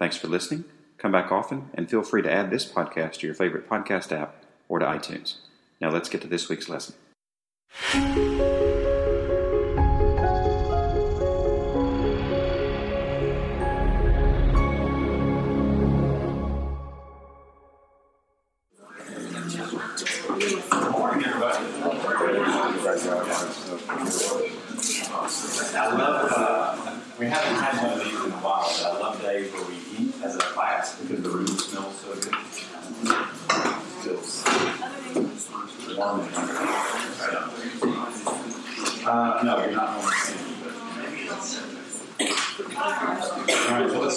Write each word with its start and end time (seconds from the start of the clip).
Thanks 0.00 0.16
for 0.16 0.28
listening. 0.28 0.64
Come 0.98 1.12
back 1.12 1.30
often 1.30 1.70
and 1.74 1.88
feel 1.88 2.02
free 2.02 2.22
to 2.22 2.32
add 2.32 2.50
this 2.50 2.64
podcast 2.64 3.18
to 3.18 3.26
your 3.26 3.34
favorite 3.34 3.68
podcast 3.68 4.10
app 4.10 4.34
or 4.68 4.78
to 4.78 4.86
iTunes. 4.86 5.36
Now 5.80 5.90
let's 5.90 6.08
get 6.08 6.22
to 6.22 6.28
this 6.28 6.48
week's 6.48 6.68
lesson. 6.68 6.94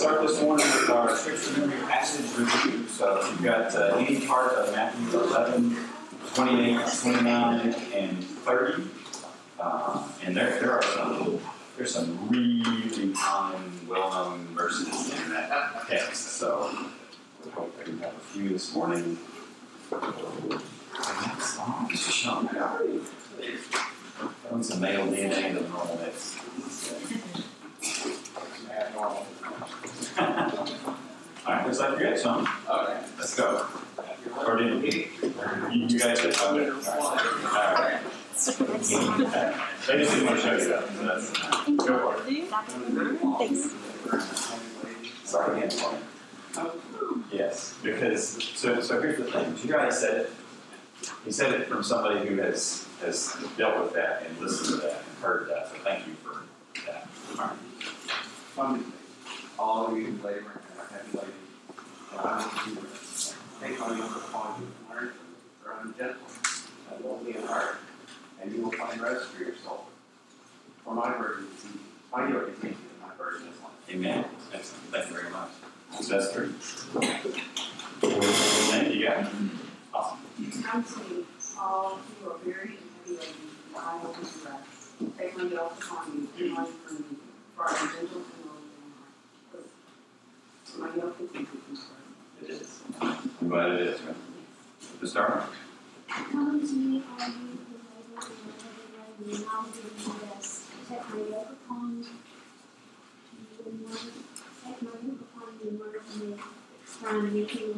Start 0.04 0.28
this 0.28 0.42
morning 0.42 0.66
with 0.66 0.90
our 0.90 1.16
scripture 1.16 1.62
memory 1.62 1.80
passage 1.88 2.26
review. 2.38 2.86
So 2.90 3.26
you've 3.30 3.42
got 3.42 3.74
uh, 3.74 3.96
any 3.96 4.28
part 4.28 4.52
of 4.52 4.70
Matthew 4.74 5.18
11, 5.18 5.78
28, 6.36 6.80
29, 7.04 7.74
and 7.94 8.22
30. 8.22 8.84
Uh, 9.62 10.06
and 10.26 10.36
there, 10.36 10.60
there 10.60 10.74
are 10.74 10.84
some 10.84 11.40
there's 11.78 11.94
some 11.96 12.30
really 12.30 13.14
common, 13.14 13.88
well-known 13.88 14.46
verses 14.48 15.14
in 15.14 15.30
that 15.30 15.88
text. 15.88 16.34
So 16.34 16.70
I 17.48 17.50
hope 17.52 17.74
I 17.80 17.84
can 17.84 17.98
have 18.00 18.14
a 18.14 18.20
few 18.20 18.50
this 18.50 18.76
morning. 18.76 19.18
Next 19.90 21.54
song, 21.56 21.88
Mr. 21.90 22.12
Sean 22.12 22.48
Howard. 22.48 23.00
Throwing 24.50 24.64
some 24.64 24.82
male 24.82 25.08
DNA 25.08 25.54
the 25.54 25.62
normal 25.62 25.98
mix. 26.04 26.38
All 31.46 31.54
right, 31.54 31.66
looks 31.66 31.80
like 31.80 32.00
you're 32.00 32.12
good, 32.12 32.20
Sean. 32.22 32.48
Okay, 32.70 33.00
let's 33.18 33.36
go. 33.36 33.66
Or 34.48 34.56
did 34.58 34.94
you? 34.94 35.08
You, 35.72 35.88
you 35.88 36.00
guys 36.00 36.20
did. 36.22 36.36
Okay. 36.38 36.42
All 36.48 36.56
right. 36.56 36.74
All 37.54 37.84
right. 37.84 38.02
They 39.88 39.98
just 39.98 40.12
didn't 40.12 40.26
want 40.26 40.40
to 40.40 40.42
show 40.42 40.58
you 40.58 40.68
that. 40.70 40.88
So 40.88 41.06
that's, 41.06 41.30
go 41.86 42.14
for 42.14 42.28
it. 42.28 42.50
Thanks. 43.38 43.74
Sorry 45.24 45.64
again, 45.64 45.72
Yes, 47.32 47.78
because 47.84 48.44
so 48.56 48.80
so 48.82 49.02
here's 49.02 49.18
the 49.18 49.26
thing. 49.26 49.56
You 49.64 49.72
guys 49.74 50.00
said 50.00 50.18
it. 50.22 50.32
He 51.26 51.32
said 51.32 51.54
it 51.54 51.68
from 51.68 51.84
somebody 51.84 52.28
who 52.28 52.36
has 52.38 52.88
has 53.02 53.36
dealt 53.58 53.80
with 53.84 53.94
that 53.94 54.24
and 54.28 54.40
listened 54.40 54.80
to 54.80 54.88
that 54.88 55.04
and 55.08 55.24
heard 55.24 55.50
that. 55.50 55.70
So 55.70 55.76
thank 55.84 56.08
you 56.08 56.14
for 56.24 56.44
that. 56.86 57.08
All 57.38 57.46
right. 57.48 57.58
One, 58.56 58.94
all 59.64 59.88
of 59.88 59.98
you 59.98 60.08
labor 60.22 60.60
and 60.70 60.80
are 60.80 60.88
heavy 60.92 61.18
laden, 61.18 61.34
and 62.12 62.20
I 62.20 62.22
will 62.38 62.76
do 62.76 62.82
this. 62.82 63.34
Take 63.62 63.82
on 63.82 63.98
yoke 63.98 64.18
upon 64.18 64.60
you 64.60 64.68
and 64.68 64.90
learn 64.90 65.10
from 65.14 65.28
me, 65.32 65.38
for 65.64 65.74
I 65.74 65.80
am 65.80 65.96
gentle 65.98 66.28
and 66.92 67.06
lowly 67.06 67.38
in 67.38 67.44
heart, 67.44 67.78
and 68.42 68.52
you 68.52 68.62
will 68.64 68.72
find 68.74 69.00
rest 69.02 69.28
for 69.28 69.42
your 69.42 69.56
soul. 69.64 69.86
For 70.84 70.94
my 70.94 71.18
burden 71.18 71.48
is 71.56 71.66
easy, 71.66 71.80
my 72.12 72.28
yoke 72.30 72.50
is 72.50 72.58
easy, 72.58 72.68
and 72.68 73.02
my 73.02 73.16
burden 73.18 73.48
is 73.48 73.56
light. 73.62 73.72
Amen. 73.90 74.26
Excellent. 74.54 74.84
Thank 74.92 75.08
you 75.08 75.16
very 75.16 75.30
much. 75.32 75.52
So 76.02 76.20
that's 76.20 76.34
true. 76.34 76.50
Thank 78.02 78.96
you, 78.96 79.06
guys. 79.08 79.28
Awesome. 79.94 80.20
Come 80.62 80.84
to 80.84 81.00
me, 81.00 81.24
all 81.58 82.00
who 82.20 82.30
are 82.32 82.38
weary 82.46 82.76
and 82.76 82.90
heavy 83.06 83.16
laden, 83.16 83.34
and 83.70 83.78
I 83.78 83.80
will 84.04 84.12
give 84.12 84.24
you 84.24 84.50
rest. 84.50 85.18
Take 85.18 85.38
my 85.38 85.44
yoke 85.46 85.82
upon 85.82 86.28
you 86.38 86.46
and 86.48 86.58
learn 86.58 86.68
from 86.86 86.96
me, 86.98 87.04
for 87.56 87.64
I 87.64 87.72
am 87.72 87.88
gentle 87.88 88.02
and 88.02 88.04
lowly 88.04 88.18
in 88.18 88.18
heart. 88.18 88.43
It 90.76 92.50
is. 92.50 92.82
Glad 93.48 93.72
it 93.74 93.82
is. 93.82 94.00
Who 94.00 95.08
labor 95.08 95.08
and 95.08 95.18
are 95.18 95.48
I 96.10 96.20
you 101.18 101.36
upon 101.52 102.00
me. 102.00 102.10
For 106.86 107.08
I 107.08 107.12
am 107.12 107.34
meek 107.34 107.56
and. 107.56 107.76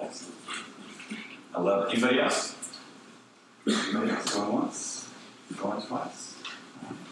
Excellent. 0.00 0.34
I 1.54 1.60
love 1.60 1.88
it. 1.88 1.92
Anybody 1.98 2.20
else? 2.20 2.54
Anybody 3.66 4.10
else? 4.10 4.34
Going 4.34 4.52
once? 4.52 5.08
Going 5.56 5.82
twice? 5.82 6.27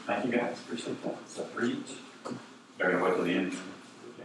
Thank 0.07 0.27
you 0.27 0.39
guys. 0.39 0.57
Appreciate 0.65 1.03
that. 1.03 1.17
So 1.29 1.43
three 1.45 1.73
each. 1.73 1.97
To 2.79 3.03
wait 3.03 3.15
till 3.15 3.25
the 3.25 3.33
end. 3.33 3.55
Yeah. 4.19 4.25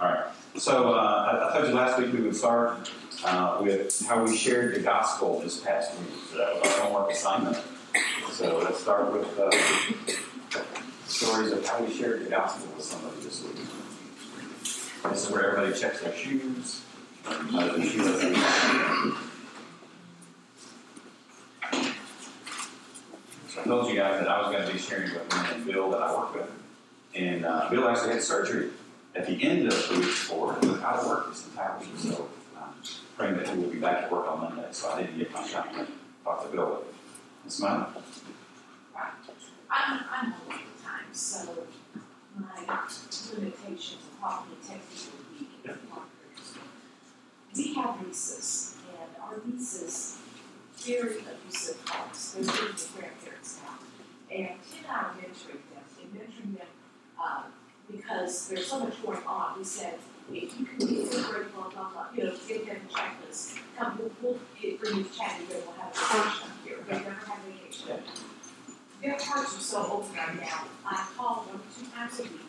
All 0.00 0.08
right. 0.08 0.24
So 0.56 0.94
uh, 0.94 1.48
I, 1.50 1.50
I 1.50 1.52
told 1.52 1.68
you 1.68 1.74
last 1.74 1.98
week 1.98 2.12
we 2.12 2.20
would 2.20 2.36
start 2.36 2.90
uh, 3.24 3.58
with 3.60 4.06
how 4.06 4.22
we 4.24 4.36
shared 4.36 4.76
the 4.76 4.80
gospel 4.80 5.40
this 5.40 5.58
past 5.60 5.98
week. 5.98 6.10
So 6.30 6.38
that 6.38 6.60
was 6.60 6.78
our 6.78 6.84
homework 6.84 7.10
assignment. 7.10 7.58
So 8.30 8.58
let's 8.58 8.80
start 8.80 9.12
with 9.12 9.38
uh, 9.38 9.50
stories 11.06 11.52
of 11.52 11.66
how 11.66 11.82
we 11.82 11.92
shared 11.92 12.26
the 12.26 12.30
gospel 12.30 12.68
with 12.76 12.84
somebody 12.84 13.20
this 13.22 13.42
week. 13.42 13.56
This 15.10 15.26
is 15.26 15.30
where 15.30 15.50
everybody 15.50 15.78
checks 15.78 16.02
their 16.02 16.14
shoes. 16.14 16.82
Uh, 17.26 17.76
the 17.76 17.82
shoes. 17.82 18.20
So 23.48 23.53
I 23.53 23.53
told 23.64 23.88
you 23.88 23.96
guys 23.96 24.20
that 24.20 24.28
I 24.28 24.40
was 24.42 24.54
going 24.54 24.66
to 24.66 24.72
be 24.72 24.78
sharing 24.78 25.10
with 25.12 25.66
Bill 25.66 25.90
that 25.90 26.02
I 26.02 26.14
work 26.14 26.34
with. 26.34 26.50
And 27.14 27.44
uh, 27.44 27.68
Bill 27.70 27.88
actually 27.88 28.12
had 28.12 28.22
surgery 28.22 28.70
at 29.14 29.26
the 29.26 29.42
end 29.42 29.68
of 29.68 29.88
the 29.88 30.00
week 30.00 30.08
four 30.08 30.54
and 30.54 30.70
was 30.70 31.06
work 31.06 31.30
this 31.30 31.46
entire 31.46 31.78
week. 31.78 31.88
So 31.98 32.28
um, 32.56 32.74
praying 33.16 33.36
that 33.36 33.48
he 33.48 33.58
will 33.58 33.70
be 33.70 33.78
back 33.78 34.08
to 34.08 34.14
work 34.14 34.30
on 34.30 34.40
Monday. 34.40 34.66
So 34.72 34.90
I 34.90 35.02
didn't 35.02 35.18
get 35.18 35.32
my 35.32 35.46
shot 35.46 35.72
to 35.74 35.86
talk 36.24 36.44
to 36.44 36.48
Bill. 36.54 36.84
But 37.42 37.52
smile. 37.52 37.90
I'm, 39.70 40.00
I'm 40.10 40.34
old 40.44 40.52
at 40.52 40.60
the 40.76 40.82
time, 40.84 41.12
so 41.12 41.48
my 42.38 42.64
limitations 43.36 44.02
of 44.02 44.20
talking 44.20 44.56
to 44.60 44.68
text 44.68 45.10
will 45.10 45.38
be 45.38 45.46
We 47.56 47.74
have 47.74 48.06
nieces, 48.06 48.76
and 48.88 49.22
our 49.22 49.40
nieces, 49.46 50.18
very 50.84 51.16
abusive 51.20 51.80
homes. 51.88 52.32
They're 52.32 52.44
living 52.44 52.66
with 52.66 52.94
grandparents 52.96 53.60
now. 53.64 53.78
And 54.30 54.48
Ken 54.48 54.84
and 54.84 54.90
I 54.90 54.94
are 54.94 55.14
mentoring 55.14 55.62
them, 55.72 55.84
and 56.00 56.12
mentoring 56.14 56.58
them 56.58 56.66
uh, 57.22 57.42
because 57.90 58.48
there's 58.48 58.66
so 58.66 58.80
much 58.80 59.02
going 59.02 59.18
on. 59.26 59.58
We 59.58 59.64
said, 59.64 59.94
if 60.32 60.58
you 60.58 60.66
can 60.66 60.78
get 60.78 61.10
them 61.10 61.30
great, 61.30 61.54
blah, 61.54 61.68
blah, 61.68 61.90
blah, 61.90 62.06
you 62.14 62.24
know, 62.24 62.34
give 62.48 62.66
them 62.66 62.76
a 62.76 62.92
checklist. 62.92 63.58
Come, 63.76 63.98
we'll, 63.98 64.10
we'll 64.22 64.40
get, 64.60 64.80
bring 64.80 64.96
you 64.98 65.04
to 65.04 65.10
Chattanooga, 65.10 65.54
we'll 65.64 65.74
have 65.74 65.94
a 65.94 66.26
up 66.26 66.50
here. 66.64 66.76
They 66.86 66.92
never 66.92 67.10
have 67.10 67.38
vacation. 67.44 67.98
Their 69.02 69.18
hearts 69.20 69.56
are 69.56 69.60
so 69.60 69.78
open 69.92 70.16
right 70.16 70.40
now. 70.40 70.64
I 70.86 71.06
call 71.16 71.46
them 71.50 71.60
two 71.78 71.86
times 71.86 72.20
a 72.20 72.22
week. 72.22 72.40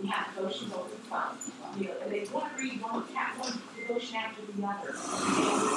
We 0.00 0.08
have 0.08 0.34
devotions 0.34 0.72
over 0.72 0.88
the 0.88 0.96
phone. 0.96 1.36
You 1.78 1.88
know, 1.88 1.94
and 2.02 2.12
they 2.12 2.24
want 2.32 2.56
to 2.56 2.62
read 2.62 2.80
one 2.80 3.02
one 3.02 3.62
devotion 3.76 4.16
after 4.16 4.40
the 4.42 4.66
other. 4.66 4.88
And 4.88 4.96
we 4.96 5.68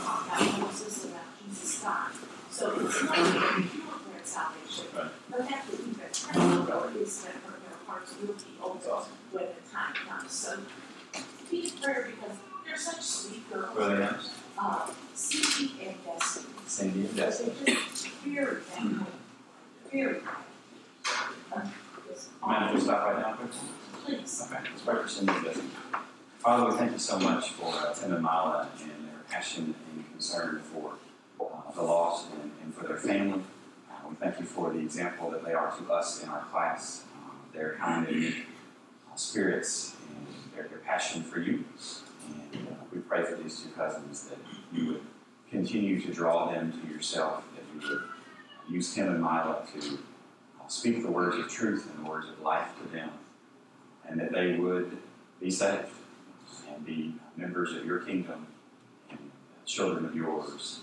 talk 0.00 0.26
about 0.26 0.60
Moses, 0.60 1.04
about 1.04 1.13
Jesus 1.54 1.80
God. 1.82 2.10
So 2.50 2.80
it's 2.80 3.02
not 3.04 3.18
a 3.18 3.22
pure 3.22 3.84
their 4.12 4.24
salvation. 4.24 4.86
Right. 4.96 5.10
But 5.30 5.48
that's 5.48 5.70
the 5.70 5.76
practical 5.98 7.02
is 7.02 7.22
that 7.22 7.32
their 7.32 7.78
hearts 7.86 8.14
will 8.20 8.34
be 8.34 8.44
open 8.62 9.10
when 9.32 9.44
the 9.44 9.70
time 9.72 9.94
comes. 10.08 10.32
So 10.32 10.58
be 11.50 11.72
prayer 11.82 12.10
because 12.10 12.36
they're 12.64 12.76
such 12.76 13.02
sweet 13.02 13.52
girls. 13.52 13.78
Are 13.78 13.96
their? 13.96 14.18
Uh, 14.58 14.88
Cindy 15.14 15.74
and 15.84 16.04
Destiny. 16.04 16.46
Cindy 16.66 17.00
and 17.06 17.16
Destiny. 17.16 17.52
just 17.66 18.06
very 18.24 18.60
thankful, 18.60 19.06
very 19.90 20.20
thankful. 20.20 21.72
Amanda, 22.42 22.74
will 22.74 22.80
stop 22.80 23.04
right 23.06 23.18
now, 23.20 23.38
please? 24.04 24.42
Okay, 24.46 24.60
let's 24.70 24.82
pray 24.82 25.02
for 25.02 25.08
Cindy 25.08 25.32
and. 25.32 25.70
Father, 26.38 26.70
we 26.70 26.76
thank 26.76 26.92
you 26.92 26.98
so 26.98 27.18
much 27.18 27.50
for 27.52 27.72
uh, 27.74 27.94
Tim 27.94 28.12
and 28.12 28.22
Mila 28.22 28.68
and 28.82 28.90
their 29.08 29.22
passion 29.30 29.74
and 29.90 30.10
concern 30.12 30.60
for 30.72 30.92
the 31.74 31.82
lost 31.82 32.28
and, 32.40 32.50
and 32.62 32.74
for 32.74 32.86
their 32.86 32.96
family. 32.96 33.42
Uh, 33.90 34.08
we 34.08 34.14
thank 34.16 34.38
you 34.38 34.46
for 34.46 34.72
the 34.72 34.78
example 34.78 35.30
that 35.30 35.44
they 35.44 35.52
are 35.52 35.74
to 35.76 35.92
us 35.92 36.22
in 36.22 36.28
our 36.28 36.42
class, 36.52 37.04
um, 37.14 37.32
their 37.52 37.74
kind 37.74 38.06
and 38.06 38.34
uh, 38.34 39.16
spirits 39.16 39.96
and 40.08 40.26
their, 40.54 40.68
their 40.68 40.78
passion 40.78 41.22
for 41.22 41.40
you. 41.40 41.64
And 42.52 42.68
uh, 42.68 42.74
we 42.92 43.00
pray 43.00 43.24
for 43.24 43.36
these 43.36 43.60
two 43.60 43.70
cousins 43.70 44.28
that 44.28 44.38
you 44.72 44.86
would 44.86 45.02
continue 45.50 46.00
to 46.00 46.12
draw 46.12 46.50
them 46.50 46.72
to 46.72 46.92
yourself, 46.92 47.44
that 47.54 47.64
you 47.74 47.88
would 47.88 48.02
use 48.68 48.94
Tim 48.94 49.08
and 49.08 49.20
Mila 49.20 49.66
to 49.78 49.98
uh, 50.60 50.68
speak 50.68 51.02
the 51.02 51.10
words 51.10 51.36
of 51.36 51.48
truth 51.48 51.90
and 51.94 52.04
the 52.04 52.08
words 52.08 52.28
of 52.28 52.40
life 52.40 52.68
to 52.82 52.88
them 52.88 53.10
and 54.08 54.20
that 54.20 54.32
they 54.32 54.56
would 54.56 54.96
be 55.40 55.50
saved 55.50 55.88
and 56.72 56.84
be 56.84 57.14
members 57.36 57.72
of 57.74 57.84
your 57.84 58.00
kingdom 58.00 58.46
and 59.10 59.18
children 59.66 60.04
of 60.04 60.14
yours, 60.14 60.80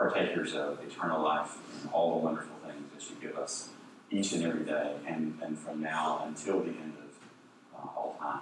partakers 0.00 0.54
of 0.54 0.78
eternal 0.82 1.22
life 1.22 1.58
and 1.82 1.92
all 1.92 2.18
the 2.18 2.24
wonderful 2.24 2.56
things 2.66 2.90
that 2.94 3.10
you 3.10 3.28
give 3.28 3.36
us 3.38 3.68
each 4.10 4.32
and 4.32 4.44
every 4.44 4.64
day 4.64 4.94
and, 5.06 5.38
and 5.42 5.58
from 5.58 5.82
now 5.82 6.24
until 6.26 6.60
the 6.60 6.70
end 6.70 6.94
of 6.98 7.78
uh, 7.78 7.86
all 7.98 8.16
time. 8.18 8.40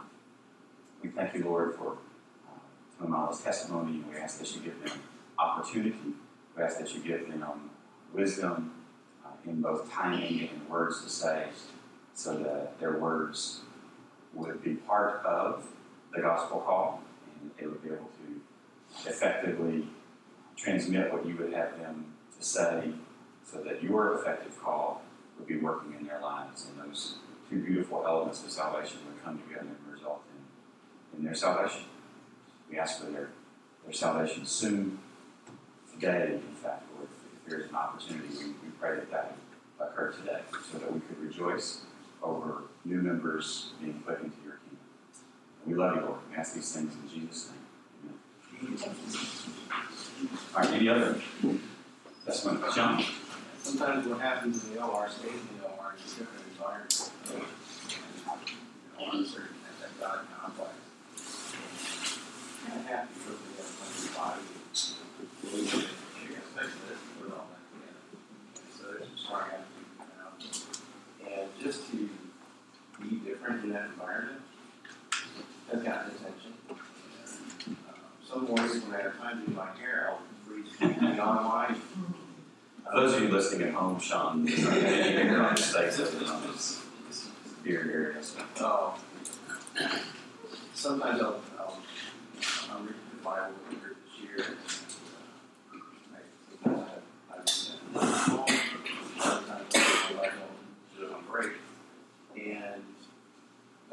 We 1.02 1.08
thank 1.08 1.34
you, 1.34 1.44
Lord, 1.44 1.74
for 1.74 1.98
uh, 2.46 3.06
Mama's 3.08 3.40
testimony, 3.40 4.04
we 4.08 4.16
ask 4.18 4.38
that 4.38 4.54
you 4.54 4.60
give 4.60 4.80
them 4.84 5.00
opportunity. 5.36 6.14
We 6.56 6.62
ask 6.62 6.78
that 6.78 6.94
you 6.94 7.00
give 7.00 7.28
them 7.28 7.70
wisdom 8.12 8.72
uh, 9.26 9.30
in 9.44 9.60
both 9.60 9.90
timing 9.90 10.48
and 10.48 10.68
words 10.68 11.02
to 11.02 11.10
say 11.10 11.48
so 12.14 12.36
that 12.38 12.78
their 12.78 12.98
words 12.98 13.62
would 14.32 14.62
be 14.62 14.74
part 14.74 15.24
of 15.24 15.66
the 16.14 16.22
gospel 16.22 16.60
call 16.60 17.02
and 17.40 17.50
they 17.58 17.66
would 17.66 17.82
be 17.82 17.88
able 17.88 18.10
to 18.24 19.08
effectively 19.08 19.88
transmit 20.58 21.12
what 21.12 21.24
you 21.24 21.36
would 21.36 21.52
have 21.52 21.78
them 21.78 22.04
to 22.36 22.44
say 22.44 22.90
so 23.44 23.62
that 23.62 23.82
your 23.82 24.14
effective 24.18 24.60
call 24.62 25.02
would 25.38 25.46
be 25.46 25.56
working 25.56 25.94
in 25.98 26.06
their 26.06 26.20
lives 26.20 26.66
and 26.66 26.90
those 26.90 27.16
two 27.48 27.62
beautiful 27.62 28.04
elements 28.06 28.42
of 28.44 28.50
salvation 28.50 28.98
would 29.06 29.22
come 29.24 29.38
together 29.38 29.66
and 29.66 29.94
result 29.94 30.22
in, 31.12 31.18
in 31.18 31.24
their 31.24 31.34
salvation. 31.34 31.82
We 32.70 32.78
ask 32.78 33.00
for 33.00 33.10
their, 33.10 33.30
their 33.84 33.94
salvation 33.94 34.44
soon, 34.44 34.98
today, 35.94 36.34
in 36.34 36.54
fact, 36.56 36.84
Lord. 36.94 37.08
If 37.44 37.50
there's 37.50 37.70
an 37.70 37.76
opportunity, 37.76 38.28
we, 38.28 38.44
we 38.46 38.70
pray 38.78 38.96
that 38.96 39.10
that 39.10 39.36
occur 39.80 40.12
today 40.12 40.40
so 40.70 40.78
that 40.78 40.92
we 40.92 41.00
could 41.00 41.18
rejoice 41.20 41.82
over 42.22 42.64
new 42.84 43.00
members 43.00 43.70
being 43.80 44.02
put 44.06 44.20
into 44.20 44.36
your 44.44 44.58
kingdom. 44.58 44.78
We 45.66 45.74
love 45.74 45.96
you, 45.96 46.02
Lord. 46.02 46.18
We 46.30 46.36
ask 46.36 46.54
these 46.54 46.72
things 46.72 46.94
in 46.94 47.08
Jesus' 47.08 47.50
name. 47.50 48.78
Amen. 48.82 49.94
All 50.54 50.62
right, 50.62 50.70
any 50.70 50.88
other 50.88 51.20
testimony? 52.24 52.60
John? 52.74 53.04
Sometimes 53.62 54.06
what 54.06 54.20
happens 54.20 54.64
in 54.64 54.74
the 54.74 54.82
OR 54.82 55.08
stays 55.08 55.30
in 55.30 55.60
the 55.60 55.66
OR 55.68 55.94
a 55.94 56.02
different 56.02 56.44
environment. 56.52 57.10
You 57.28 59.06
know, 59.06 59.12
uncertain 59.12 59.56
at 59.68 59.80
that 59.80 60.00
God 60.00 60.18
complex. 60.40 60.72
Of 62.66 62.84
happy 62.86 62.88
have 62.88 63.08
plenty 63.14 63.38
uh, 63.58 64.08
of 64.08 64.16
body. 64.16 64.42
Believe 65.42 65.74
it, 65.74 65.88
you're 66.22 66.34
gonna 66.34 66.50
fix 66.56 66.68
this, 66.88 66.98
put 67.18 67.28
it 67.28 67.32
all 67.32 67.46
back 67.48 67.64
together. 67.72 68.02
And 68.56 68.72
So 68.74 68.82
there's 68.92 69.08
some 69.08 69.16
strong 69.16 69.44
attitude 69.48 69.88
around. 70.00 70.38
And 71.26 71.48
just 71.62 71.90
to 71.90 71.96
be 73.00 73.16
different 73.24 73.64
in 73.64 73.70
that 73.72 73.86
environment 73.86 74.40
has 75.70 75.82
gotten 75.82 76.10
attention. 76.12 76.52
And, 76.68 77.76
uh, 77.88 77.92
Some 78.26 78.44
mornings 78.46 78.84
when 78.84 78.94
I 78.94 79.02
have 79.02 79.18
time 79.18 79.40
to 79.40 79.50
do 79.50 79.56
my 79.56 79.70
hair, 79.78 80.10
I'll 80.10 80.22
read 80.46 80.66
beyond 81.00 81.44
mine. 81.44 81.76
For 82.84 82.87
those 83.00 83.14
of 83.14 83.22
you 83.22 83.28
listening 83.28 83.68
at 83.68 83.74
home, 83.74 84.00
Sean 84.00 84.44
here 87.64 88.16
it. 88.18 88.26
Oh. 88.60 88.98
Sometimes 90.74 91.20
I'll, 91.20 91.40
I'll, 91.58 91.78
I'll 92.72 92.80
read 92.80 92.94
the 93.12 93.22
Bible 93.22 93.54
this 93.70 94.22
year. 94.22 94.56
Sometimes 96.62 96.88
I, 97.30 97.34
I've 97.34 97.44
at 98.02 98.28
home, 98.28 98.46
sometimes 99.20 99.74
I'm 99.74 100.16
like 100.16 100.30
home, 100.32 100.56
do 100.96 101.14
break. 101.30 101.52
And 102.36 102.82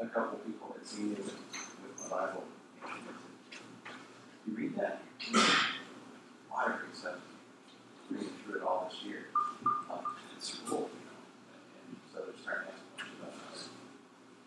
a 0.00 0.06
couple 0.06 0.38
people 0.38 0.74
had 0.76 0.86
seen 0.86 1.10
me 1.10 1.14
with, 1.16 1.26
with 1.26 2.10
my 2.10 2.16
Bible. 2.18 2.44
and 2.82 2.92
they 2.92 3.54
said, 3.54 3.60
You 4.48 4.56
read 4.56 4.76
that? 4.76 5.02
Library 6.50 6.80
stuff. 6.94 7.14
Reading 8.10 8.28
through 8.44 8.60
it 8.60 8.62
all 8.62 8.88
this 8.90 9.02
year. 9.04 9.26
Uh, 9.90 9.96
It's 10.36 10.60
cool, 10.66 10.88
you 10.94 11.06
know. 11.06 11.18
And 11.88 11.96
so 12.12 12.20
they're 12.24 12.40
starting 12.40 12.68
to 12.68 12.72
ask 12.72 12.82
questions 12.94 13.18
about 13.20 13.52
us 13.52 13.68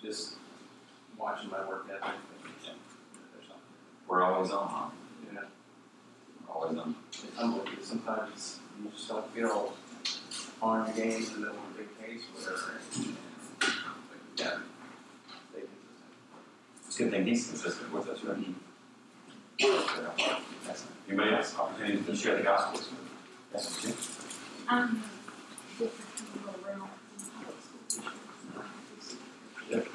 just 0.02 0.36
watching 1.18 1.50
my 1.50 1.68
work 1.68 1.86
ethic 1.90 2.04
and 2.04 2.54
yeah, 2.64 2.72
there's 3.34 3.48
something. 3.48 3.62
We're 4.08 4.24
always 4.24 4.52
on, 4.52 4.68
huh? 4.70 4.90
You 5.28 5.36
know, 5.36 5.42
We're 6.48 6.54
always 6.56 6.78
on. 6.80 6.96
it's 7.12 7.38
unbelievable. 7.38 7.84
Sometimes 7.84 8.60
you 8.82 8.90
just 8.92 9.10
don't 9.10 9.30
feel 9.34 9.74
on 11.02 11.10
your 11.10 11.20
game 11.20 11.26
in 11.26 11.34
the 11.34 11.40
middle 11.40 11.56
of 11.56 11.62
a 11.64 11.66
big 11.78 11.90
case 12.00 12.24
whatever. 12.34 12.72
And, 12.96 13.16
but 13.60 13.70
yeah. 14.38 14.58
It's 16.88 16.96
a 17.00 17.04
good 17.04 17.12
thing 17.12 17.26
he's 17.28 17.48
consistent 17.48 17.92
with 17.94 18.08
us, 18.10 18.20
right? 18.24 18.38
Anybody 21.08 21.32
else? 21.36 21.56
Opportunity 21.58 22.02
to 22.04 22.16
share 22.16 22.38
the 22.38 22.44
gospel? 22.44 22.82
Jim. 23.82 23.94
I'm 24.68 25.04
different. 25.78 26.10
Yep. 29.70 29.88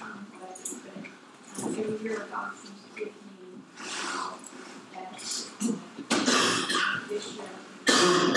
Um, 0.00 0.26
but, 0.32 0.40
God 2.30 2.50
seems 2.54 2.80
to 2.94 2.96
give 2.96 3.08
me, 3.08 3.12
uh, 3.80 4.32
that 4.94 5.12
this 7.08 7.26
year. 7.34 7.50
Um, 7.88 8.32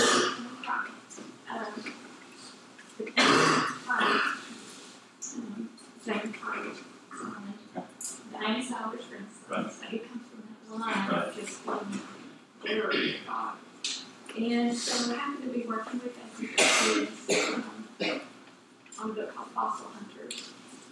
the 2.98 3.04
college, 3.12 4.22
um, 5.36 5.68
same 6.00 6.32
college, 6.32 6.78
um, 7.22 7.44
Diane 8.32 8.62
Salvage, 8.62 9.02
for 9.02 9.06
Right. 9.52 9.64
instance, 9.66 9.90
they 9.90 9.98
come 9.98 10.20
from 10.20 10.40
that 10.48 10.60
line 10.86 11.08
Right. 11.08 11.28
of 11.28 11.34
just 11.36 11.54
being 11.64 12.00
very 12.64 13.00
with 13.12 13.26
God. 13.26 13.54
And 14.36 14.74
so 14.76 14.92
I 15.12 15.14
happen 15.16 15.42
to 15.42 15.48
be 15.58 15.62
working 15.66 16.00
with 16.00 16.14
them 16.16 16.28
kids 16.56 17.52
um, 17.52 17.64
on 18.98 19.10
a 19.10 19.12
book 19.12 19.28
called 19.34 19.50
Fossil 19.54 19.86
Hunters. 19.94 20.36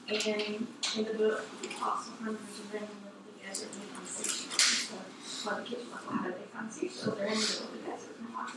And 0.09 0.23
in 0.27 0.67
the 1.05 1.15
book, 1.15 1.41
the 1.63 1.69
fossil 1.69 2.13
hunters 2.23 2.59
are 2.59 2.77
in 2.77 2.83
the 2.83 2.87
middle 3.01 3.17
of 3.17 3.25
the 3.31 3.35
desert 3.47 3.69
and 3.73 3.81
they 3.81 3.87
find 3.95 4.09
seashells. 4.09 4.91
And 4.91 5.01
so 5.25 5.49
a 5.49 5.51
lot 5.55 5.61
of 5.61 5.65
kids 5.67 5.83
are 5.87 5.91
like, 5.93 6.05
well, 6.11 6.19
how 6.19 6.25
do 6.25 6.29
they 6.33 6.49
find 6.53 6.69
seashells? 6.73 7.15
They're 7.17 7.29
in 7.29 7.33
the 7.33 7.37
middle 7.41 7.65
of 7.65 7.71
the 7.73 7.79
desert. 7.91 8.15
And 8.19 8.25
I'm 8.29 8.35
like, 8.45 8.55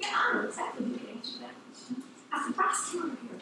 yeah, 0.00 0.12
I 0.12 0.14
know 0.34 0.40
exactly 0.48 0.80
who 0.84 0.90
can 0.98 1.06
answer 1.16 1.36
that 1.40 1.54
question. 1.64 1.94
I 2.32 2.34
said, 2.44 2.54
Bryce, 2.56 2.82
come 2.90 3.00
over 3.06 3.16
here. 3.22 3.40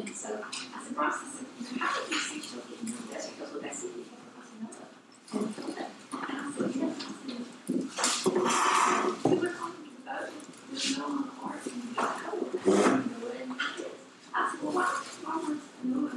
And 0.00 0.10
so 0.16 0.28
I 0.42 0.44
said, 0.82 0.94
Bryce, 0.96 1.20
I 1.20 1.22
said, 1.30 1.46
how 1.78 1.90
did 1.94 2.04
these 2.10 2.24
seashells 2.26 2.64
get 2.66 2.78
in 2.80 2.86
the 2.88 2.92
desert? 3.14 3.30
He 3.30 3.34
goes, 3.38 3.50
well, 3.52 3.62
that's 3.62 3.80
it. 3.84 3.90
I 3.94 3.96
said, 4.42 4.58
no. 4.58 4.66
And 5.30 6.34
I 6.34 6.36
said, 6.50 6.70
yes. 6.74 6.94
I 7.70 7.72
said, 8.00 8.34
we 9.30 9.34
were 9.36 9.52
talking 9.52 9.84
to 9.84 9.90
the 9.92 10.00
boat. 10.08 10.30
There's 10.72 10.96
no 10.98 11.04
on 11.04 11.10
the 11.28 11.32
heart 11.40 11.60
and 11.66 11.76
the 11.82 11.86
color. 12.00 13.00
I 14.32 14.34
said, 14.50 14.62
well, 14.62 14.72
why, 14.72 14.84
why 15.22 15.36
was 15.36 15.58
Noah 15.84 16.10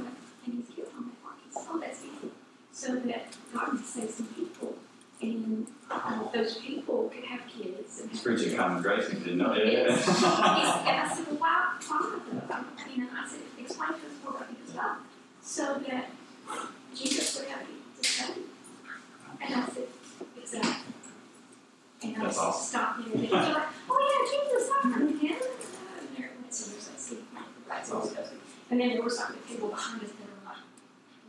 and 0.46 0.54
his 0.54 0.66
kids 0.74 0.90
on 0.96 1.04
that 1.06 1.22
park? 1.22 1.36
He 1.44 1.50
said, 1.52 1.62
oh, 1.70 1.78
that's 1.80 2.00
easy. 2.04 2.30
So 2.72 2.94
that 2.96 3.36
God 3.52 3.72
would 3.72 3.84
save 3.84 4.10
some 4.10 4.26
people. 4.28 4.76
And 5.22 5.66
uh, 5.90 6.30
those 6.32 6.56
people 6.58 7.10
could 7.14 7.24
have 7.24 7.40
kids. 7.48 8.00
And 8.00 8.10
He's 8.10 8.20
preaching 8.20 8.56
common 8.56 8.82
grace. 8.82 9.08
He 9.08 9.16
didn't 9.18 9.38
know. 9.38 9.54
Yes. 9.54 10.06
and 10.06 10.16
Yeah. 10.22 11.08
I 11.10 11.14
said, 11.14 11.26
well, 11.28 11.36
why, 11.38 11.78
why 11.88 12.18
though? 12.48 12.64
You 12.94 13.02
know, 13.04 13.10
I 13.16 13.28
said, 13.28 13.40
explain 13.58 13.88
to 13.90 13.94
us 13.94 14.00
more 14.22 14.34
about 14.36 14.48
because 14.48 14.74
God. 14.94 15.04
So 15.42 15.80
that 15.88 16.10
Jesus 16.94 17.38
would 17.38 17.48
have 17.48 17.60
to 17.66 18.08
study. 18.08 18.40
And 19.40 19.54
I 19.54 19.66
said, 19.66 19.88
exactly. 20.40 20.94
And 22.02 22.16
I 22.16 22.24
That's 22.24 22.38
awesome. 22.38 22.66
stopped 22.68 23.04
there. 23.04 23.14
And 23.14 23.22
they're 23.24 23.54
like, 23.54 23.68
oh 23.90 23.98
yeah, 24.00 24.20
Jesus, 24.30 24.70
I 24.70 24.88
heard 24.88 25.10
him. 25.10 25.36
And 26.00 26.16
there 26.16 26.26
it 26.26 26.40
went. 26.40 26.54
So 26.54 26.70
there's 26.70 26.88
that 26.88 27.00
seed 27.00 27.18
plant, 27.32 27.46
right? 27.68 27.86
So. 27.86 28.10
And 28.70 28.80
then 28.80 28.88
there 28.90 29.02
were 29.02 29.10
some 29.10 29.34
people 29.48 29.68
behind 29.68 30.02
us 30.02 30.10
that 30.10 30.28
are 30.28 30.54
like, 30.54 30.62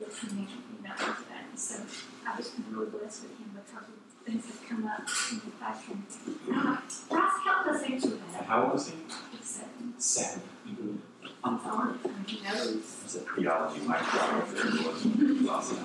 listening, 0.07 0.48
you 0.48 0.88
know, 0.88 0.95
to 0.95 1.05
that. 1.05 1.45
And 1.50 1.60
so 1.60 1.75
I 2.27 2.38
was 2.38 2.51
really 2.72 2.88
blessed 2.88 3.24
with 3.24 3.31
him 3.38 3.51
because 3.53 3.88
of 3.88 4.25
things 4.25 4.45
that 4.45 4.67
come 4.69 4.88
up 4.88 5.01
in 5.31 5.39
the 5.45 5.51
classroom. 5.60 6.05
And 6.48 6.55
I'm 6.55 6.65
like, 6.65 6.84
Ross, 7.12 7.34
help 7.43 7.67
us 7.67 7.84
answer 7.84 8.10
that. 8.10 8.45
How 8.45 8.63
old 8.63 8.74
was 8.74 8.89
he? 8.89 8.95
Seven. 9.41 9.93
Seven. 9.98 10.41
It's 10.65 11.14
on 11.45 11.99
it, 12.03 12.29
he 12.29 12.41
knows. 12.43 12.75
It's 13.03 13.15
a 13.15 13.19
theology 13.19 13.81
micro 13.81 14.39
if 14.39 14.49
there 14.55 14.71
was. 14.71 15.49
Awesome. 15.49 15.83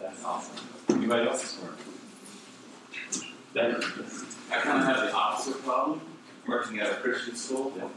That's 0.00 0.24
awesome. 0.24 0.66
Anybody 0.88 1.28
else 1.28 1.42
this 1.42 1.56
morning? 1.60 1.80
Dave? 3.54 3.76
I 4.50 4.52
kind 4.60 4.78
of 4.80 4.84
have 4.86 5.00
the 5.06 5.12
opposite 5.12 5.62
problem, 5.64 6.00
working 6.46 6.78
at 6.80 6.92
a 6.92 6.94
Christian 6.96 7.36
school. 7.36 7.72
No 7.76 7.90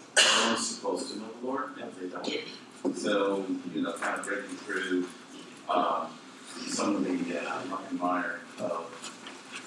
one's 0.47 0.67
supposed 0.67 1.11
to 1.13 1.19
know 1.19 1.27
the 1.41 1.47
Lord. 1.47 1.69
Yeah, 1.77 1.85
they 1.99 2.07
don't. 2.07 2.97
So, 2.97 3.45
you 3.73 3.81
know, 3.81 3.93
kind 3.93 4.19
of 4.19 4.25
breaking 4.25 4.55
through 4.57 5.05
um, 5.69 6.07
some 6.67 6.95
of 6.95 7.03
the 7.03 7.39
uh, 7.39 7.61
mire 7.93 8.39
of 8.59 8.85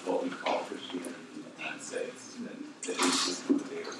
what 0.05 0.23
we 0.23 0.29
call 0.29 0.59
Christianity 0.59 1.13
in 1.35 1.43
the 1.43 1.63
United 1.63 1.81
States, 1.83 2.22
and 2.87 2.97
at 2.97 3.01
least 3.01 3.27
this 3.27 3.39
is 3.39 3.49
what 3.49 3.69
they 3.69 3.83
were. 3.83 3.93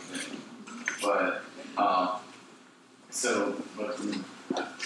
But, 1.01 1.43
uh, 1.77 2.19
so, 3.09 3.55
but 3.77 3.97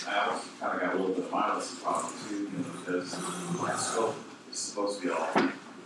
I 0.07 0.29
also 0.29 0.47
kind 0.59 0.75
of 0.75 0.81
got 0.81 0.95
a 0.95 0.97
little 0.97 1.15
bit 1.15 1.25
of 1.25 1.31
my 1.31 1.55
lesson 1.55 1.77
problem 1.79 2.13
too, 2.27 2.35
you 2.35 2.49
know, 2.49 2.65
because 2.79 3.17
my 3.59 3.75
scope 3.75 4.15
is 4.51 4.57
supposed 4.57 5.01
to 5.01 5.07
be 5.07 5.13
all 5.13 5.29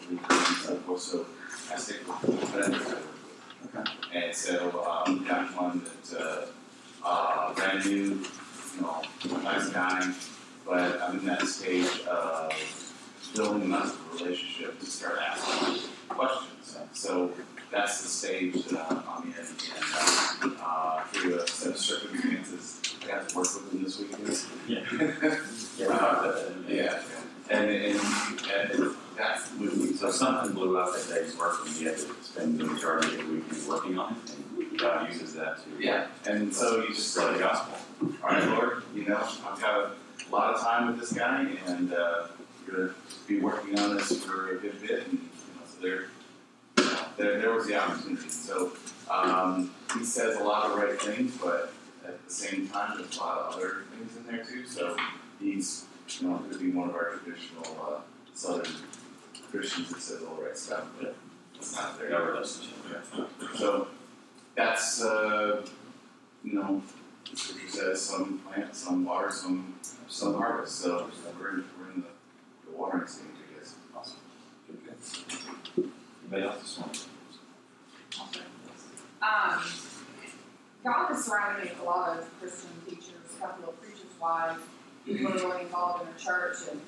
legal 0.09 0.97
so 0.97 1.25
I 1.71 1.77
stick 1.77 2.07
with 2.23 2.55
I. 2.55 2.97
Okay. 3.79 3.91
And 4.13 4.35
so, 4.35 4.83
um, 4.85 5.23
got 5.25 5.55
one 5.55 5.83
that, 5.83 6.19
uh, 6.19 6.45
uh, 7.05 7.53
brand 7.53 7.85
new, 7.85 7.91
you 8.01 8.81
know, 8.81 9.01
nice 9.43 9.69
guy, 9.69 10.13
but 10.65 11.01
I'm 11.01 11.19
in 11.19 11.25
that 11.27 11.47
stage 11.47 12.01
of 12.07 12.51
building 13.35 13.63
enough 13.63 14.13
of 14.13 14.21
a 14.21 14.23
relationship 14.23 14.79
to 14.79 14.85
start 14.85 15.19
asking 15.19 15.89
questions. 16.09 16.77
So 16.93 17.31
that's 17.71 18.01
the 18.01 18.09
stage 18.09 18.65
that 18.65 18.91
I'm 18.91 19.03
I'm 19.07 19.23
in, 19.23 19.33
and, 19.39 20.57
uh, 20.59 20.63
uh, 20.63 21.03
through 21.05 21.39
a 21.39 21.47
set 21.47 21.71
of 21.71 21.77
circumstances, 21.77 22.81
I 23.03 23.07
got 23.07 23.29
to 23.29 23.35
work 23.37 23.47
with 23.53 23.71
him 23.73 23.83
this 23.83 23.99
weekend. 23.99 24.39
Yeah. 24.67 25.37
Yeah, 25.77 25.85
about. 25.85 26.51
Yeah, 26.67 27.01
and, 27.49 27.69
and, 27.69 27.99
and 28.53 28.95
that's 29.17 29.53
moving, 29.55 29.95
So 29.95 30.11
something 30.11 30.53
blew 30.53 30.77
up 30.77 30.93
that 30.93 31.07
day's 31.13 31.37
work 31.37 31.59
and 31.65 31.75
he 31.75 31.85
had 31.85 31.95
to 31.97 32.07
spend 32.21 32.59
the 32.59 32.65
majority 32.65 33.19
of 33.19 33.27
the 33.27 33.33
weekend 33.33 33.67
working 33.67 33.97
on 33.97 34.15
it 34.25 34.35
and 34.35 34.79
God 34.79 35.07
uses 35.09 35.33
that 35.35 35.57
to. 35.57 35.83
Yeah, 35.83 36.07
and 36.25 36.53
so 36.53 36.81
you 36.81 36.89
just 36.89 37.13
Spread 37.13 37.35
the 37.35 37.39
gospel. 37.39 37.77
all 38.23 38.29
right, 38.29 38.47
Lord, 38.49 38.83
you 38.95 39.05
know, 39.05 39.17
I've 39.17 39.61
got 39.61 39.75
a 39.75 40.31
lot 40.31 40.53
of 40.55 40.61
time 40.61 40.87
with 40.87 40.99
this 40.99 41.13
guy, 41.13 41.47
and 41.67 41.93
uh, 41.93 42.27
we're 42.67 42.77
gonna 42.77 42.93
be 43.27 43.39
working 43.39 43.77
on 43.79 43.95
this 43.95 44.23
for 44.23 44.51
a 44.51 44.55
good 44.59 44.79
bit, 44.81 45.07
and 45.07 45.13
you 45.13 45.19
know, 45.19 45.61
so 45.65 45.81
there, 45.81 46.05
there, 47.17 47.39
there 47.39 47.53
was 47.53 47.67
the 47.67 47.75
opportunity. 47.75 48.29
So 48.29 48.73
um, 49.09 49.71
he 49.97 50.03
says 50.03 50.37
a 50.39 50.43
lot 50.43 50.69
of 50.69 50.77
right 50.77 50.99
things, 51.01 51.37
but 51.37 51.73
at 52.05 52.25
the 52.27 52.33
same 52.33 52.67
time, 52.69 52.97
there's 52.97 53.17
a 53.17 53.19
lot 53.19 53.37
of 53.39 53.55
other 53.55 53.83
things 53.93 54.17
in 54.17 54.25
there 54.25 54.43
too. 54.43 54.65
So 54.65 54.95
he's, 55.39 55.85
you 56.19 56.27
know, 56.27 56.37
going 56.37 56.51
to 56.51 56.57
be 56.59 56.71
one 56.71 56.89
of 56.89 56.95
our 56.95 57.17
traditional 57.17 57.77
uh, 57.87 58.01
Southern 58.33 58.71
Christians 59.51 59.89
that 59.89 60.01
says 60.01 60.21
all 60.27 60.35
the 60.35 60.43
right 60.43 60.57
stuff, 60.57 60.85
but 60.99 61.15
it's 61.55 61.75
not 61.75 61.99
there. 61.99 62.09
No 62.09 62.25
relationship. 62.25 63.05
So 63.55 63.87
that's 64.55 65.01
uh, 65.03 65.65
you 66.43 66.53
know, 66.53 66.81
the 67.29 67.37
scripture 67.37 67.69
says 67.69 68.01
some 68.01 68.39
plant, 68.39 68.75
some 68.75 69.05
water, 69.05 69.31
some 69.31 69.75
some 70.07 70.35
harvest. 70.35 70.79
So 70.79 71.09
we're 71.39 71.49
in, 71.49 71.65
we're 71.79 71.91
in 71.91 72.01
the, 72.01 72.71
the 72.71 72.77
watering 72.77 73.07
stage, 73.07 73.27
I 73.27 73.59
guess. 73.59 73.75
Awesome. 73.95 74.17
Good, 74.67 74.79
good. 74.85 75.60
Morning? 76.31 76.49
Um, 79.21 79.63
God 80.81 81.07
has 81.09 81.25
surrounded 81.25 81.65
me 81.65 81.69
with 81.71 81.81
a 81.81 81.83
lot 81.83 82.17
of 82.17 82.39
Christian 82.39 82.69
teachers, 82.87 83.35
a 83.35 83.41
couple 83.41 83.67
of 83.69 83.81
preachers' 83.81 84.05
wives, 84.21 84.61
people 85.05 85.29
who 85.29 85.39
are 85.39 85.49
really 85.49 85.63
involved 85.63 86.03
in 86.03 86.13
the 86.13 86.19
church. 86.19 86.55
And 86.71 86.79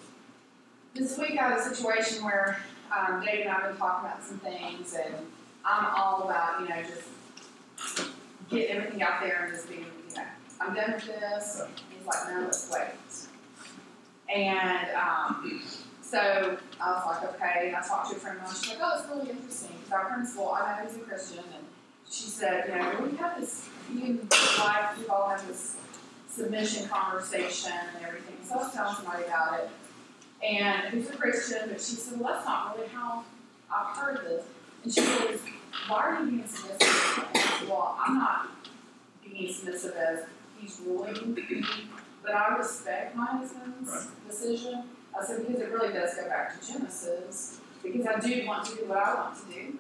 this 0.94 1.18
week 1.18 1.32
I 1.32 1.50
had 1.50 1.60
a 1.60 1.62
situation 1.62 2.24
where 2.24 2.58
um, 2.98 3.22
Dave 3.22 3.42
and 3.42 3.50
I 3.50 3.54
have 3.56 3.72
been 3.72 3.78
talking 3.78 4.10
about 4.10 4.24
some 4.24 4.38
things, 4.38 4.94
and 4.94 5.14
I'm 5.66 5.94
all 5.94 6.24
about, 6.24 6.62
you 6.62 6.70
know, 6.70 6.82
just 6.82 8.08
get 8.50 8.70
everything 8.70 9.04
out 9.04 9.20
there 9.20 9.44
and 9.44 9.54
just 9.54 9.68
being, 9.68 9.88
you 10.10 10.16
know, 10.16 10.24
I'm 10.62 10.74
done 10.74 10.94
with 10.94 11.06
this. 11.06 11.62
He's 11.90 12.08
like, 12.08 12.34
no, 12.34 12.42
let's 12.44 12.72
wait. 12.72 12.92
And 14.34 14.90
um, 14.96 15.62
so 16.14 16.58
I 16.80 16.92
was 16.92 17.06
like, 17.08 17.34
okay. 17.34 17.68
And 17.68 17.76
I 17.76 17.82
talked 17.82 18.12
to 18.12 18.16
a 18.16 18.20
friend 18.20 18.38
of 18.38 18.44
mine. 18.44 18.54
She's 18.54 18.70
like, 18.70 18.80
oh, 18.84 19.00
it's 19.00 19.10
really 19.10 19.30
interesting. 19.32 19.72
Because 19.80 19.92
our 19.94 20.06
principal, 20.14 20.52
I 20.54 20.78
know 20.84 20.88
he's 20.88 20.98
a 20.98 21.00
Christian, 21.00 21.40
and 21.40 21.66
she 22.10 22.26
said, 22.30 22.66
you 22.68 22.76
know, 22.76 23.10
we 23.10 23.18
have 23.18 23.40
this, 23.40 23.68
you 23.92 24.06
and 24.06 24.30
wife, 24.60 24.96
we've 25.00 25.10
all 25.10 25.30
had 25.30 25.40
this 25.48 25.78
submission 26.30 26.88
conversation 26.88 27.72
and 27.96 28.06
everything. 28.06 28.36
So 28.44 28.54
I 28.54 28.58
was 28.60 28.74
telling 28.74 28.96
somebody 28.96 29.24
about 29.24 29.60
it. 29.62 29.70
And 30.46 30.90
who's 30.90 31.10
a 31.10 31.14
Christian, 31.18 31.70
but 31.70 31.82
she 31.82 31.96
said, 31.96 32.20
well, 32.20 32.34
that's 32.34 32.46
not 32.46 32.76
really 32.78 32.90
how 32.90 33.24
I've 33.74 33.98
heard 33.98 34.20
this. 34.24 34.44
And 34.84 34.94
she 34.94 35.02
goes, 35.02 35.40
why 35.88 35.98
are 35.98 36.24
you 36.24 36.30
being 36.32 36.48
submissive? 36.48 36.82
Said, 37.34 37.70
well, 37.70 37.98
I'm 38.00 38.20
not 38.20 38.50
being 39.28 39.52
submissive 39.52 39.96
as 39.96 40.26
he's 40.60 40.80
ruling 40.86 41.34
me, 41.34 41.66
but 42.22 42.36
I 42.36 42.56
respect 42.58 43.16
my 43.16 43.26
husband's 43.26 43.90
Right. 43.90 44.28
decision. 44.30 44.84
Uh, 45.14 45.20
I 45.22 45.26
said, 45.26 45.46
because 45.48 45.62
it 45.62 45.72
really 45.72 45.94
does 45.94 46.16
go 46.16 46.28
back 46.28 46.60
to 46.60 46.68
Genesis, 46.74 47.60
because 47.82 48.06
I 48.06 48.20
do 48.20 48.46
want 48.46 48.66
to 48.68 48.76
do 48.76 48.86
what 48.86 48.98
I 48.98 49.14
want 49.16 49.38
to 49.38 49.54
do 49.54 49.78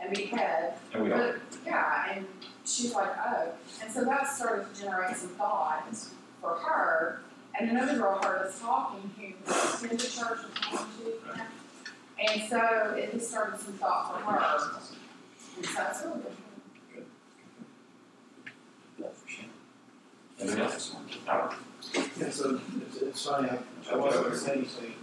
and 0.00 0.14
be 0.14 0.24
head. 0.24 0.74
And 0.92 1.02
we 1.02 1.08
don't. 1.08 1.18
But, 1.18 1.36
yeah, 1.64 2.12
and 2.14 2.26
she's 2.64 2.94
like, 2.94 3.10
oh. 3.26 3.48
And 3.82 3.92
so 3.92 4.04
that 4.04 4.26
started 4.28 4.72
to 4.74 4.80
generate 4.80 5.16
some 5.16 5.30
thoughts 5.30 6.10
for 6.40 6.50
her. 6.56 7.20
And 7.58 7.70
another 7.70 7.96
girl 7.96 8.20
heard 8.22 8.46
us 8.46 8.60
talking 8.60 9.10
who 9.16 9.52
attended 9.52 10.00
church 10.00 10.38
with 10.42 10.54
Tom 10.54 10.88
too. 10.98 11.12
And 12.18 12.42
so 12.48 12.94
it 12.96 13.12
just 13.12 13.30
started 13.30 13.60
some 13.60 13.74
thought 13.74 14.20
for 14.20 14.32
her. 14.32 14.80
And 15.56 15.66
so 15.66 15.86
it's 15.88 16.02
really 16.02 16.20
good. 16.92 17.04
Yeah, 18.98 19.06
for 19.14 19.28
sure. 19.28 19.44
Anybody 20.40 20.62
else 20.62 20.74
this 20.74 20.92
morning? 20.92 21.14
Howard? 21.26 21.54
Yeah, 21.94 22.30
so 22.30 22.60
it's, 22.86 22.96
it's 22.98 23.26
funny, 23.26 23.48
I, 23.50 23.58
I 23.92 23.96
wasn't 23.96 24.24
gonna 24.24 24.36
say 24.36 24.52
anything, 24.52 24.94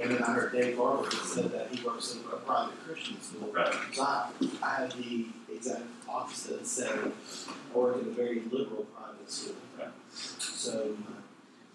and 0.00 0.10
then 0.12 0.22
I 0.22 0.32
heard 0.32 0.52
Dave 0.52 0.76
Barber 0.76 1.10
said 1.10 1.50
that 1.52 1.68
he 1.72 1.84
works 1.84 2.14
in 2.14 2.20
a 2.32 2.36
private 2.36 2.78
Christian 2.86 3.20
school. 3.20 3.52
Right. 3.52 3.74
So 3.92 4.02
I, 4.02 4.30
I 4.62 4.74
had 4.74 4.92
the 4.92 5.26
exact 5.52 5.82
opposite, 6.08 6.66
said 6.66 7.12
I 7.48 7.76
work 7.76 8.00
in 8.02 8.08
a 8.08 8.10
very 8.12 8.42
liberal 8.50 8.86
private 8.96 9.30
school. 9.30 9.56
Right. 9.78 9.88
So, 10.10 10.96
uh, 11.08 11.20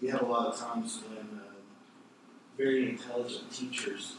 you 0.00 0.10
have 0.10 0.22
a 0.22 0.26
lot 0.26 0.46
of 0.46 0.58
times 0.58 1.00
when, 1.08 1.40
um, 1.40 1.56
very 2.56 2.90
intelligent 2.90 3.50
teachers, 3.50 4.14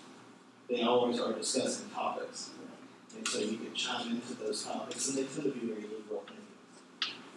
they 0.69 0.81
always 0.83 1.19
are 1.19 1.33
discussing 1.33 1.89
topics. 1.89 2.51
And 3.15 3.27
so 3.27 3.39
you 3.39 3.57
can 3.57 3.73
chime 3.73 4.11
into 4.11 4.35
those 4.35 4.63
topics, 4.63 5.07
and 5.09 5.17
they 5.17 5.23
tend 5.23 5.43
to 5.43 5.59
be 5.59 5.67
very 5.67 5.81
liberal. 5.81 6.23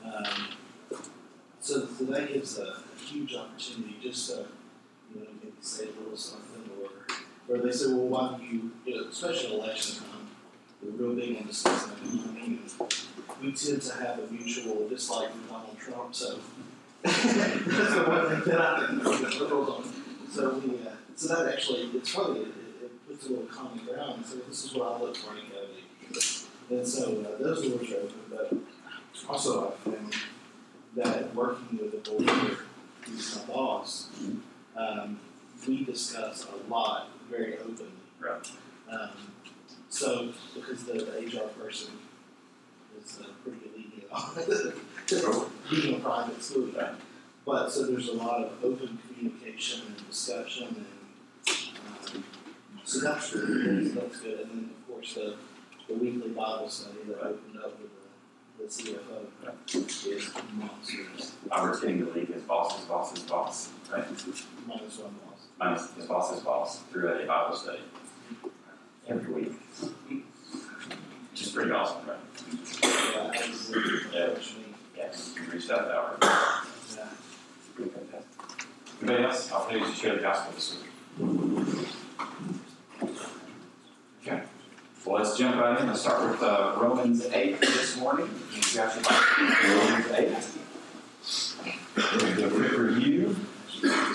Um, 0.04 0.49
so, 1.61 1.81
that 1.81 2.33
gives 2.33 2.59
a, 2.59 2.62
a 2.62 2.99
huge 2.99 3.35
opportunity 3.35 3.97
just 4.02 4.31
to, 4.31 4.47
you 5.14 5.21
know, 5.21 5.26
maybe 5.43 5.52
say 5.61 5.85
a 5.85 6.00
little 6.02 6.17
something, 6.17 6.71
or, 6.81 7.55
or 7.55 7.59
they 7.59 7.71
say, 7.71 7.93
well, 7.93 8.07
why 8.07 8.31
don't 8.31 8.43
you, 8.43 8.71
you 8.87 8.97
know, 8.97 9.09
especially 9.09 9.59
election 9.59 9.97
time, 9.97 10.29
we're 10.83 10.90
real 10.93 11.14
big 11.14 11.37
on 11.37 11.43
and 11.43 12.61
we 13.43 13.52
tend 13.52 13.83
to 13.83 13.95
have 13.95 14.19
a 14.19 14.26
mutual 14.31 14.88
dislike 14.88 15.31
for 15.33 15.49
Donald 15.49 15.79
Trump, 15.79 16.14
so 16.14 16.38
that's 17.02 17.23
the 17.23 18.05
one 18.07 18.43
thing 18.43 18.52
that 18.52 18.61
I 18.61 18.87
think 18.88 19.40
liberals 19.40 19.69
on. 19.69 19.93
So 20.31 20.59
we, 20.59 20.87
uh, 20.87 20.90
so 21.17 21.29
that 21.35 21.52
actually, 21.52 21.90
it's 21.95 22.11
funny, 22.11 22.40
it, 22.40 22.49
it, 22.83 23.09
puts 23.09 23.26
a 23.26 23.31
little 23.31 23.47
common 23.47 23.85
ground, 23.85 24.25
so 24.26 24.37
this 24.37 24.64
is 24.64 24.75
what 24.75 24.93
I 24.93 25.00
look 25.00 25.17
for 25.17 25.33
in 25.33 25.38
academy. 25.38 25.85
And 26.71 26.87
so 26.87 27.21
uh, 27.23 27.43
those 27.43 27.67
doors 27.67 27.90
are 27.93 27.97
open, 27.97 28.21
but 28.31 28.52
also 29.29 29.69
I 29.69 29.90
found 29.90 30.14
that 30.97 31.35
working 31.35 31.78
with 31.78 31.94
a 31.94 32.11
board, 32.11 32.59
who's 33.02 33.37
my 33.37 33.54
boss, 33.54 34.09
um, 34.76 35.18
we 35.66 35.85
discuss 35.85 36.47
a 36.47 36.70
lot 36.70 37.09
very 37.30 37.59
openly. 37.59 37.90
Right. 38.18 38.50
Um, 38.90 39.11
so, 39.88 40.32
because 40.54 40.85
the, 40.85 40.94
the 40.94 41.38
HR 41.38 41.49
person 41.49 41.92
is 43.02 43.18
uh, 43.20 43.26
pretty 43.42 43.70
lenient 43.75 44.11
on 44.12 45.50
being 45.70 45.97
a 45.97 45.99
private 45.99 46.42
school. 46.42 46.66
Right. 46.66 46.94
But, 47.47 47.70
so 47.70 47.87
there's 47.87 48.09
a 48.09 48.12
lot 48.12 48.42
of 48.42 48.52
open 48.62 48.99
communication 49.09 49.82
and 49.87 50.09
discussion 50.09 50.64
and, 50.68 50.87
um, 52.14 52.25
so 52.85 53.00
that's 53.00 53.32
really, 53.32 53.88
that's, 53.88 53.94
that's 53.94 54.20
good. 54.20 54.40
And 54.40 54.50
then, 54.50 54.70
of 54.70 54.88
course, 54.88 55.14
the, 55.14 55.37
the 55.88 55.94
weekly 55.94 56.30
Bible 56.30 56.68
study 56.68 56.99
that 57.09 57.20
opened 57.20 57.56
up 57.59 57.80
with 57.80 58.00
the, 58.61 58.67
the 58.67 58.73
CFO 58.83 60.07
is 60.07 60.31
monsters. 60.55 61.33
Robert's 61.50 61.81
getting 61.81 62.05
to 62.07 62.12
leave 62.12 62.29
his 62.29 62.43
boss's 62.43 62.85
boss's 62.87 63.23
boss, 63.25 63.71
right? 63.93 64.05
Minus 64.67 64.99
one 64.99 65.14
loss. 65.26 65.47
Minus 65.59 65.95
his 65.95 66.07
boss's 66.07 66.43
boss 66.43 66.81
through 66.93 67.09
a 67.09 67.26
Bible 67.26 67.57
study 67.57 67.81
every 69.09 69.33
week. 69.33 69.52
which 70.09 71.43
is 71.43 71.49
pretty 71.52 71.71
awesome, 71.71 72.07
right? 72.07 72.19
Yeah, 72.83 73.31
absolutely. 73.35 74.19
Yeah. 74.19 74.25
Unfortunately, 74.26 74.64
Yes, 74.97 75.35
we 75.35 75.47
reached 75.55 75.71
out 75.71 75.87
to 75.88 75.95
our. 75.95 76.17
yeah. 76.97 77.07
Anybody 79.02 79.25
else? 79.25 79.50
I'll 79.50 79.64
please 79.64 79.95
share 79.97 80.14
the 80.17 80.21
gospel 80.21 80.52
this 80.52 80.76
week. 80.76 81.87
Okay. 84.23 84.43
Well, 85.07 85.23
let's 85.23 85.38
jump 85.38 85.57
right 85.57 85.80
in. 85.80 85.87
Let's 85.87 86.02
start 86.02 86.30
with 86.30 86.42
uh, 86.42 86.76
Romans 86.78 87.25
8 87.25 87.59
this 87.59 87.97
morning. 87.97 88.28
You 88.52 88.61
got 88.75 88.95
your? 88.95 89.04
Romans 89.78 90.52
8. 91.97 92.12
We'll 92.23 92.37
do 92.37 92.50
quick 92.54 92.78
review. 92.78 93.35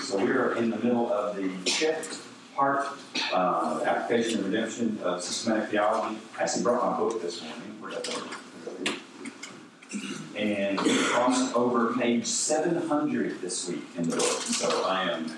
So 0.00 0.24
we 0.24 0.30
are 0.30 0.54
in 0.54 0.70
the 0.70 0.76
middle 0.76 1.12
of 1.12 1.34
the 1.36 1.48
fifth 1.68 2.30
part, 2.54 2.86
uh, 3.32 3.82
application 3.84 4.44
and 4.44 4.52
redemption 4.52 4.98
of 5.02 5.20
systematic 5.22 5.70
theology. 5.70 6.18
I 6.38 6.44
actually 6.44 6.62
brought 6.62 6.88
my 6.88 6.96
book 6.96 7.20
this 7.20 7.42
morning. 7.42 7.62
And 10.36 10.80
we 10.80 10.96
crossed 10.98 11.56
over 11.56 11.94
page 11.94 12.26
700 12.26 13.40
this 13.40 13.68
week 13.68 13.84
in 13.96 14.08
the 14.08 14.16
book. 14.16 14.42
So 14.42 14.84
I 14.84 15.10
am 15.10 15.32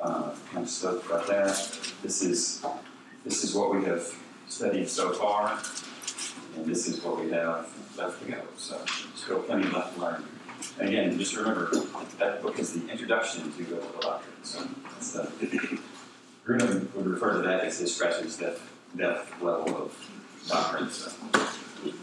uh, 0.00 0.34
kind 0.50 0.64
of 0.64 0.68
stoked 0.68 1.06
about 1.06 1.28
that. 1.28 1.78
This 2.02 2.22
is 2.22 2.64
this 3.24 3.44
is 3.44 3.54
what 3.54 3.72
we 3.72 3.84
have 3.84 4.12
studied 4.52 4.88
so 4.88 5.12
far, 5.12 5.58
and 6.56 6.66
this 6.66 6.86
is 6.86 7.02
what 7.02 7.18
we 7.24 7.30
have 7.30 7.68
left 7.96 8.22
to 8.22 8.30
go. 8.30 8.40
So 8.56 8.78
still 9.14 9.40
plenty 9.40 9.68
left 9.70 9.94
to 9.94 10.00
learn. 10.00 10.24
Again, 10.78 11.18
just 11.18 11.34
remember 11.36 11.70
that 12.18 12.42
book 12.42 12.58
is 12.58 12.72
the 12.72 12.88
introduction 12.90 13.50
to 13.50 13.58
biblical 13.58 14.00
doctrine. 14.00 14.44
So 14.44 14.68
that's 14.92 15.12
the 15.12 15.78
would 16.46 17.06
refer 17.06 17.34
to 17.34 17.48
that 17.48 17.60
as 17.60 17.78
his 17.78 17.94
scratches 17.94 18.36
depth, 18.36 18.68
depth 18.96 19.40
level 19.40 19.84
of 19.84 20.10
doctrine. 20.48 20.90
So 20.90 21.10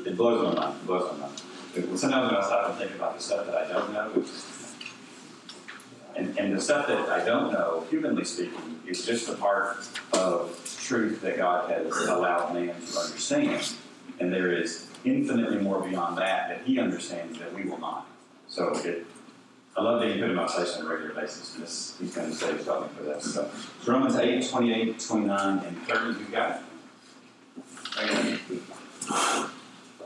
it 0.05 0.17
blows 0.17 0.43
my 0.43 0.61
mind. 0.61 0.79
It 0.81 0.87
blows 0.87 1.11
my 1.11 1.27
mind. 1.27 1.41
But 1.75 1.99
sometimes 1.99 2.31
when 2.31 2.41
I 2.41 2.45
stop 2.45 2.69
and 2.69 2.79
think 2.79 2.95
about 2.95 3.15
the 3.15 3.23
stuff 3.23 3.45
that 3.45 3.55
I 3.55 3.67
don't 3.67 3.93
know, 3.93 4.23
and, 6.15 6.37
and 6.37 6.55
the 6.55 6.61
stuff 6.61 6.87
that 6.87 7.09
I 7.09 7.23
don't 7.23 7.51
know, 7.51 7.85
humanly 7.89 8.25
speaking, 8.25 8.79
is 8.87 9.05
just 9.05 9.29
a 9.29 9.35
part 9.35 9.87
of 10.13 10.77
truth 10.81 11.21
that 11.21 11.37
God 11.37 11.69
has 11.69 11.91
allowed 12.07 12.53
man 12.53 12.67
to 12.67 12.99
understand. 12.99 13.73
And 14.19 14.33
there 14.33 14.51
is 14.51 14.87
infinitely 15.05 15.59
more 15.59 15.81
beyond 15.81 16.17
that 16.17 16.49
that 16.49 16.61
he 16.65 16.79
understands 16.79 17.39
that 17.39 17.53
we 17.53 17.63
will 17.63 17.79
not. 17.79 18.07
So 18.47 18.73
it, 18.83 19.05
I 19.77 19.81
love 19.81 20.01
that 20.01 20.13
you 20.13 20.21
put 20.21 20.31
him 20.31 20.39
on 20.39 20.49
on 20.49 20.85
a 20.85 20.89
regular 20.89 21.13
basis. 21.13 21.53
This, 21.53 21.95
he's 21.99 22.13
going 22.13 22.35
to 22.35 22.53
he's 22.53 22.65
talking 22.65 22.93
for 22.95 23.03
this. 23.03 23.33
So 23.33 23.49
Romans 23.85 24.15
8, 24.15 24.49
28, 24.49 24.99
29, 24.99 25.59
and 25.59 25.77
30, 25.87 26.19
you 26.19 26.25
got 26.25 26.55
it. 26.55 26.61
And 27.97 28.39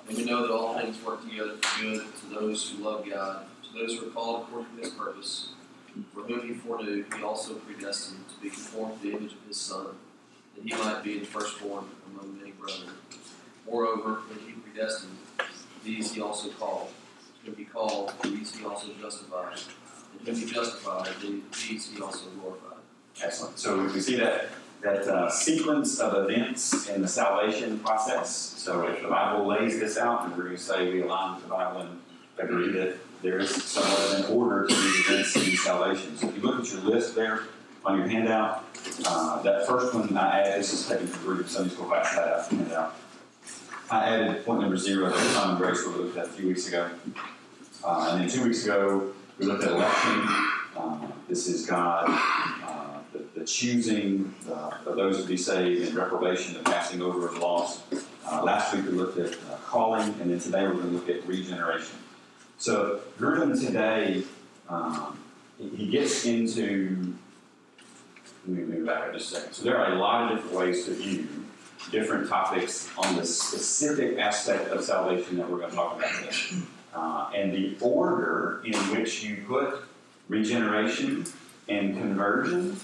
we 0.07 0.25
know 0.25 0.41
that 0.41 0.53
all 0.53 0.77
things 0.77 1.01
work 1.03 1.23
together 1.23 1.55
for 1.61 1.81
good 1.81 2.05
to 2.17 2.25
those 2.27 2.69
who 2.69 2.83
love 2.83 3.09
God, 3.09 3.45
to 3.63 3.79
those 3.79 3.97
who 3.97 4.07
are 4.07 4.11
called 4.11 4.43
according 4.43 4.75
to 4.75 4.81
his 4.83 4.89
purpose. 4.91 5.52
For 6.13 6.21
whom 6.21 6.47
he 6.47 6.53
foreknew, 6.53 7.05
he 7.15 7.23
also 7.23 7.55
predestined 7.55 8.27
to 8.29 8.41
be 8.41 8.49
conformed 8.49 9.01
to 9.01 9.07
the 9.07 9.17
image 9.17 9.33
of 9.33 9.47
his 9.47 9.57
Son, 9.57 9.87
that 10.55 10.63
he 10.63 10.73
might 10.73 11.03
be 11.03 11.19
the 11.19 11.25
firstborn 11.25 11.85
among 12.11 12.37
many 12.37 12.51
brethren. 12.51 12.89
Moreover, 13.69 14.21
when 14.27 14.39
he 14.39 14.53
predestined, 14.53 15.17
these 15.83 16.13
he 16.13 16.21
also 16.21 16.49
called. 16.49 16.89
Whom 17.45 17.55
he 17.55 17.65
called, 17.65 18.13
these 18.23 18.55
he 18.55 18.65
also 18.65 18.87
justified. 18.99 19.59
And 20.17 20.27
whom 20.27 20.35
he 20.35 20.45
justified, 20.45 21.09
these 21.21 21.89
he 21.89 22.01
also 22.01 22.25
glorified. 22.39 22.77
Excellent. 23.21 23.59
So 23.59 23.83
we 23.83 23.99
see 23.99 24.15
that 24.15 24.49
that 24.81 25.07
uh, 25.07 25.29
sequence 25.29 25.99
of 25.99 26.29
events 26.29 26.89
in 26.89 27.01
the 27.01 27.07
salvation 27.07 27.79
process. 27.79 28.35
So 28.35 28.85
if 28.87 29.01
the 29.01 29.07
Bible 29.07 29.47
lays 29.47 29.79
this 29.79 29.97
out, 29.97 30.25
and 30.25 30.35
to 30.35 30.57
say 30.57 30.91
we 30.91 31.01
align 31.03 31.35
with 31.35 31.43
the 31.45 31.49
Bible 31.49 31.81
and 31.81 32.01
agree 32.37 32.71
that 32.73 32.97
there 33.23 33.39
is 33.39 33.63
somewhat 33.63 34.19
of 34.19 34.19
an 34.19 34.37
order 34.37 34.67
to 34.67 34.75
these 34.75 35.09
events 35.09 35.35
in 35.37 35.55
salvation. 35.55 36.17
So 36.17 36.27
if 36.27 36.35
you 36.35 36.41
look 36.41 36.59
at 36.59 36.71
your 36.71 36.81
list 36.81 37.15
there 37.15 37.43
on 37.85 37.97
your 37.97 38.07
handout, 38.07 38.65
uh, 39.05 39.41
that 39.41 39.65
first 39.65 39.93
one 39.93 40.15
I 40.17 40.41
added, 40.41 40.59
this 40.59 40.73
is 40.73 40.87
taken 40.87 41.07
from 41.07 41.23
group 41.23 41.47
Sunday 41.47 41.73
school 41.73 41.85
class 41.85 42.17
I 42.17 42.27
had 42.27 42.45
handout. 42.51 42.95
I 43.89 44.05
added 44.09 44.45
point 44.45 44.61
number 44.61 44.75
zero, 44.75 45.09
the 45.09 45.33
common 45.33 45.57
grace 45.57 45.85
we 45.87 45.93
looked 45.93 46.17
at 46.17 46.25
a 46.25 46.29
few 46.29 46.47
weeks 46.47 46.67
ago. 46.67 46.89
Uh, 47.83 48.09
and 48.11 48.21
then 48.21 48.29
two 48.29 48.43
weeks 48.43 48.65
ago, 48.65 49.13
we 49.39 49.45
looked 49.45 49.63
at 49.63 49.71
election. 49.71 50.27
Uh, 50.75 51.07
this 51.29 51.47
is 51.47 51.65
God 51.65 52.05
uh, 52.09 52.99
the, 53.13 53.39
the 53.39 53.45
choosing 53.45 54.33
uh, 54.49 54.71
of 54.85 54.97
those 54.97 55.21
to 55.21 55.27
be 55.27 55.37
saved 55.37 55.87
and 55.87 55.95
reprobation, 55.95 56.55
the 56.55 56.59
passing 56.61 57.01
over 57.01 57.27
of 57.27 57.37
lost. 57.37 57.83
Uh, 58.29 58.43
last 58.43 58.73
week 58.75 58.85
we 58.85 58.91
looked 58.91 59.17
at 59.17 59.37
calling, 59.65 60.13
and 60.21 60.29
then 60.29 60.39
today 60.39 60.63
we're 60.63 60.73
going 60.73 60.89
to 60.89 60.95
look 60.95 61.09
at 61.09 61.25
regeneration. 61.25 61.97
So 62.57 63.01
Grudem 63.19 63.59
today, 63.59 64.23
um, 64.69 65.19
he, 65.57 65.87
gets 65.87 66.25
into. 66.25 67.13
Let 68.47 68.57
me 68.57 68.63
move 68.63 68.85
back 68.85 69.13
just 69.13 69.31
a 69.31 69.35
second. 69.35 69.53
So 69.53 69.63
there 69.63 69.77
are 69.77 69.93
a 69.93 69.95
lot 69.95 70.31
of 70.31 70.37
different 70.37 70.57
ways 70.57 70.85
to 70.85 70.93
view 70.93 71.27
different 71.91 72.29
topics 72.29 72.89
on 72.97 73.15
the 73.15 73.25
specific 73.25 74.17
aspect 74.17 74.69
of 74.69 74.83
salvation 74.83 75.37
that 75.37 75.49
we're 75.49 75.57
going 75.57 75.69
to 75.69 75.75
talk 75.75 75.97
about 75.97 76.11
today. 76.11 76.61
Uh, 76.93 77.31
and 77.35 77.53
the 77.53 77.75
order 77.81 78.61
in 78.65 78.73
which 78.95 79.23
you 79.23 79.43
put 79.47 79.81
regeneration 80.29 81.25
and 81.67 81.97
conversion 81.97 82.77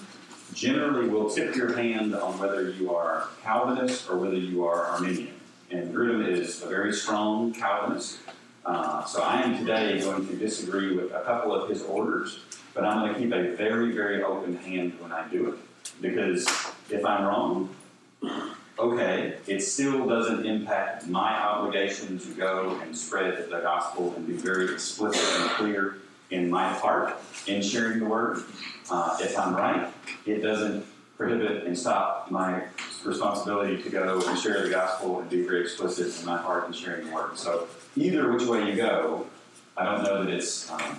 generally 0.54 1.08
will 1.08 1.30
tip 1.30 1.54
your 1.54 1.76
hand 1.76 2.14
on 2.14 2.38
whether 2.38 2.70
you 2.70 2.94
are 2.94 3.28
Calvinist 3.42 4.10
or 4.10 4.16
whether 4.18 4.36
you 4.36 4.64
are 4.64 4.86
Arminian. 4.86 5.34
And 5.70 5.94
Grudem 5.94 6.26
is 6.26 6.62
a 6.62 6.66
very 6.66 6.92
strong 6.92 7.52
Calvinist. 7.52 8.18
Uh, 8.64 9.04
so 9.04 9.22
I 9.22 9.42
am 9.42 9.56
today 9.58 10.00
going 10.00 10.26
to 10.26 10.36
disagree 10.36 10.94
with 10.94 11.12
a 11.12 11.20
couple 11.20 11.54
of 11.54 11.68
his 11.68 11.82
orders, 11.82 12.40
but 12.74 12.84
I'm 12.84 13.00
going 13.00 13.14
to 13.14 13.20
keep 13.20 13.32
a 13.32 13.56
very, 13.56 13.92
very 13.92 14.22
open 14.22 14.56
hand 14.56 14.98
when 15.00 15.12
I 15.12 15.26
do 15.28 15.52
it. 15.52 15.58
Because 16.00 16.46
if 16.90 17.04
I'm 17.04 17.24
wrong, 17.24 17.74
okay, 18.78 19.38
it 19.46 19.60
still 19.60 20.06
doesn't 20.06 20.44
impact 20.46 21.06
my 21.06 21.42
obligation 21.42 22.18
to 22.18 22.28
go 22.34 22.78
and 22.82 22.96
spread 22.96 23.48
the 23.50 23.60
gospel 23.60 24.14
and 24.16 24.26
be 24.26 24.34
very 24.34 24.72
explicit 24.72 25.40
and 25.40 25.50
clear 25.50 25.98
in 26.30 26.48
my 26.48 26.72
part 26.74 27.16
in 27.46 27.62
sharing 27.62 27.98
the 27.98 28.04
word. 28.04 28.42
Uh, 28.90 29.16
if 29.20 29.38
I'm 29.38 29.54
right, 29.54 29.92
it 30.26 30.40
doesn't 30.40 30.84
prohibit 31.20 31.64
and 31.66 31.76
stop 31.76 32.30
my 32.30 32.62
responsibility 33.04 33.82
to 33.82 33.90
go 33.90 34.22
and 34.26 34.38
share 34.38 34.62
the 34.62 34.70
gospel 34.70 35.20
and 35.20 35.28
be 35.28 35.42
very 35.42 35.60
explicit 35.60 36.18
in 36.18 36.24
my 36.24 36.38
heart 36.38 36.66
in 36.66 36.72
sharing 36.72 37.06
the 37.06 37.12
word. 37.12 37.36
So 37.36 37.68
either 37.94 38.32
which 38.32 38.44
way 38.44 38.70
you 38.70 38.74
go, 38.74 39.26
I 39.76 39.84
don't 39.84 40.02
know 40.02 40.24
that 40.24 40.32
it's 40.32 40.70
um, 40.70 40.96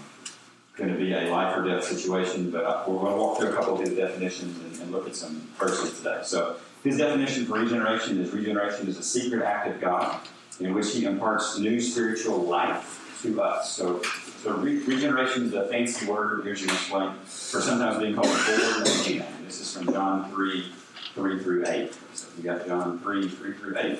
going 0.77 0.91
to 0.91 0.95
be 0.95 1.11
a 1.13 1.31
life 1.31 1.57
or 1.57 1.67
death 1.67 1.85
situation, 1.85 2.51
but 2.51 2.87
we're 2.87 2.99
going 2.99 3.13
to 3.13 3.17
walk 3.17 3.39
through 3.39 3.49
a 3.49 3.53
couple 3.53 3.81
of 3.81 3.95
definitions 3.95 4.59
and, 4.59 4.83
and 4.83 4.91
look 4.91 5.07
at 5.07 5.15
some 5.15 5.41
verses 5.57 5.97
today. 5.97 6.19
So 6.23 6.57
his 6.83 6.99
definition 6.99 7.47
for 7.47 7.59
regeneration 7.59 8.21
is 8.21 8.31
regeneration 8.31 8.87
is 8.87 8.99
a 8.99 9.03
secret 9.03 9.41
act 9.43 9.69
of 9.69 9.81
God 9.81 10.21
in 10.59 10.75
which 10.75 10.93
he 10.93 11.05
imparts 11.05 11.57
new 11.57 11.81
spiritual 11.81 12.43
life 12.43 13.19
to 13.23 13.41
us. 13.41 13.75
So 13.75 14.03
so 14.43 14.53
re- 14.53 14.83
regeneration 14.83 15.45
is 15.45 15.53
a 15.53 15.67
fancy 15.67 16.07
word, 16.07 16.43
here's 16.43 16.61
your 16.61 16.71
explain, 16.73 17.13
for 17.25 17.61
sometimes 17.61 17.99
being 17.99 18.15
called 18.15 18.27
born 18.27 18.87
again. 19.01 19.40
This 19.51 19.59
is 19.59 19.73
from 19.75 19.91
John 19.91 20.31
3, 20.31 20.71
3 21.13 21.43
through 21.43 21.67
8. 21.67 21.93
So 22.13 22.27
we 22.37 22.43
got 22.43 22.65
John 22.65 22.99
3, 22.99 23.27
3 23.27 23.53
through 23.55 23.77
8. 23.77 23.99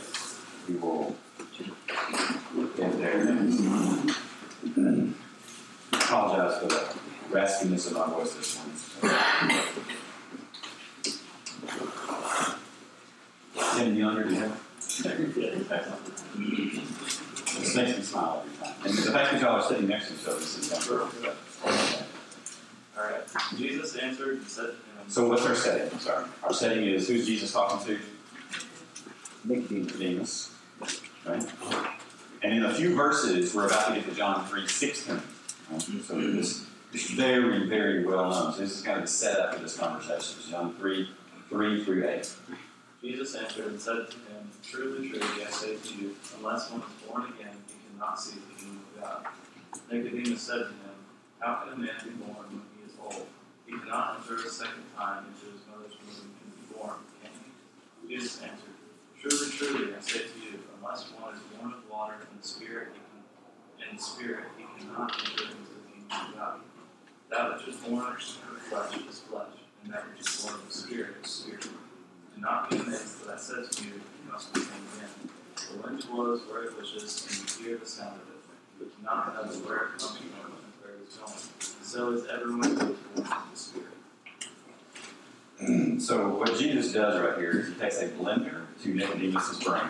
We 0.70 0.76
will 0.76 1.14
get 2.78 2.98
there 2.98 3.26
next. 3.26 3.60
apologize 5.92 6.58
for 6.58 6.68
the 6.68 6.96
raspiness 7.32 7.88
of 7.88 7.98
my 7.98 8.08
voice 8.12 8.34
this 8.34 8.60
morning. 8.60 8.78
Tim 13.76 13.96
you 13.98 14.08
have? 14.08 14.58
This 17.60 17.76
makes 17.76 17.98
me 17.98 18.04
smile 18.04 18.46
every 18.46 18.66
time. 18.66 18.76
And 18.86 18.94
the 18.98 19.12
fact 19.12 19.34
that 19.34 19.42
y'all 19.42 19.62
are 19.62 19.68
sitting 19.68 19.90
next 19.90 20.08
to 20.08 20.14
each 20.14 20.28
other 20.28 20.38
is 20.38 20.58
exemplary. 20.60 21.10
All 23.02 23.10
right. 23.10 23.24
Jesus 23.58 23.96
answered 23.96 24.38
and 24.38 24.48
said 24.48 24.66
to 24.66 24.72
him, 24.72 25.10
So 25.10 25.28
what's 25.28 25.46
our 25.46 25.56
setting? 25.56 25.92
I'm 25.92 26.00
sorry. 26.00 26.26
Our 26.44 26.54
setting 26.54 26.86
is 26.86 27.08
who's 27.08 27.26
Jesus 27.26 27.52
talking 27.52 27.86
to? 27.86 28.00
Nicodemus. 29.44 30.52
Right? 31.26 31.46
And 32.44 32.54
in 32.54 32.66
a 32.66 32.74
few 32.74 32.96
verses, 32.96 33.54
we're 33.54 33.68
about 33.68 33.90
to 33.90 33.96
get 33.96 34.10
to 34.10 34.16
John 34.16 34.46
3 34.48 34.68
16. 34.68 35.16
Right? 35.16 35.82
So 35.82 36.20
this 36.20 36.68
is 36.94 37.12
very, 37.12 37.68
very 37.68 38.06
well 38.06 38.30
known. 38.30 38.54
So 38.54 38.60
this 38.60 38.78
is 38.78 38.82
kind 38.82 38.98
of 38.98 39.04
the 39.04 39.12
setup 39.12 39.56
of 39.56 39.62
this 39.62 39.78
conversation. 39.78 40.52
John 40.52 40.76
3 40.76 41.10
3 41.50 41.84
through 41.84 42.08
8. 42.08 42.34
Jesus 43.02 43.36
answered 43.36 43.66
and 43.66 43.82
said 43.82 44.12
to 44.12 44.18
him, 44.18 44.50
Truly, 44.64 45.10
truly, 45.10 45.46
I 45.46 45.50
say 45.50 45.76
to 45.76 45.94
you, 45.96 46.16
unless 46.38 46.70
one 46.70 46.82
is 46.82 47.08
born 47.08 47.24
again, 47.34 47.56
he 47.68 47.76
cannot 47.94 48.20
see 48.20 48.38
the 48.40 48.62
kingdom 48.62 48.82
of 48.96 49.02
God. 49.02 49.28
Nicodemus 49.92 50.42
said 50.42 50.60
to 50.60 50.66
him, 50.66 50.96
How 51.40 51.56
can 51.64 51.74
a 51.74 51.78
man 51.78 51.96
be 52.04 52.12
born 52.12 52.46
when 52.50 52.62
he 52.78 52.81
He 53.66 53.78
cannot 53.80 54.20
enter 54.22 54.36
a 54.36 54.50
second 54.50 54.84
time 54.98 55.26
into 55.32 55.52
his 55.52 55.62
mother's 55.70 55.96
womb 56.04 56.36
and 56.44 56.52
be 56.52 56.76
born, 56.76 57.00
can 57.24 57.32
he? 57.32 58.16
Jesus 58.16 58.42
answered, 58.42 58.76
Truly, 59.22 59.52
truly, 59.52 59.96
I 59.96 60.02
say 60.02 60.28
to 60.28 60.40
you, 60.40 60.60
unless 60.78 61.10
one 61.20 61.36
is 61.36 61.42
born 61.56 61.74
of 61.74 61.90
water 61.90 62.16
and 62.20 62.42
the 62.42 62.48
Spirit, 62.48 62.90
he 62.94 63.00
can, 63.80 63.92
and 63.92 64.02
Spirit, 64.02 64.46
he 64.58 64.66
cannot 64.78 65.14
enter 65.14 65.44
into 65.56 65.72
the 65.72 65.88
kingdom 65.88 66.10
of 66.12 66.36
God. 66.36 66.60
That 67.30 67.58
which 67.58 67.68
is 67.70 67.82
born 67.82 68.06
of 68.06 68.22
flesh 68.22 68.98
is 69.08 69.20
flesh, 69.20 69.56
and 69.84 69.94
that 69.94 70.04
which 70.10 70.28
is 70.28 70.44
born 70.44 70.56
of 70.56 70.68
the 70.68 70.74
Spirit 70.74 71.16
is 71.24 71.32
spirit. 71.32 71.62
Do 71.62 72.42
not 72.42 72.70
be 72.70 72.78
amazed 72.78 73.26
that 73.26 73.36
I 73.36 73.38
said 73.38 73.72
to 73.72 73.84
you, 73.84 73.94
you 73.94 74.32
must 74.32 74.54
be 74.54 74.60
born 74.60 74.84
again. 74.98 75.30
The 75.56 75.78
wind 75.82 76.06
blows 76.10 76.42
where 76.50 76.64
it 76.66 76.78
wishes, 76.78 77.26
and 77.30 77.62
you 77.62 77.70
hear 77.70 77.78
the 77.78 77.86
sound 77.86 78.20
of 78.20 78.28
it, 78.28 78.42
but 78.80 78.98
do 78.98 79.04
not 79.04 79.36
know 79.36 79.50
where 79.64 79.78
it 79.78 79.90
comes 79.92 80.18
from 80.18 80.61
So 81.84 82.12
is 82.14 82.26
everyone. 82.28 82.96
So 86.00 86.30
what 86.30 86.58
Jesus 86.58 86.94
does 86.94 87.22
right 87.22 87.38
here 87.38 87.60
is 87.60 87.68
he 87.68 87.74
takes 87.76 88.02
a 88.02 88.08
blender 88.10 88.62
to 88.84 88.94
Nicodemus' 88.94 89.64
brain. 89.64 89.84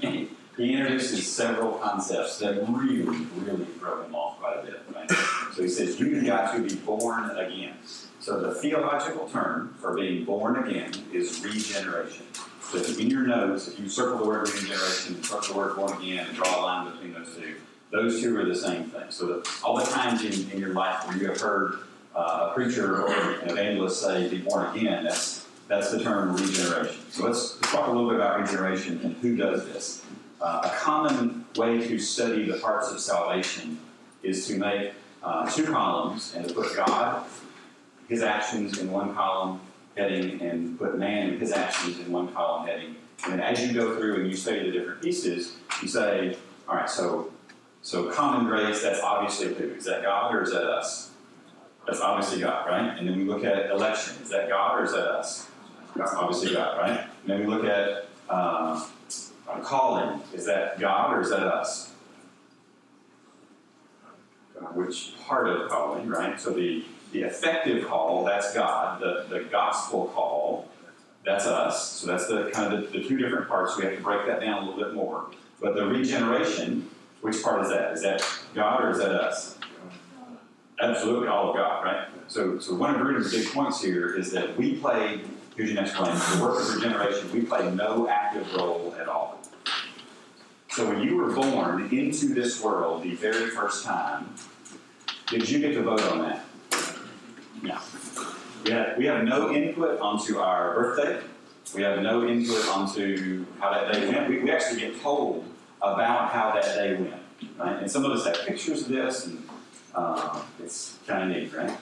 He, 0.00 0.30
he 0.56 0.72
introduces 0.72 1.30
several 1.30 1.72
concepts 1.72 2.38
that 2.38 2.66
really, 2.68 3.02
really 3.02 3.64
throw 3.78 4.02
him 4.02 4.14
off 4.14 4.38
quite 4.40 4.60
a 4.60 4.62
bit, 4.66 4.80
right? 4.94 5.10
So 5.54 5.62
he 5.62 5.68
says, 5.68 6.00
you've 6.00 6.24
got 6.24 6.54
to 6.54 6.62
be 6.62 6.74
born 6.76 7.30
again. 7.36 7.74
So 8.20 8.40
the 8.40 8.54
theological 8.54 9.28
term 9.28 9.74
for 9.78 9.94
being 9.94 10.24
born 10.24 10.56
again 10.56 10.92
is 11.12 11.44
regeneration. 11.44 12.24
So 12.62 12.78
in 12.78 13.10
your 13.10 13.26
notes, 13.26 13.68
if 13.68 13.78
you 13.78 13.88
circle 13.88 14.18
the 14.18 14.24
word 14.24 14.48
regeneration, 14.48 15.22
circle 15.22 15.52
the 15.52 15.58
word 15.58 15.76
born 15.76 15.92
again, 16.02 16.26
and 16.26 16.36
draw 16.36 16.58
a 16.58 16.62
line 16.62 16.90
between 16.90 17.12
those 17.12 17.36
two, 17.36 17.56
those 17.94 18.20
two 18.20 18.36
are 18.36 18.44
the 18.44 18.54
same 18.56 18.84
thing. 18.84 19.04
So 19.10 19.40
all 19.62 19.76
the 19.76 19.84
times 19.84 20.24
in, 20.24 20.50
in 20.50 20.58
your 20.58 20.74
life 20.74 21.06
where 21.06 21.16
you 21.16 21.28
have 21.28 21.40
heard 21.40 21.78
uh, 22.16 22.48
a 22.50 22.54
preacher 22.54 23.02
or 23.02 23.12
an 23.12 23.50
evangelist 23.50 24.02
say, 24.02 24.28
be 24.28 24.38
born 24.38 24.76
again, 24.76 25.04
that's, 25.04 25.46
that's 25.68 25.92
the 25.92 26.02
term 26.02 26.34
regeneration. 26.34 27.00
So 27.10 27.24
let's, 27.24 27.54
let's 27.60 27.72
talk 27.72 27.86
a 27.86 27.92
little 27.92 28.08
bit 28.08 28.16
about 28.16 28.40
regeneration 28.40 29.00
and 29.04 29.16
who 29.18 29.36
does 29.36 29.64
this. 29.66 30.04
Uh, 30.40 30.62
a 30.64 30.70
common 30.76 31.44
way 31.54 31.86
to 31.86 31.98
study 32.00 32.50
the 32.50 32.58
parts 32.58 32.90
of 32.90 32.98
salvation 32.98 33.78
is 34.24 34.44
to 34.48 34.58
make 34.58 34.92
uh, 35.22 35.48
two 35.48 35.64
columns 35.64 36.34
and 36.34 36.48
to 36.48 36.52
put 36.52 36.74
God, 36.74 37.24
his 38.08 38.24
actions 38.24 38.78
in 38.78 38.90
one 38.90 39.14
column 39.14 39.60
heading, 39.96 40.40
and 40.42 40.76
put 40.76 40.98
man 40.98 41.28
and 41.28 41.40
his 41.40 41.52
actions 41.52 42.00
in 42.00 42.10
one 42.10 42.32
column 42.32 42.66
heading. 42.66 42.96
And 43.30 43.40
as 43.40 43.64
you 43.64 43.72
go 43.72 43.96
through 43.96 44.16
and 44.16 44.28
you 44.28 44.36
study 44.36 44.68
the 44.68 44.72
different 44.72 45.00
pieces, 45.00 45.56
you 45.80 45.86
say, 45.86 46.36
all 46.68 46.74
right, 46.74 46.90
so 46.90 47.30
so 47.84 48.10
common 48.10 48.46
grace, 48.46 48.82
that's 48.82 49.00
obviously 49.00 49.52
who? 49.52 49.74
Is 49.74 49.84
that 49.84 50.02
God 50.02 50.34
or 50.34 50.42
is 50.42 50.52
that 50.52 50.64
us? 50.64 51.10
That's 51.86 52.00
obviously 52.00 52.40
God, 52.40 52.66
right? 52.66 52.98
And 52.98 53.06
then 53.06 53.18
we 53.18 53.24
look 53.24 53.44
at 53.44 53.70
election. 53.70 54.22
Is 54.22 54.30
that 54.30 54.48
God 54.48 54.80
or 54.80 54.84
is 54.84 54.92
that 54.92 55.06
us? 55.06 55.46
That's 55.94 56.14
obviously 56.14 56.54
God, 56.54 56.78
right? 56.78 57.00
And 57.00 57.26
then 57.26 57.40
we 57.40 57.46
look 57.46 57.66
at 57.66 58.08
uh, 58.30 58.86
calling. 59.62 60.22
Is 60.32 60.46
that 60.46 60.80
God 60.80 61.12
or 61.12 61.20
is 61.20 61.28
that 61.28 61.46
us? 61.46 61.92
Uh, 64.58 64.64
which 64.68 65.12
part 65.20 65.46
of 65.46 65.68
calling, 65.68 66.08
right? 66.08 66.40
So 66.40 66.54
the, 66.54 66.86
the 67.12 67.20
effective 67.20 67.86
call, 67.86 68.24
that's 68.24 68.54
God. 68.54 69.02
The, 69.02 69.26
the 69.28 69.44
gospel 69.44 70.06
call, 70.06 70.70
that's 71.22 71.44
us. 71.44 71.86
So 71.92 72.06
that's 72.06 72.28
the 72.28 72.50
kind 72.50 72.72
of 72.72 72.90
the, 72.90 73.00
the 73.00 73.06
two 73.06 73.18
different 73.18 73.46
parts. 73.46 73.76
We 73.76 73.84
have 73.84 73.94
to 73.94 74.02
break 74.02 74.26
that 74.26 74.40
down 74.40 74.62
a 74.62 74.70
little 74.70 74.82
bit 74.82 74.94
more. 74.94 75.26
But 75.60 75.74
the 75.74 75.84
regeneration, 75.84 76.88
which 77.24 77.42
part 77.42 77.62
is 77.62 77.70
that? 77.70 77.92
Is 77.92 78.02
that 78.02 78.22
God 78.54 78.84
or 78.84 78.90
is 78.90 78.98
that 78.98 79.12
us? 79.12 79.56
Absolutely, 80.78 81.26
all 81.26 81.48
of 81.48 81.56
God, 81.56 81.82
right? 81.82 82.06
So, 82.28 82.58
so 82.58 82.74
one 82.74 82.94
of 82.94 83.00
Grudem's 83.00 83.32
big 83.32 83.46
points 83.48 83.82
here 83.82 84.14
is 84.14 84.30
that 84.32 84.54
we 84.58 84.74
play, 84.74 85.22
next 85.56 85.94
point, 85.94 86.12
the 86.12 86.38
work 86.42 86.60
of 86.60 86.74
regeneration, 86.74 87.32
we 87.32 87.40
play 87.40 87.72
no 87.72 88.06
active 88.08 88.52
role 88.54 88.94
at 89.00 89.08
all. 89.08 89.40
So 90.68 90.86
when 90.86 91.02
you 91.02 91.16
were 91.16 91.32
born 91.32 91.88
into 91.96 92.34
this 92.34 92.62
world 92.62 93.04
the 93.04 93.14
very 93.14 93.48
first 93.48 93.86
time, 93.86 94.34
did 95.26 95.48
you 95.48 95.60
get 95.60 95.72
to 95.72 95.82
vote 95.82 96.02
on 96.02 96.18
that? 96.18 96.44
No. 97.62 97.78
We 98.66 98.70
have, 98.72 98.98
we 98.98 99.06
have 99.06 99.24
no 99.24 99.50
input 99.50 99.98
onto 99.98 100.40
our 100.40 100.74
birthday. 100.74 101.24
We 101.74 101.80
have 101.84 102.02
no 102.02 102.28
input 102.28 102.68
onto 102.68 103.46
how 103.60 103.70
that 103.70 103.94
day 103.94 104.10
went. 104.10 104.28
We, 104.28 104.40
we 104.40 104.50
actually 104.50 104.80
get 104.80 105.00
told 105.00 105.46
about 105.92 106.30
how 106.30 106.52
that 106.52 106.64
day 106.64 106.94
went. 106.94 107.14
Right? 107.58 107.82
And 107.82 107.90
some 107.90 108.04
of 108.04 108.12
us 108.12 108.24
have 108.24 108.46
pictures 108.46 108.82
of 108.82 108.88
this, 108.88 109.26
and 109.26 109.46
uh, 109.94 110.42
it's 110.62 110.98
kind 111.06 111.30
of 111.30 111.36
neat, 111.36 111.52
right? 111.52 111.76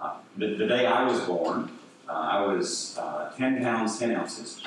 Uh, 0.00 0.14
the, 0.36 0.54
the, 0.54 0.66
day 0.66 0.86
I 0.86 1.04
was 1.06 1.20
born, 1.20 1.70
uh, 2.08 2.12
I 2.12 2.46
was 2.46 2.96
uh, 2.98 3.32
10 3.36 3.62
pounds, 3.62 3.98
10 3.98 4.14
ounces. 4.14 4.62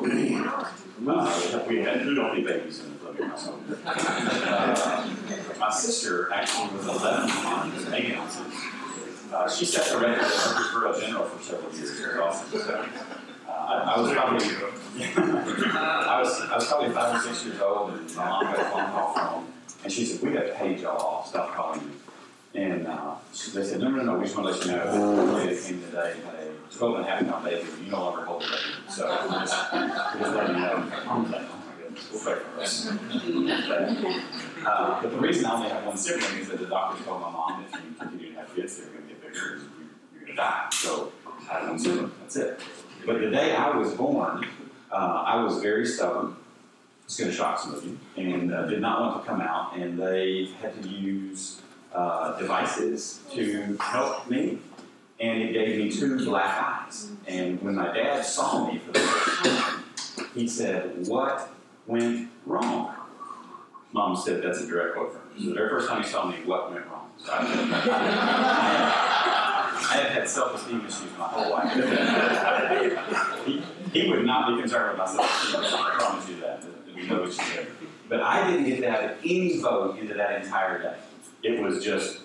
We 0.00 0.32
had 0.32 2.00
healthy 2.00 2.42
babies 2.42 2.80
in 2.80 2.98
the 2.98 3.04
living 3.10 3.28
household. 3.28 3.62
My 5.58 5.70
sister 5.70 6.32
actually 6.32 6.76
was 6.76 6.86
11 6.86 7.28
pounds, 7.28 7.92
8 7.92 8.16
ounces. 8.16 8.54
Uh, 9.32 9.48
she 9.48 9.64
set 9.64 9.86
the 9.86 9.98
record 9.98 10.24
at 10.24 10.30
Murfreesboro 10.30 11.00
General 11.00 11.24
for 11.24 11.42
several 11.42 11.72
years. 11.76 12.18
Awesome. 12.20 12.60
So, 12.60 12.86
I, 13.50 13.94
I 13.96 14.00
was 14.00 14.12
probably 14.12 14.46
I 15.16 16.20
was 16.20 16.40
I 16.40 16.56
was 16.56 16.66
probably 16.66 16.90
five 16.90 17.16
or 17.16 17.20
six 17.20 17.44
years 17.44 17.60
old, 17.60 17.92
and 17.92 18.16
my 18.16 18.24
mom 18.28 18.44
got 18.44 18.58
a 18.58 18.64
phone 18.64 18.90
call 18.90 19.12
from 19.14 19.46
and 19.84 19.92
she 19.92 20.04
said, 20.04 20.22
"We 20.22 20.34
got 20.34 20.46
to 20.46 20.54
page 20.54 20.80
y'all 20.80 21.00
off. 21.00 21.28
Stop 21.28 21.54
calling 21.54 21.86
me." 21.86 21.92
And 22.54 22.86
uh, 22.88 23.14
they 23.54 23.62
said, 23.62 23.80
no, 23.80 23.90
no, 23.90 24.02
no, 24.02 24.18
we 24.18 24.24
just 24.24 24.36
want 24.36 24.48
to 24.48 24.54
let 24.58 24.66
you 24.66 24.72
know 24.72 25.36
that 25.44 25.62
came 25.62 25.80
today 25.82 26.14
a 26.68 26.74
12 26.74 26.96
and 26.96 27.06
half 27.06 27.24
pound 27.24 27.44
baby. 27.44 27.68
You 27.84 27.92
no 27.92 28.00
longer 28.00 28.24
hold 28.24 28.42
the 28.42 28.46
baby. 28.46 28.58
So 28.88 29.06
just, 29.06 29.72
just 29.72 30.34
letting 30.34 30.56
you 30.56 30.62
know. 30.62 30.90
I'm 31.06 31.30
like, 31.30 31.42
oh 31.42 31.62
my 31.64 31.80
goodness, 31.80 32.08
we'll 32.10 32.20
pray 32.20 32.42
for 32.42 32.60
us. 32.60 32.88
uh, 34.66 35.00
but 35.00 35.10
the 35.12 35.18
reason 35.18 35.46
I 35.46 35.54
only 35.54 35.68
have 35.68 35.86
one 35.86 35.96
sibling 35.96 36.38
is 36.40 36.48
that 36.48 36.58
the 36.58 36.66
doctors 36.66 37.06
told 37.06 37.20
my 37.20 37.30
mom 37.30 37.64
if 37.64 37.72
you 37.72 37.94
continue 37.96 38.32
to 38.32 38.40
have 38.40 38.54
kids, 38.54 38.78
they're 38.78 38.88
going 38.88 39.02
to 39.02 39.08
get 39.08 39.22
bigger 39.22 39.52
and 39.54 39.62
you're 40.12 40.24
going 40.24 40.26
to 40.26 40.34
die. 40.34 40.68
So 40.72 41.12
I 41.48 41.60
had 41.60 41.68
one 41.68 41.78
sibling. 41.78 42.10
That's 42.20 42.36
it. 42.36 42.60
But 43.06 43.20
the 43.20 43.30
day 43.30 43.54
I 43.54 43.76
was 43.76 43.92
born, 43.94 44.46
uh, 44.90 44.94
I 44.94 45.42
was 45.42 45.60
very 45.60 45.86
stubborn. 45.86 46.36
It's 47.04 47.18
going 47.18 47.30
to 47.30 47.36
shock 47.36 47.58
some 47.58 47.74
of 47.74 47.84
you. 47.84 47.98
And 48.16 48.52
uh, 48.52 48.66
did 48.66 48.80
not 48.80 49.00
want 49.00 49.22
to 49.22 49.28
come 49.28 49.40
out. 49.40 49.76
And 49.76 49.98
they 49.98 50.48
had 50.60 50.82
to 50.82 50.88
use 50.88 51.60
uh, 51.94 52.38
devices 52.38 53.20
to 53.32 53.76
help 53.80 54.28
me, 54.30 54.58
and 55.18 55.42
it 55.42 55.52
gave 55.52 55.76
me 55.78 55.90
two 55.90 56.24
black 56.24 56.86
eyes. 56.86 57.10
And 57.26 57.60
when 57.62 57.74
my 57.74 57.92
dad 57.92 58.24
saw 58.24 58.70
me 58.70 58.78
for 58.78 58.92
the 58.92 59.00
first 59.00 59.44
time, 59.44 59.84
he 60.34 60.46
said, 60.48 61.06
What 61.06 61.50
went 61.86 62.30
wrong? 62.46 62.94
Mom 63.92 64.16
said, 64.16 64.42
That's 64.42 64.60
a 64.60 64.66
direct 64.66 64.94
quote 64.94 65.12
from 65.12 65.22
him. 65.32 65.42
So 65.42 65.48
the 65.48 65.54
very 65.54 65.68
first 65.70 65.88
time 65.88 66.02
he 66.02 66.08
saw 66.08 66.26
me, 66.26 66.36
what 66.44 66.72
went 66.72 66.86
wrong? 66.86 67.10
So 67.18 67.32
I, 67.32 67.46
I, 69.88 69.96
have 69.96 70.12
had 70.12 70.28
self 70.28 70.54
esteem 70.54 70.80
issues 70.80 71.10
my 71.18 71.26
whole 71.26 71.50
life. 71.50 71.72
he, 73.46 73.62
he 73.92 74.10
would 74.10 74.24
not 74.24 74.54
be 74.54 74.60
concerned 74.60 74.90
with 74.90 74.98
my 74.98 75.06
self 75.06 75.44
esteem 75.44 75.80
I 75.80 75.96
promise 75.98 76.28
you 76.28 76.40
that. 76.40 76.64
What 77.08 77.26
you 77.26 77.32
said. 77.32 77.66
But 78.08 78.22
I 78.22 78.50
didn't 78.50 78.66
get 78.66 78.80
to 78.80 78.90
have 78.90 79.16
any 79.24 79.60
vote 79.60 79.98
into 79.98 80.14
that 80.14 80.42
entire 80.42 80.82
day. 80.82 80.96
It 81.42 81.62
was 81.62 81.82
just, 81.82 82.20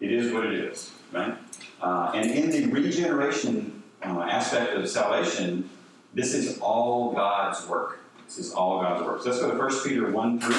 it 0.00 0.12
is 0.12 0.32
what 0.32 0.46
it 0.46 0.54
is, 0.54 0.90
right? 1.12 1.36
Uh, 1.80 2.12
and 2.14 2.30
in 2.30 2.50
the 2.50 2.66
regeneration 2.66 3.82
uh, 4.04 4.20
aspect 4.20 4.74
of 4.74 4.88
salvation, 4.88 5.70
this 6.12 6.34
is 6.34 6.58
all 6.58 7.12
God's 7.12 7.66
work. 7.66 8.00
This 8.26 8.38
is 8.38 8.52
all 8.52 8.80
God's 8.80 9.04
work. 9.04 9.22
So 9.22 9.30
let's 9.30 9.40
go 9.40 9.50
to 9.50 9.56
1 9.56 9.84
Peter 9.84 10.10
1 10.10 10.40
3. 10.40 10.54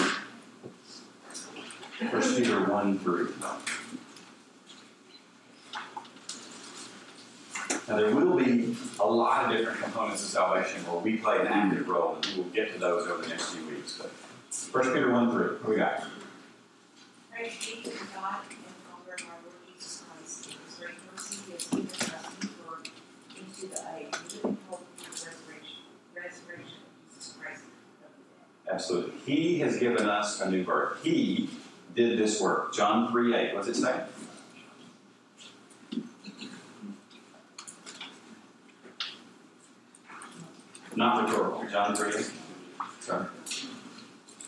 1 2.10 2.36
Peter 2.36 2.64
1 2.64 3.00
3. 3.00 3.28
Now, 7.88 7.98
there 7.98 8.16
will 8.16 8.36
be 8.36 8.76
a 9.00 9.06
lot 9.06 9.46
of 9.46 9.58
different 9.58 9.80
components 9.80 10.24
of 10.24 10.30
salvation 10.30 10.82
where 10.88 11.00
we 11.00 11.18
play 11.18 11.40
an 11.40 11.48
active 11.48 11.88
role, 11.88 12.16
and 12.16 12.26
we 12.26 12.42
will 12.42 12.50
get 12.50 12.74
to 12.74 12.80
those 12.80 13.08
over 13.08 13.22
the 13.22 13.28
next 13.28 13.54
few 13.54 13.64
weeks. 13.68 14.02
But 14.02 14.86
1 14.86 14.94
Peter 14.94 15.12
1 15.12 15.32
3, 15.32 15.46
what 15.46 15.70
we 15.70 15.76
got? 15.76 16.04
Praise 17.32 17.54
be 17.60 17.84
to 17.84 17.90
God 18.16 18.42
and 18.50 18.58
Father 18.90 19.28
our 19.30 19.38
Lord 19.44 19.56
Jesus 19.72 20.04
Christ, 20.04 20.50
in 20.50 20.84
great 20.84 20.96
mercy, 21.14 21.38
He 21.46 21.52
has 21.52 21.68
given 21.68 21.92
us 22.10 22.26
into 23.38 23.68
the 23.68 23.82
age, 23.96 24.16
living 24.34 24.58
hope 24.68 24.82
of 24.82 24.98
the 24.98 25.12
resurrection, 25.12 25.78
resurrection 26.16 26.78
of 26.82 27.14
Jesus 27.14 27.36
Christ 27.40 27.62
of 27.62 27.70
the 28.00 28.66
dead. 28.66 28.74
Absolutely. 28.74 29.14
He 29.28 29.60
has 29.60 29.78
given 29.78 30.10
us 30.10 30.42
a 30.42 30.50
new 30.50 30.64
birth. 30.64 31.04
He 31.04 31.52
did 31.96 32.18
this 32.18 32.42
work. 32.42 32.74
John 32.74 33.12
3 33.12 33.36
8. 33.36 33.54
What 33.54 33.66
does 33.66 33.78
it 33.78 33.82
say? 33.82 34.02
Not 40.96 41.26
rhetorical. 41.26 41.68
John 41.70 41.96
3 41.96 42.24
Sorry. 43.02 43.26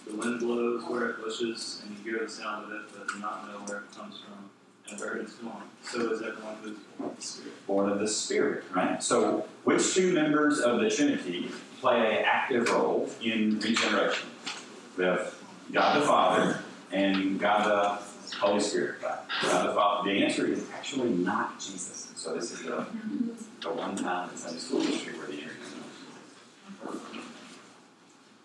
The 0.08 0.16
wind 0.16 0.40
blows 0.40 0.84
where 0.86 1.10
it 1.10 1.24
wishes, 1.24 1.82
and 1.84 1.98
you 1.98 2.12
hear 2.12 2.26
the 2.26 2.32
sound 2.32 2.66
of 2.66 2.72
it, 2.72 2.82
but 2.94 3.08
do 3.10 3.20
not 3.20 3.48
know 3.48 3.60
where 3.66 3.80
it 3.80 3.96
comes 3.96 4.20
from 4.20 4.50
and 4.90 5.00
where 5.00 5.18
it 5.18 5.26
is 5.26 5.34
going. 5.34 5.54
So 5.84 6.12
is 6.14 6.22
everyone 6.22 6.56
who 6.64 6.70
is 6.70 6.76
born 6.96 7.10
of 7.10 7.20
the 7.20 7.28
Spirit. 7.28 7.68
Born 7.68 7.90
of 7.90 8.00
the 8.00 8.08
Spirit, 8.08 8.64
right? 8.74 9.04
So, 9.04 9.46
which 9.66 9.94
two 9.94 10.14
members 10.14 10.60
of 10.60 10.80
the 10.80 10.90
Trinity 10.90 11.52
play 11.82 12.20
an 12.20 12.26
active 12.26 12.70
role 12.70 13.10
in 13.22 13.60
regeneration. 13.60 14.30
We 14.96 15.04
have 15.04 15.36
God 15.72 16.02
the 16.02 16.06
Father 16.06 16.60
and 16.92 17.40
God 17.40 17.66
the 17.66 18.38
Holy 18.38 18.62
Spirit. 18.62 19.02
God 19.02 19.20
the 19.42 19.74
Father. 19.74 20.10
The 20.10 20.24
answer 20.24 20.48
is 20.48 20.64
actually 20.74 21.10
not 21.10 21.60
Jesus. 21.60 22.12
So 22.16 22.34
this 22.34 22.52
is 22.52 22.64
the, 22.64 22.88
the 23.62 23.70
one 23.70 23.96
time 23.96 24.30
in 24.30 24.38
Sunday 24.38 24.60
school 24.60 24.82
history 24.82 25.18
where 25.18 25.28
the 25.28 25.34
answer. 25.34 25.77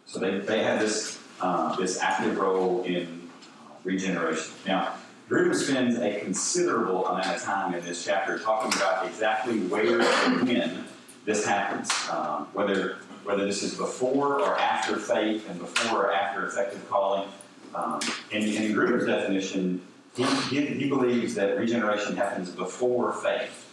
So 0.06 0.18
they, 0.18 0.38
they 0.40 0.62
had 0.62 0.80
this 0.80 1.18
uh, 1.40 1.74
this 1.76 2.00
active 2.00 2.38
role 2.38 2.82
in 2.84 3.28
uh, 3.42 3.74
regeneration. 3.82 4.52
Now, 4.66 4.94
Grudem 5.28 5.54
spends 5.54 5.98
a 5.98 6.20
considerable 6.20 7.06
amount 7.06 7.34
of 7.34 7.42
time 7.42 7.74
in 7.74 7.84
this 7.84 8.04
chapter 8.04 8.38
talking 8.38 8.72
about 8.78 9.06
exactly 9.06 9.58
where 9.60 10.00
and 10.00 10.46
when 10.46 10.84
this 11.24 11.44
happens, 11.46 11.90
um, 12.10 12.46
whether 12.52 12.98
whether 13.24 13.44
this 13.44 13.62
is 13.62 13.74
before 13.76 14.40
or 14.40 14.58
after 14.58 14.96
faith 14.96 15.48
and 15.48 15.58
before 15.58 16.06
or 16.06 16.12
after 16.12 16.46
effective 16.46 16.88
calling. 16.90 17.28
Um, 17.74 18.00
in, 18.30 18.42
in 18.42 19.06
definition, 19.06 19.80
he, 20.14 20.24
he, 20.24 20.66
he 20.66 20.88
believes 20.88 21.34
that 21.36 21.56
regeneration 21.56 22.16
happens 22.16 22.50
before 22.50 23.12
faith. 23.14 23.70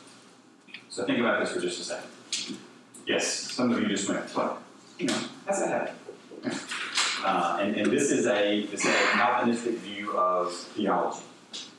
So 0.90 1.06
think 1.06 1.20
about 1.20 1.42
this 1.42 1.52
for 1.52 1.60
just 1.60 1.82
a 1.82 1.84
second. 1.84 2.10
Yes, 3.10 3.26
some 3.28 3.72
of 3.72 3.82
you 3.82 3.88
just 3.88 4.08
went, 4.08 4.24
what? 4.36 4.62
You 5.00 5.08
know, 5.08 5.18
how's 5.48 5.60
that 5.62 5.70
happen? 6.44 6.60
Uh, 7.26 7.58
and, 7.60 7.76
and 7.76 7.92
this 7.92 8.12
is 8.12 8.28
a 8.28 8.68
this 8.68 8.86
is 8.86 8.92
a 8.92 9.08
Calvinistic 9.14 9.80
view 9.80 10.16
of 10.16 10.54
theology. 10.54 11.24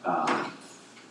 Um, 0.04 0.52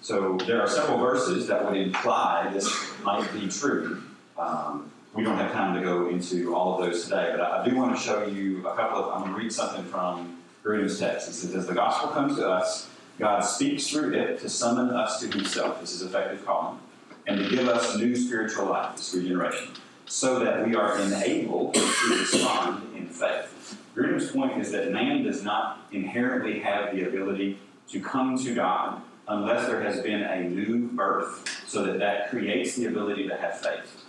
so 0.01 0.37
there 0.45 0.61
are 0.61 0.67
several 0.67 0.97
verses 0.97 1.47
that 1.47 1.63
would 1.63 1.77
imply 1.77 2.51
this 2.53 2.69
might 3.01 3.31
be 3.31 3.47
true. 3.47 4.03
Um, 4.37 4.91
we 5.13 5.23
don't 5.23 5.37
have 5.37 5.53
time 5.53 5.73
to 5.75 5.81
go 5.81 6.09
into 6.09 6.53
all 6.53 6.77
of 6.77 6.85
those 6.85 7.05
today, 7.05 7.29
but 7.31 7.39
I, 7.39 7.61
I 7.61 7.69
do 7.69 7.73
want 7.77 7.95
to 7.95 8.01
show 8.01 8.25
you 8.25 8.67
a 8.67 8.75
couple 8.75 9.01
of. 9.01 9.13
I'm 9.13 9.21
going 9.21 9.31
to 9.31 9.37
read 9.37 9.53
something 9.53 9.85
from 9.85 10.37
Grudem's 10.65 10.99
text. 10.99 11.29
It 11.29 11.33
says, 11.33 11.55
"As 11.55 11.65
the 11.65 11.73
gospel 11.73 12.09
comes 12.09 12.35
to 12.35 12.49
us, 12.49 12.89
God 13.19 13.39
speaks 13.39 13.87
through 13.87 14.13
it 14.15 14.41
to 14.41 14.49
summon 14.49 14.89
us 14.89 15.21
to 15.21 15.27
Himself. 15.29 15.79
This 15.79 15.93
is 15.93 16.01
effective 16.01 16.45
calling, 16.45 16.77
and 17.25 17.39
to 17.39 17.49
give 17.49 17.69
us 17.69 17.95
new 17.95 18.17
spiritual 18.17 18.65
life, 18.65 18.97
this 18.97 19.15
regeneration, 19.15 19.69
so 20.09 20.39
that 20.39 20.67
we 20.67 20.75
are 20.75 20.99
enabled 20.99 21.75
to 21.75 21.81
respond 22.09 22.83
in 22.95 23.07
faith." 23.07 23.77
Grudem's 23.95 24.31
point 24.31 24.59
is 24.59 24.71
that 24.71 24.91
man 24.91 25.23
does 25.23 25.43
not 25.43 25.87
inherently 25.91 26.59
have 26.59 26.95
the 26.95 27.07
ability 27.07 27.59
to 27.89 27.99
come 27.99 28.37
to 28.37 28.53
God 28.53 29.01
unless 29.27 29.67
there 29.67 29.81
has 29.81 30.01
been 30.01 30.21
a 30.21 30.41
new 30.41 30.87
birth, 30.87 31.63
so 31.67 31.83
that 31.83 31.99
that 31.99 32.29
creates 32.29 32.75
the 32.75 32.87
ability 32.87 33.27
to 33.27 33.37
have 33.37 33.59
faith. 33.59 34.03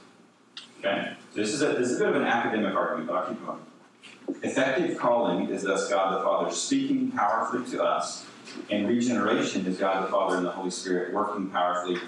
Okay? 0.79 1.13
So 1.35 1.41
this 1.41 1.53
is 1.53 1.63
a, 1.63 1.67
this 1.69 1.91
is 1.91 1.97
a 2.01 2.05
bit 2.05 2.09
of 2.09 2.17
an 2.17 2.27
academic 2.27 2.75
argument, 2.75 3.09
but 3.09 3.17
I'll 3.17 3.29
keep 3.29 3.47
going. 3.47 3.61
Effective 4.43 4.97
calling 4.97 5.49
is 5.51 5.63
thus 5.63 5.91
God 5.91 6.19
the 6.19 6.25
Father 6.25 6.51
speaking 6.51 7.11
powerfully 7.13 7.71
to 7.73 7.83
us, 7.83 8.25
and 8.71 8.89
regeneration 8.89 9.67
is 9.67 9.77
God 9.77 10.07
the 10.07 10.11
Father 10.11 10.37
and 10.37 10.47
the 10.47 10.53
Holy 10.53 10.71
Spirit 10.71 11.13
working 11.13 11.51
powerfully 11.51 11.99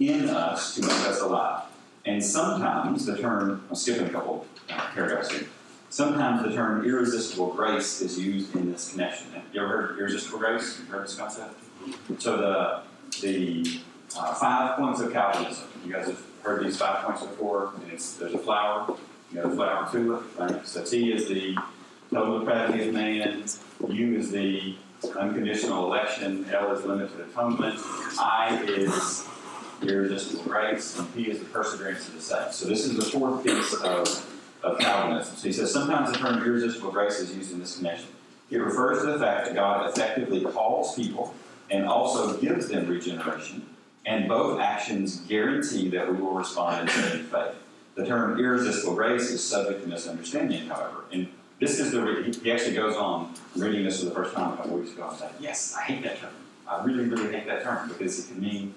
in 0.00 0.30
us 0.30 0.74
to 0.76 0.82
make 0.82 0.90
us 0.90 1.20
alive. 1.20 1.64
And 2.04 2.22
sometimes 2.22 3.06
the 3.06 3.18
term, 3.18 3.64
I'm 3.68 3.76
skipping 3.76 4.06
a 4.06 4.10
couple 4.10 4.46
uh, 4.70 4.80
paragraphs 4.92 5.30
here. 5.30 5.46
Sometimes 5.90 6.42
the 6.42 6.52
term 6.52 6.84
irresistible 6.84 7.52
grace 7.52 8.00
is 8.00 8.18
used 8.18 8.54
in 8.56 8.72
this 8.72 8.92
connection. 8.92 9.30
Have 9.32 9.44
you 9.52 9.60
ever 9.60 9.68
heard 9.68 9.98
irresistible 9.98 10.38
grace? 10.38 10.80
You 10.80 10.86
heard 10.86 11.04
this 11.04 11.14
concept? 11.14 11.54
So 12.18 12.36
the 12.38 12.82
the 13.20 13.80
uh, 14.16 14.34
five 14.34 14.78
points 14.78 15.00
of 15.00 15.12
Calvinism. 15.12 15.68
You 15.84 15.92
guys 15.92 16.06
have 16.06 16.22
heard 16.42 16.64
these 16.64 16.78
five 16.78 17.04
points 17.04 17.22
before. 17.22 17.72
And 17.82 17.92
it's 17.92 18.14
there's 18.14 18.34
a 18.34 18.38
flower. 18.38 18.96
You 19.30 19.42
got 19.42 19.52
a 19.52 19.54
flower 19.54 19.88
tulip. 19.92 20.38
Right? 20.38 20.66
So 20.66 20.82
T 20.82 21.12
is 21.12 21.28
the 21.28 21.56
total 22.10 22.38
depravity 22.40 22.88
of 22.88 22.94
man. 22.94 23.44
U 23.88 24.16
is 24.16 24.30
the 24.30 24.76
unconditional 25.18 25.84
election. 25.84 26.46
L 26.50 26.72
is 26.72 26.84
limited 26.84 27.20
atonement. 27.20 27.78
I 28.18 28.62
is 28.66 29.26
irresistible 29.88 30.44
grace, 30.44 30.98
and 30.98 31.12
P 31.14 31.30
is 31.30 31.38
the 31.38 31.44
perseverance 31.46 32.08
of 32.08 32.14
the 32.14 32.20
saints. 32.20 32.56
So 32.56 32.66
this 32.66 32.84
is 32.84 32.96
the 32.96 33.04
fourth 33.04 33.44
piece 33.44 33.74
of 33.74 34.28
of 34.62 34.78
Calvinism. 34.78 35.36
So 35.36 35.48
he 35.48 35.52
says 35.52 35.72
sometimes 35.72 36.12
the 36.12 36.18
term 36.18 36.42
irresistible 36.42 36.90
grace 36.90 37.18
is 37.18 37.34
used 37.34 37.52
in 37.52 37.58
this 37.58 37.76
connection. 37.76 38.08
It 38.50 38.58
refers 38.58 39.00
to 39.00 39.12
the 39.12 39.18
fact 39.18 39.46
that 39.46 39.54
God 39.54 39.90
effectively 39.90 40.44
calls 40.44 40.94
people 40.94 41.34
and 41.70 41.86
also 41.86 42.36
gives 42.36 42.68
them 42.68 42.86
regeneration, 42.86 43.66
and 44.04 44.28
both 44.28 44.60
actions 44.60 45.20
guarantee 45.20 45.88
that 45.88 46.10
we 46.10 46.20
will 46.20 46.34
respond 46.34 46.88
in 46.88 46.94
saving 46.94 47.24
faith. 47.24 47.54
The 47.94 48.06
term 48.06 48.38
irresistible 48.38 48.94
grace 48.94 49.30
is 49.30 49.42
subject 49.42 49.82
to 49.82 49.88
misunderstanding, 49.88 50.66
however. 50.66 51.04
And 51.12 51.28
this 51.60 51.78
is 51.78 51.92
the, 51.92 52.36
he 52.42 52.50
actually 52.50 52.74
goes 52.74 52.96
on 52.96 53.34
reading 53.56 53.84
this 53.84 54.00
for 54.00 54.06
the 54.06 54.14
first 54.14 54.34
time 54.34 54.54
a 54.54 54.56
couple 54.56 54.78
weeks 54.78 54.92
ago 54.92 55.08
and 55.08 55.18
saying, 55.18 55.32
Yes, 55.40 55.74
I 55.78 55.82
hate 55.82 56.02
that 56.04 56.20
term. 56.20 56.32
I 56.66 56.84
really, 56.84 57.04
really 57.04 57.34
hate 57.34 57.46
that 57.46 57.62
term 57.62 57.88
because 57.88 58.18
it 58.18 58.32
can 58.32 58.40
mean 58.40 58.74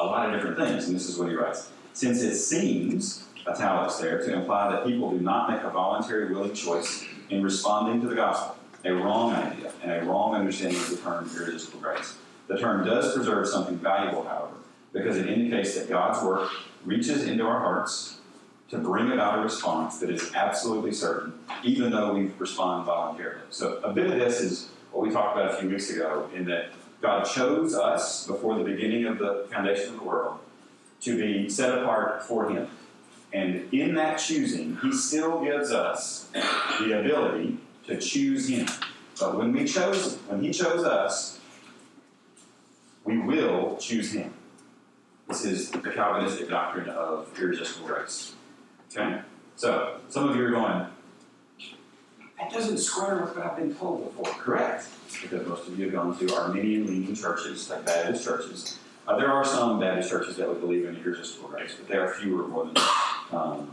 a 0.00 0.06
lot 0.06 0.26
of 0.26 0.34
different 0.34 0.56
things. 0.56 0.86
And 0.86 0.96
this 0.96 1.08
is 1.08 1.18
what 1.18 1.28
he 1.28 1.34
writes. 1.34 1.70
Since 1.92 2.22
it 2.22 2.36
seems 2.36 3.24
italics 3.46 3.96
there 3.96 4.18
to 4.18 4.32
imply 4.32 4.70
that 4.70 4.84
people 4.84 5.10
do 5.10 5.20
not 5.20 5.50
make 5.50 5.62
a 5.62 5.70
voluntary 5.70 6.32
willing 6.32 6.54
choice 6.54 7.04
in 7.28 7.42
responding 7.42 8.00
to 8.00 8.08
the 8.08 8.14
gospel. 8.14 8.56
A 8.84 8.92
wrong 8.92 9.34
idea 9.34 9.72
and 9.82 9.92
a 9.92 10.04
wrong 10.04 10.34
understanding 10.34 10.80
of 10.80 10.90
the 10.90 10.96
term 10.96 11.30
irresistible 11.36 11.80
grace. 11.80 12.16
The 12.48 12.58
term 12.58 12.84
does 12.84 13.14
preserve 13.14 13.46
something 13.46 13.76
valuable, 13.76 14.24
however, 14.24 14.54
because 14.92 15.18
it 15.18 15.28
indicates 15.28 15.78
that 15.78 15.88
God's 15.88 16.24
work 16.24 16.50
reaches 16.84 17.24
into 17.24 17.44
our 17.44 17.60
hearts 17.60 18.18
to 18.70 18.78
bring 18.78 19.12
about 19.12 19.38
a 19.38 19.42
response 19.42 19.98
that 19.98 20.10
is 20.10 20.32
absolutely 20.34 20.92
certain, 20.92 21.34
even 21.62 21.90
though 21.90 22.14
we 22.14 22.30
respond 22.38 22.86
voluntarily. 22.86 23.42
So, 23.50 23.80
a 23.84 23.92
bit 23.92 24.06
of 24.06 24.18
this 24.18 24.40
is 24.40 24.70
what 24.92 25.06
we 25.06 25.12
talked 25.12 25.36
about 25.36 25.54
a 25.54 25.56
few 25.58 25.68
weeks 25.68 25.90
ago, 25.90 26.30
in 26.34 26.46
that 26.46 26.70
God 27.00 27.24
chose 27.24 27.74
us 27.74 28.26
before 28.26 28.58
the 28.58 28.64
beginning 28.64 29.06
of 29.06 29.18
the 29.18 29.46
foundation 29.50 29.94
of 29.94 30.00
the 30.00 30.04
world 30.04 30.38
to 31.02 31.16
be 31.16 31.48
set 31.48 31.78
apart 31.78 32.22
for 32.22 32.50
Him. 32.50 32.68
And 33.32 33.72
in 33.72 33.94
that 33.94 34.16
choosing, 34.16 34.76
He 34.82 34.92
still 34.92 35.42
gives 35.42 35.70
us 35.70 36.28
the 36.78 37.00
ability 37.00 37.58
to 37.86 37.98
choose 37.98 38.48
Him. 38.48 38.66
But 39.18 39.36
when 39.36 39.52
we 39.52 39.64
chose, 39.64 40.16
when 40.28 40.42
He 40.42 40.52
chose 40.52 40.84
us, 40.84 41.40
we 43.04 43.18
will 43.18 43.76
choose 43.78 44.12
Him. 44.12 44.34
This 45.28 45.44
is 45.44 45.70
the 45.70 45.78
Calvinistic 45.78 46.48
doctrine 46.48 46.88
of 46.88 47.32
irresistible 47.38 47.86
grace. 47.86 48.34
Okay? 48.90 49.20
So, 49.56 50.00
some 50.08 50.28
of 50.28 50.36
you 50.36 50.44
are 50.44 50.50
going, 50.50 50.86
that 52.40 52.52
doesn't 52.52 52.78
square 52.78 53.20
with 53.20 53.36
what 53.36 53.46
I've 53.46 53.56
been 53.56 53.74
told 53.74 54.04
before. 54.04 54.34
Correct. 54.34 54.86
Because 55.20 55.46
most 55.46 55.68
of 55.68 55.78
you 55.78 55.84
have 55.86 55.94
gone 55.94 56.18
to 56.18 56.34
Arminian 56.34 56.86
leaning 56.86 57.14
churches, 57.14 57.68
like 57.68 57.84
Baptist 57.84 58.24
churches. 58.24 58.78
Uh, 59.06 59.16
there 59.18 59.30
are 59.30 59.44
some 59.44 59.78
Baptist 59.78 60.08
churches 60.08 60.36
that 60.36 60.48
would 60.48 60.60
believe 60.60 60.86
in 60.86 60.96
irresistible 60.96 61.48
grace, 61.48 61.74
but 61.76 61.88
there 61.88 62.06
are 62.06 62.14
fewer 62.14 62.46
more 62.48 62.66
than, 62.66 62.76
um, 63.32 63.72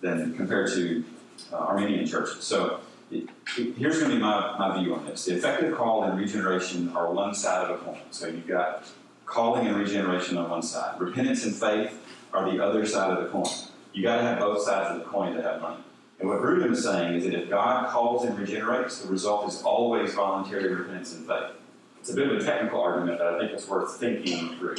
than 0.00 0.34
compared 0.34 0.72
to 0.72 1.04
uh, 1.52 1.56
Arminian 1.56 2.06
churches. 2.06 2.42
So 2.42 2.80
it, 3.10 3.28
it, 3.56 3.76
here's 3.76 3.98
going 3.98 4.10
to 4.10 4.16
be 4.16 4.22
my, 4.22 4.58
my 4.58 4.80
view 4.80 4.94
on 4.94 5.06
this. 5.06 5.26
The 5.26 5.36
effective 5.36 5.76
call 5.76 6.04
and 6.04 6.18
regeneration 6.18 6.88
are 6.96 7.12
one 7.12 7.34
side 7.34 7.70
of 7.70 7.80
a 7.80 7.84
coin. 7.84 8.00
So 8.10 8.26
you've 8.26 8.48
got 8.48 8.84
calling 9.26 9.68
and 9.68 9.76
regeneration 9.76 10.38
on 10.38 10.50
one 10.50 10.62
side. 10.62 11.00
Repentance 11.00 11.44
and 11.44 11.54
faith 11.54 11.96
are 12.32 12.50
the 12.50 12.64
other 12.64 12.84
side 12.84 13.16
of 13.16 13.22
the 13.22 13.30
coin. 13.30 13.52
You 13.92 14.02
got 14.02 14.16
to 14.16 14.22
have 14.22 14.38
both 14.38 14.62
sides 14.62 14.90
of 14.90 15.04
the 15.04 15.04
coin 15.04 15.34
to 15.34 15.42
have 15.42 15.60
money. 15.60 15.82
And 16.20 16.28
what 16.28 16.40
Grudem 16.40 16.72
is 16.72 16.84
saying 16.84 17.14
is 17.14 17.24
that 17.24 17.34
if 17.34 17.48
God 17.48 17.88
calls 17.88 18.26
and 18.26 18.38
regenerates, 18.38 19.00
the 19.00 19.08
result 19.08 19.48
is 19.48 19.62
always 19.62 20.12
voluntary 20.12 20.68
repentance 20.68 21.14
and 21.14 21.26
faith. 21.26 21.52
It's 21.98 22.10
a 22.10 22.14
bit 22.14 22.30
of 22.30 22.38
a 22.38 22.44
technical 22.44 22.80
argument, 22.80 23.18
but 23.18 23.34
I 23.34 23.38
think 23.38 23.52
it's 23.52 23.66
worth 23.66 23.98
thinking 23.98 24.56
through. 24.58 24.76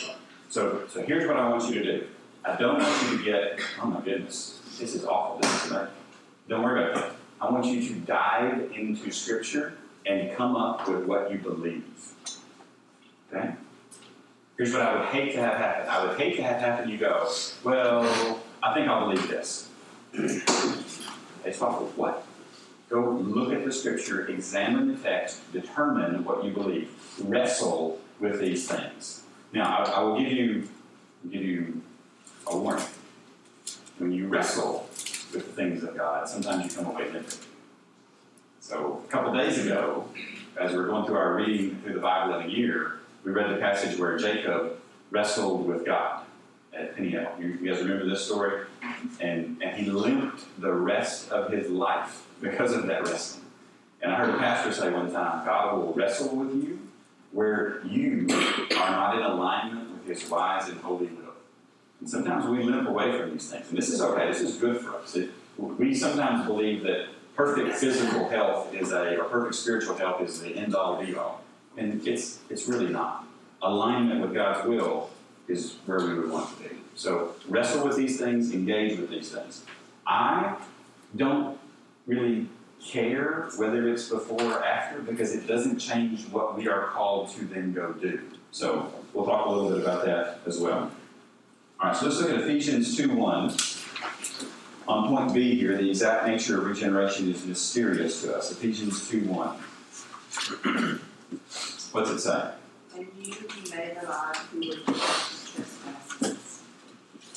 So, 0.50 0.84
so 0.88 1.02
here's 1.02 1.28
what 1.28 1.38
I 1.38 1.50
want 1.50 1.68
you 1.68 1.82
to 1.82 2.00
do. 2.00 2.08
I 2.46 2.56
don't 2.56 2.80
want 2.80 3.12
you 3.12 3.18
to 3.18 3.24
get, 3.24 3.60
oh 3.82 3.88
my 3.88 4.02
goodness, 4.02 4.62
this 4.80 4.94
is 4.94 5.04
awful. 5.04 5.40
This 5.40 5.66
is. 5.66 5.74
Don't 6.48 6.64
worry 6.64 6.84
about 6.84 6.96
that. 6.96 7.16
I 7.40 7.50
want 7.50 7.66
you 7.66 7.88
to 7.88 7.94
dive 8.02 8.72
into 8.76 9.12
Scripture 9.12 9.74
and 10.06 10.36
come 10.36 10.56
up 10.56 10.88
with 10.88 11.06
what 11.06 11.32
you 11.32 11.40
believe. 11.40 11.84
Okay? 13.34 13.54
Here's 14.58 14.74
what 14.74 14.82
I 14.82 15.00
would 15.00 15.10
hate 15.10 15.34
to 15.34 15.40
have 15.40 15.58
happen. 15.58 15.90
I 15.90 16.06
would 16.06 16.20
hate 16.20 16.36
to 16.36 16.44
have 16.44 16.60
happen. 16.60 16.90
You 16.90 16.98
go, 16.98 17.32
well, 17.64 18.40
I 18.62 18.74
think 18.76 18.88
I'll 18.88 19.08
believe 19.08 19.28
this. 19.28 19.70
It's 21.46 21.62
awful. 21.62 21.88
What? 21.96 22.26
Go 22.90 23.12
look 23.12 23.54
at 23.54 23.64
the 23.64 23.72
scripture, 23.72 24.28
examine 24.28 24.94
the 24.94 25.02
text, 25.02 25.52
determine 25.54 26.26
what 26.26 26.44
you 26.44 26.52
believe, 26.52 26.90
wrestle 27.24 28.00
with 28.20 28.40
these 28.40 28.68
things. 28.68 29.24
Now, 29.54 29.78
I, 29.78 29.92
I 29.92 30.04
will 30.04 30.20
give 30.20 30.32
you 30.32 30.68
give 31.30 31.42
you 31.42 31.82
a 32.48 32.58
warning. 32.58 32.86
When 33.98 34.12
you 34.12 34.28
wrestle 34.28 34.90
with 35.34 35.46
the 35.46 35.54
things 35.54 35.84
of 35.84 35.96
God, 35.96 36.28
sometimes 36.28 36.66
you 36.66 36.82
come 36.82 36.92
away 36.92 37.06
different. 37.06 37.46
So, 38.60 39.04
a 39.08 39.12
couple 39.12 39.34
days 39.34 39.66
ago, 39.66 40.08
as 40.60 40.72
we 40.72 40.78
were 40.78 40.88
going 40.88 41.06
through 41.06 41.18
our 41.18 41.36
reading 41.36 41.80
through 41.82 41.94
the 41.94 42.00
Bible 42.00 42.40
in 42.40 42.48
a 42.48 42.50
year, 42.50 43.00
we 43.24 43.32
read 43.32 43.56
the 43.56 43.60
passage 43.60 43.98
where 44.00 44.18
Jacob 44.18 44.80
wrestled 45.12 45.68
with 45.68 45.86
God 45.86 46.24
at 46.74 46.96
Peniel. 46.96 47.32
You 47.40 47.54
guys 47.58 47.82
remember 47.82 48.10
this 48.10 48.26
story? 48.26 48.66
And, 49.20 49.62
and 49.62 49.76
he 49.76 49.90
limped 49.90 50.44
the 50.60 50.72
rest 50.72 51.32
of 51.32 51.52
his 51.52 51.70
life 51.70 52.26
because 52.40 52.74
of 52.74 52.88
that 52.88 53.08
wrestling. 53.08 53.46
And 54.02 54.12
I 54.12 54.16
heard 54.16 54.34
a 54.34 54.38
pastor 54.38 54.74
say 54.74 54.92
one 54.92 55.12
time, 55.12 55.46
God 55.46 55.78
will 55.78 55.94
wrestle 55.94 56.36
with 56.36 56.64
you 56.64 56.80
where 57.32 57.86
you 57.86 58.28
are 58.32 58.92
not 58.92 59.16
in 59.18 59.24
alignment 59.24 59.92
with 59.92 60.06
his 60.08 60.30
wise 60.30 60.70
and 60.70 60.80
holy 60.82 61.08
will. 61.08 61.34
And 62.00 62.10
sometimes 62.10 62.46
we 62.46 62.64
limp 62.64 62.88
away 62.88 63.18
from 63.18 63.32
these 63.32 63.50
things. 63.50 63.70
And 63.70 63.78
this 63.78 63.90
is 63.90 64.02
okay, 64.02 64.28
this 64.28 64.42
is 64.42 64.58
good 64.58 64.82
for 64.82 64.96
us. 64.96 65.16
It, 65.16 65.30
we 65.58 65.94
sometimes 65.94 66.46
believe 66.46 66.84
that 66.84 67.08
perfect 67.36 67.76
physical 67.76 68.28
health 68.28 68.74
is 68.74 68.92
a, 68.92 69.18
or 69.18 69.26
perfect 69.26 69.56
spiritual 69.56 69.96
health 69.96 70.22
is 70.22 70.42
the 70.42 70.56
end 70.56 70.76
all 70.76 71.02
be 71.02 71.16
all. 71.16 71.42
And 71.78 72.06
it's, 72.06 72.40
it's 72.50 72.68
really 72.68 72.92
not. 72.92 73.26
Alignment 73.62 74.22
with 74.22 74.34
God's 74.34 74.68
will 74.68 75.10
is 75.48 75.76
where 75.86 76.00
we 76.00 76.16
would 76.16 76.32
want 76.32 76.58
to 76.58 76.64
be. 76.64 76.81
So 77.02 77.34
wrestle 77.50 77.88
with 77.88 77.98
these 77.98 78.20
things, 78.20 78.54
engage 78.54 79.00
with 79.00 79.10
these 79.10 79.32
things. 79.32 79.64
I 80.06 80.56
don't 81.16 81.58
really 82.06 82.46
care 82.80 83.50
whether 83.58 83.88
it's 83.90 84.08
before 84.08 84.40
or 84.40 84.64
after 84.64 85.00
because 85.02 85.34
it 85.34 85.48
doesn't 85.48 85.80
change 85.80 86.28
what 86.28 86.56
we 86.56 86.68
are 86.68 86.90
called 86.90 87.32
to 87.32 87.46
then 87.46 87.74
go 87.74 87.92
do. 87.94 88.22
So 88.52 88.94
we'll 89.14 89.26
talk 89.26 89.48
a 89.48 89.50
little 89.50 89.72
bit 89.72 89.82
about 89.82 90.06
that 90.06 90.42
as 90.46 90.60
well. 90.60 90.92
All 91.80 91.90
right, 91.90 91.98
so 91.98 92.06
let's 92.06 92.22
look 92.22 92.30
at 92.30 92.42
Ephesians 92.42 92.96
2 92.96 93.16
1. 93.16 93.56
On 94.88 95.10
point 95.10 95.34
B 95.34 95.56
here, 95.56 95.76
the 95.76 95.90
exact 95.90 96.28
nature 96.28 96.60
of 96.60 96.68
regeneration 96.68 97.32
is 97.32 97.44
mysterious 97.48 98.22
to 98.22 98.38
us. 98.38 98.52
Ephesians 98.52 99.10
2 99.10 99.22
1. 99.22 99.58
What's 101.94 102.12
it 102.12 102.20
say? 102.20 102.52
And 102.96 103.08
you 103.18 103.34
he 103.56 103.72
made 103.76 103.98
alive 104.04 104.54
were 104.54 104.62
dead 104.62 104.74
in 104.74 104.94
trespasses. 104.94 106.52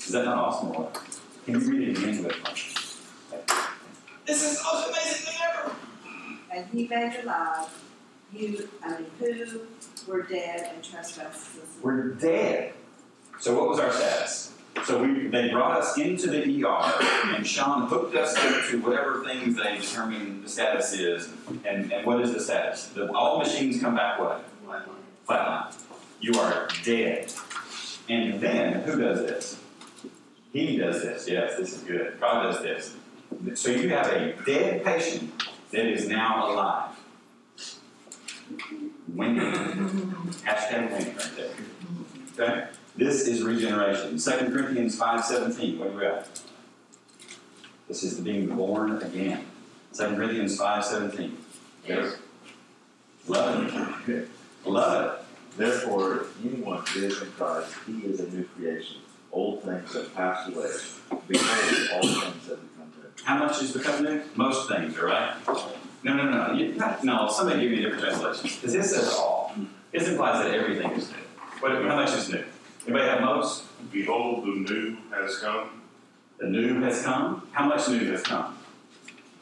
Is 0.04 0.12
that 0.12 0.24
not 0.24 0.36
awesome? 0.36 0.68
Or 0.68 0.84
what? 0.84 1.18
Can 1.46 1.60
you 1.60 1.70
read 1.70 1.88
it 1.88 1.98
again 1.98 2.24
with 2.24 2.36
me? 2.36 3.40
This 4.26 4.44
is 4.44 4.58
the 4.58 4.64
most 4.64 4.88
amazing 4.88 5.32
thing 5.32 5.40
ever. 5.50 5.72
And 6.52 6.66
he 6.70 6.88
made 6.88 7.20
alive 7.22 7.68
you, 8.32 8.68
I 8.82 8.98
mean, 8.98 9.06
who 9.18 9.60
were 10.06 10.22
dead 10.22 10.70
and 10.74 10.82
trespasses. 10.82 11.62
We're 11.82 12.10
dead. 12.14 12.74
So 13.38 13.58
what 13.58 13.68
was 13.68 13.78
our 13.78 13.92
status? 13.92 14.52
So 14.84 15.02
we 15.02 15.28
they 15.28 15.50
brought 15.50 15.78
us 15.78 15.96
into 15.98 16.28
the 16.28 16.64
ER 16.64 16.92
and 17.34 17.46
Sean 17.46 17.86
hooked 17.86 18.14
us 18.16 18.36
up 18.36 18.70
to 18.70 18.80
whatever 18.80 19.24
things 19.24 19.56
they 19.56 19.78
determine 19.78 20.42
the 20.42 20.48
status 20.48 20.92
is. 20.92 21.30
And, 21.64 21.92
and 21.92 22.04
what 22.04 22.20
is 22.20 22.32
the 22.32 22.40
status? 22.40 22.88
The, 22.88 23.10
all 23.12 23.38
machines 23.38 23.80
come 23.80 23.94
back 23.94 24.18
what? 24.18 24.44
Flatline. 24.66 24.88
Flatline. 25.28 25.74
You 26.20 26.38
are 26.40 26.68
dead. 26.82 27.32
And 28.08 28.40
then 28.40 28.80
who 28.80 29.00
does 29.00 29.20
this? 29.20 29.60
He 30.54 30.76
does 30.76 31.02
this. 31.02 31.28
Yes, 31.28 31.56
this 31.58 31.76
is 31.76 31.82
good. 31.82 32.18
God 32.20 32.44
does 32.44 32.62
this. 32.62 32.96
So 33.60 33.70
you 33.70 33.88
have 33.88 34.06
a 34.06 34.34
dead 34.46 34.84
patient 34.84 35.32
that 35.72 35.84
is 35.84 36.08
now 36.08 36.48
alive. 36.48 36.90
Winning. 39.08 39.52
Hashtag 40.46 40.92
winning 40.92 41.16
right 41.16 41.30
there. 41.36 42.48
Okay? 42.48 42.68
This 42.96 43.26
is 43.26 43.42
regeneration. 43.42 44.16
2 44.16 44.30
Corinthians 44.52 44.96
5.17. 44.96 45.78
What 45.78 45.90
do 45.90 45.96
we 45.96 46.02
got? 46.02 46.28
This 47.88 48.04
is 48.04 48.16
the 48.16 48.22
being 48.22 48.54
born 48.54 49.02
again. 49.02 49.44
2 49.94 50.04
Corinthians 50.14 50.56
5.17. 50.56 51.32
Yes. 51.88 52.16
Love 53.26 54.08
it. 54.08 54.28
Love 54.64 55.18
it. 55.18 55.56
Therefore, 55.56 56.20
if 56.20 56.46
anyone 56.46 56.84
is 56.94 57.20
in 57.20 57.30
Christ, 57.32 57.74
he 57.86 57.98
is 58.02 58.20
a 58.20 58.30
new 58.30 58.44
creation. 58.44 58.98
Old 59.34 59.64
things 59.64 59.92
have 59.94 60.14
passed 60.14 60.48
away. 60.48 60.70
Behold, 61.26 61.90
all 61.92 62.02
things 62.02 62.46
have 62.46 62.60
become 62.62 62.92
new. 62.96 63.24
How 63.24 63.38
much 63.38 63.60
is 63.60 63.72
become 63.72 64.04
new? 64.04 64.22
Most 64.36 64.68
things, 64.68 64.96
all 64.96 65.06
right? 65.06 65.34
No, 66.04 66.14
no, 66.14 66.30
no. 66.30 66.52
You, 66.52 66.80
no, 67.02 67.28
somebody 67.28 67.62
give 67.62 67.72
me 67.72 67.78
a 67.78 67.90
different 67.90 68.04
translation. 68.04 68.44
Because 68.44 68.72
this 68.72 68.94
says 68.94 69.12
all. 69.18 69.52
This 69.90 70.06
implies 70.06 70.44
that 70.44 70.54
everything 70.54 70.88
is 70.92 71.10
new. 71.10 71.16
What, 71.58 71.72
how 71.72 71.96
much 71.96 72.12
is 72.12 72.28
new? 72.28 72.44
Anybody 72.86 73.08
have 73.08 73.22
most? 73.22 73.64
Behold, 73.90 74.44
the 74.44 74.72
new 74.72 74.98
has 75.10 75.38
come. 75.38 75.82
The 76.38 76.46
new 76.46 76.80
has 76.82 77.02
come. 77.02 77.48
How 77.50 77.66
much 77.66 77.88
new 77.88 78.12
has 78.12 78.22
come? 78.22 78.56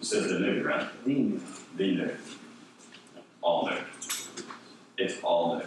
It 0.01 0.07
says 0.07 0.29
the 0.29 0.39
new, 0.39 0.63
right? 0.63 0.89
The 1.05 1.11
new. 1.11 1.41
The 1.77 1.97
new. 1.97 2.17
All 3.43 3.67
new. 3.67 3.77
It's 4.97 5.23
all 5.23 5.57
new. 5.57 5.67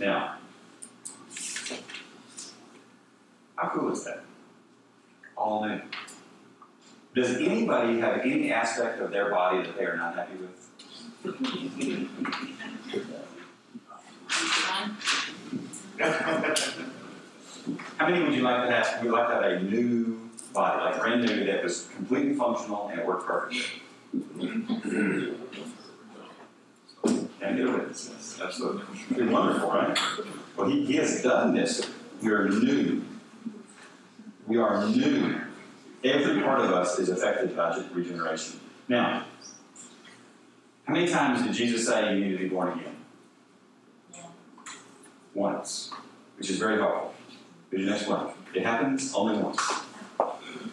Now, 0.00 0.38
how 3.56 3.68
cool 3.68 3.92
is 3.92 4.04
that? 4.04 4.24
All 5.36 5.66
new. 5.66 5.80
Does 7.14 7.36
anybody 7.36 8.00
have 8.00 8.20
any 8.20 8.52
aspect 8.52 9.00
of 9.00 9.10
their 9.10 9.30
body 9.30 9.62
that 9.62 9.76
they 9.76 9.84
are 9.84 9.96
not 9.96 10.16
happy 10.16 10.34
with? 10.36 10.70
How 17.96 18.08
many 18.08 18.24
would 18.24 18.34
you 18.34 18.42
like 18.42 18.66
to 18.68 18.74
have? 18.74 18.98
Would 18.98 19.06
you 19.06 19.12
like 19.12 19.28
to 19.28 19.34
have 19.34 19.44
a 19.44 19.60
new 19.62 20.28
body, 20.52 20.82
like 20.82 21.00
brand 21.00 21.24
new, 21.24 21.44
that 21.44 21.62
was 21.62 21.88
completely 21.94 22.34
functional 22.34 22.88
and 22.88 23.00
it 23.00 23.06
worked 23.06 23.26
perfectly? 23.26 23.62
Can 24.22 25.38
I 27.42 27.52
get 27.52 27.66
a 27.66 27.72
witness? 27.72 28.10
Yes, 28.12 28.40
absolutely. 28.42 28.84
It's 29.10 29.30
wonderful, 29.30 29.70
right? 29.70 29.98
Well, 30.56 30.68
he, 30.68 30.84
he 30.84 30.96
has 30.96 31.22
done 31.22 31.54
this. 31.54 31.88
Are 32.24 32.48
new. 32.48 33.02
We 34.46 34.58
are 34.58 34.86
new. 34.88 35.40
Every 36.02 36.42
part 36.42 36.60
of 36.60 36.70
us 36.70 36.98
is 36.98 37.08
affected 37.08 37.56
by 37.56 37.82
regeneration. 37.92 38.60
Now, 38.88 39.24
how 40.86 40.92
many 40.92 41.08
times 41.08 41.42
did 41.42 41.54
Jesus 41.54 41.86
say 41.86 42.14
you 42.14 42.24
need 42.24 42.32
to 42.32 42.38
be 42.38 42.48
born 42.48 42.78
again? 42.78 42.96
Once, 45.32 45.90
which 46.36 46.50
is 46.50 46.58
very 46.58 46.78
helpful. 46.78 47.14
Here's 47.70 47.82
your 47.84 47.90
next 47.90 48.06
one. 48.06 48.32
It 48.54 48.64
happens 48.64 49.14
only 49.14 49.38
once. 49.38 49.60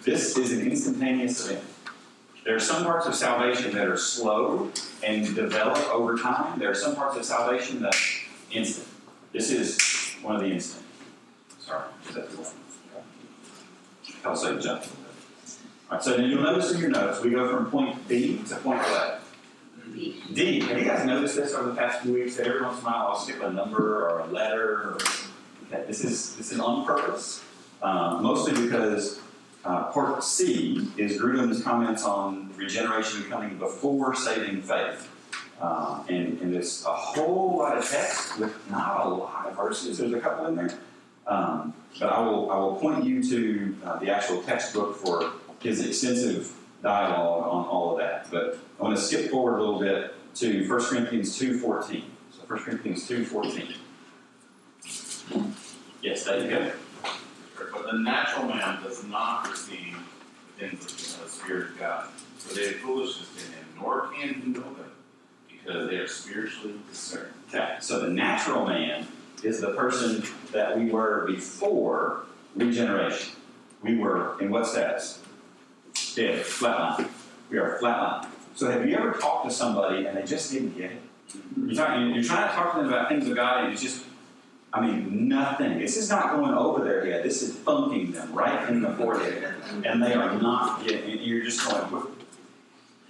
This 0.03 0.37
is 0.37 0.51
an 0.51 0.67
instantaneous 0.69 1.49
event. 1.49 1.65
There 2.43 2.55
are 2.55 2.59
some 2.59 2.83
parts 2.83 3.07
of 3.07 3.15
salvation 3.15 3.73
that 3.75 3.87
are 3.87 3.97
slow 3.97 4.71
and 5.03 5.33
develop 5.33 5.77
over 5.93 6.17
time. 6.17 6.59
There 6.59 6.69
are 6.69 6.75
some 6.75 6.95
parts 6.95 7.15
of 7.15 7.23
salvation 7.23 7.81
that 7.83 7.95
instant. 8.51 8.87
This 9.31 9.49
is 9.49 9.79
one 10.21 10.35
of 10.35 10.41
the 10.41 10.49
instant. 10.49 10.83
Sorry, 11.59 11.85
is 12.09 12.15
that 12.15 12.29
the 12.29 12.37
one? 12.37 12.60
Say 14.35 14.59
jump. 14.59 14.83
All 15.89 15.97
right, 15.97 16.03
so 16.03 16.15
you'll 16.15 16.41
notice 16.41 16.71
in 16.71 16.79
your 16.79 16.89
notes 16.89 17.21
we 17.21 17.31
go 17.31 17.49
from 17.49 17.69
point 17.69 18.07
B 18.07 18.41
to 18.47 18.55
point 18.57 18.79
what? 18.79 19.21
D. 20.33 20.61
Have 20.61 20.77
you 20.77 20.85
guys 20.85 21.05
noticed 21.05 21.35
this 21.35 21.53
over 21.53 21.69
the 21.69 21.75
past 21.75 22.01
few 22.01 22.13
weeks? 22.13 22.37
That 22.37 22.47
every 22.47 22.61
once 22.61 22.79
in 22.79 22.85
a 22.85 22.89
while 22.89 23.07
I'll 23.07 23.19
skip 23.19 23.41
a 23.41 23.51
number 23.51 24.07
or 24.09 24.19
a 24.19 24.27
letter. 24.27 24.71
Or, 24.71 24.97
okay, 25.67 25.83
this 25.85 26.05
is 26.05 26.35
this 26.37 26.51
is 26.51 26.59
on 26.59 26.85
purpose, 26.85 27.43
uh, 27.81 28.19
mostly 28.21 28.53
because 28.53 29.19
uh, 29.65 29.91
part 29.91 30.23
C 30.23 30.87
is 30.97 31.19
Grudem's 31.19 31.61
comments 31.61 32.05
on 32.05 32.51
regeneration 32.55 33.23
coming 33.23 33.57
before 33.57 34.15
saving 34.15 34.61
faith. 34.61 35.09
Uh, 35.59 36.03
and, 36.09 36.39
and 36.41 36.53
there's 36.53 36.85
a 36.85 36.93
whole 36.93 37.57
lot 37.57 37.77
of 37.77 37.87
text 37.87 38.39
with 38.39 38.53
not 38.71 39.05
a 39.05 39.09
lot 39.09 39.45
of 39.47 39.55
verses. 39.57 39.97
There's 39.97 40.13
a 40.13 40.19
couple 40.19 40.45
in 40.47 40.55
there. 40.55 40.73
Um, 41.27 41.73
but 41.99 42.09
I 42.09 42.19
will, 42.21 42.51
I 42.51 42.57
will 42.57 42.75
point 42.75 43.03
you 43.05 43.23
to 43.23 43.75
uh, 43.85 43.99
the 43.99 44.09
actual 44.09 44.41
textbook 44.41 44.97
for 44.97 45.33
his 45.61 45.85
extensive 45.85 46.51
dialogue 46.81 47.43
on 47.43 47.65
all 47.65 47.91
of 47.91 47.99
that. 47.99 48.29
But 48.31 48.57
I 48.79 48.83
want 48.83 48.95
to 48.95 49.01
skip 49.01 49.29
forward 49.29 49.57
a 49.57 49.63
little 49.63 49.79
bit 49.79 50.15
to 50.35 50.67
1 50.67 50.81
Corinthians 50.83 51.39
2.14. 51.39 52.03
So 52.31 52.41
1 52.47 52.59
Corinthians 52.59 53.07
2.14. 53.07 53.75
Yes, 56.01 56.23
there 56.23 56.43
you 56.43 56.49
go. 56.49 56.71
But 57.71 57.91
the 57.91 57.99
natural 57.99 58.47
man 58.47 58.81
does 58.81 59.03
not 59.03 59.49
receive 59.49 59.97
the 60.57 60.67
things 60.67 60.83
of 61.15 61.23
the 61.23 61.29
Spirit 61.29 61.69
of 61.69 61.79
God, 61.79 62.07
for 62.37 62.55
they 62.55 62.69
are 62.69 62.73
foolishness 62.73 63.29
to 63.35 63.43
him, 63.51 63.65
nor 63.79 64.07
can 64.07 64.33
he 64.33 64.49
know 64.49 64.61
them, 64.61 64.91
because 65.47 65.89
they 65.89 65.97
are 65.97 66.07
spiritually 66.07 66.75
discerned. 66.89 67.33
Okay, 67.49 67.77
so 67.79 67.99
the 67.99 68.09
natural 68.09 68.65
man 68.65 69.07
is 69.43 69.61
the 69.61 69.71
person 69.71 70.23
that 70.51 70.77
we 70.77 70.89
were 70.89 71.25
before 71.27 72.23
regeneration. 72.55 73.33
We 73.81 73.97
were 73.97 74.39
in 74.39 74.51
what 74.51 74.67
status? 74.67 75.21
Dead, 76.15 76.45
flatline. 76.45 77.09
We 77.49 77.57
are 77.57 77.79
flatline. 77.79 78.27
So 78.55 78.69
have 78.69 78.87
you 78.87 78.95
ever 78.95 79.13
talked 79.13 79.47
to 79.47 79.53
somebody 79.53 80.05
and 80.05 80.17
they 80.17 80.23
just 80.23 80.51
didn't 80.51 80.77
get 80.77 80.91
it? 80.91 81.01
You're, 81.57 81.75
talking, 81.75 82.13
you're 82.13 82.23
trying 82.23 82.49
to 82.49 82.55
talk 82.55 82.73
to 82.73 82.79
them 82.79 82.89
about 82.89 83.09
things 83.09 83.27
of 83.27 83.35
God 83.35 83.63
and 83.63 83.73
it's 83.73 83.81
just, 83.81 84.03
I 84.73 84.81
mean, 84.81 85.27
nothing. 85.27 85.79
This 85.79 85.97
is 85.97 86.09
not 86.09 86.35
going 86.35 86.53
over 86.53 86.83
their 86.83 87.05
head. 87.05 87.23
This 87.23 87.41
is 87.41 87.55
funking 87.55 88.11
them 88.11 88.33
right 88.33 88.69
in 88.69 88.81
the 88.81 88.93
forehead. 88.95 89.53
And 89.85 90.03
they 90.03 90.13
are 90.13 90.39
not 90.39 90.85
getting 90.85 91.09
it. 91.09 91.21
You're 91.21 91.43
just 91.43 91.65
going, 91.65 92.05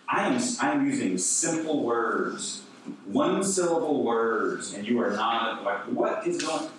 I 0.07 0.27
am, 0.27 0.41
I 0.61 0.71
am 0.71 0.85
using 0.85 1.17
simple 1.17 1.83
words, 1.83 2.63
one 3.05 3.43
syllable 3.43 4.03
words, 4.03 4.73
and 4.73 4.87
you 4.87 4.99
are 5.01 5.11
not 5.11 5.63
like, 5.63 5.79
what 5.85 6.25
is 6.25 6.41
going 6.41 6.69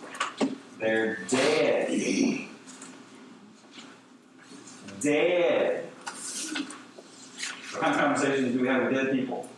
They're 0.78 1.18
dead. 1.28 2.48
dead. 5.00 5.86
What 7.72 7.82
kind 7.82 7.94
of 7.94 8.00
conversations 8.00 8.52
do 8.54 8.60
we 8.60 8.68
have 8.68 8.84
with 8.84 8.94
dead 8.94 9.12
people? 9.12 9.48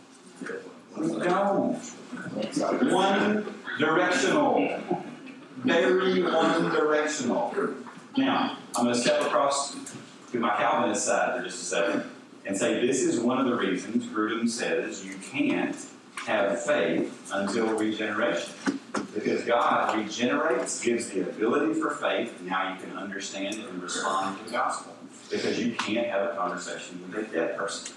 We 0.97 1.07
don't. 1.19 1.75
One 2.91 3.55
directional. 3.77 4.81
Very 5.57 6.23
one 6.23 6.69
directional. 6.71 7.53
Now, 8.17 8.57
I'm 8.75 8.83
going 8.83 8.95
to 8.95 9.01
step 9.01 9.21
across 9.21 9.75
to 10.31 10.39
my 10.39 10.55
Calvinist 10.55 11.05
side 11.05 11.37
for 11.37 11.45
just 11.45 11.61
a 11.61 11.65
second 11.65 12.03
and 12.45 12.57
say 12.57 12.85
this 12.85 13.01
is 13.01 13.19
one 13.19 13.39
of 13.39 13.45
the 13.45 13.55
reasons 13.55 14.05
Grudem 14.05 14.47
says 14.49 15.05
you 15.05 15.15
can't 15.15 15.75
have 16.25 16.63
faith 16.63 17.29
until 17.33 17.67
regeneration. 17.77 18.53
Because 19.13 19.43
God 19.43 19.97
regenerates, 19.97 20.83
gives 20.83 21.09
the 21.09 21.21
ability 21.21 21.79
for 21.79 21.91
faith, 21.91 22.41
now 22.41 22.73
you 22.73 22.79
can 22.79 22.97
understand 22.97 23.55
and 23.55 23.81
respond 23.81 24.37
to 24.37 24.45
the 24.45 24.51
gospel. 24.51 24.93
Because 25.29 25.59
you 25.59 25.73
can't 25.73 26.07
have 26.07 26.31
a 26.31 26.35
conversation 26.35 27.01
with 27.01 27.27
a 27.27 27.31
dead 27.31 27.57
person. 27.57 27.95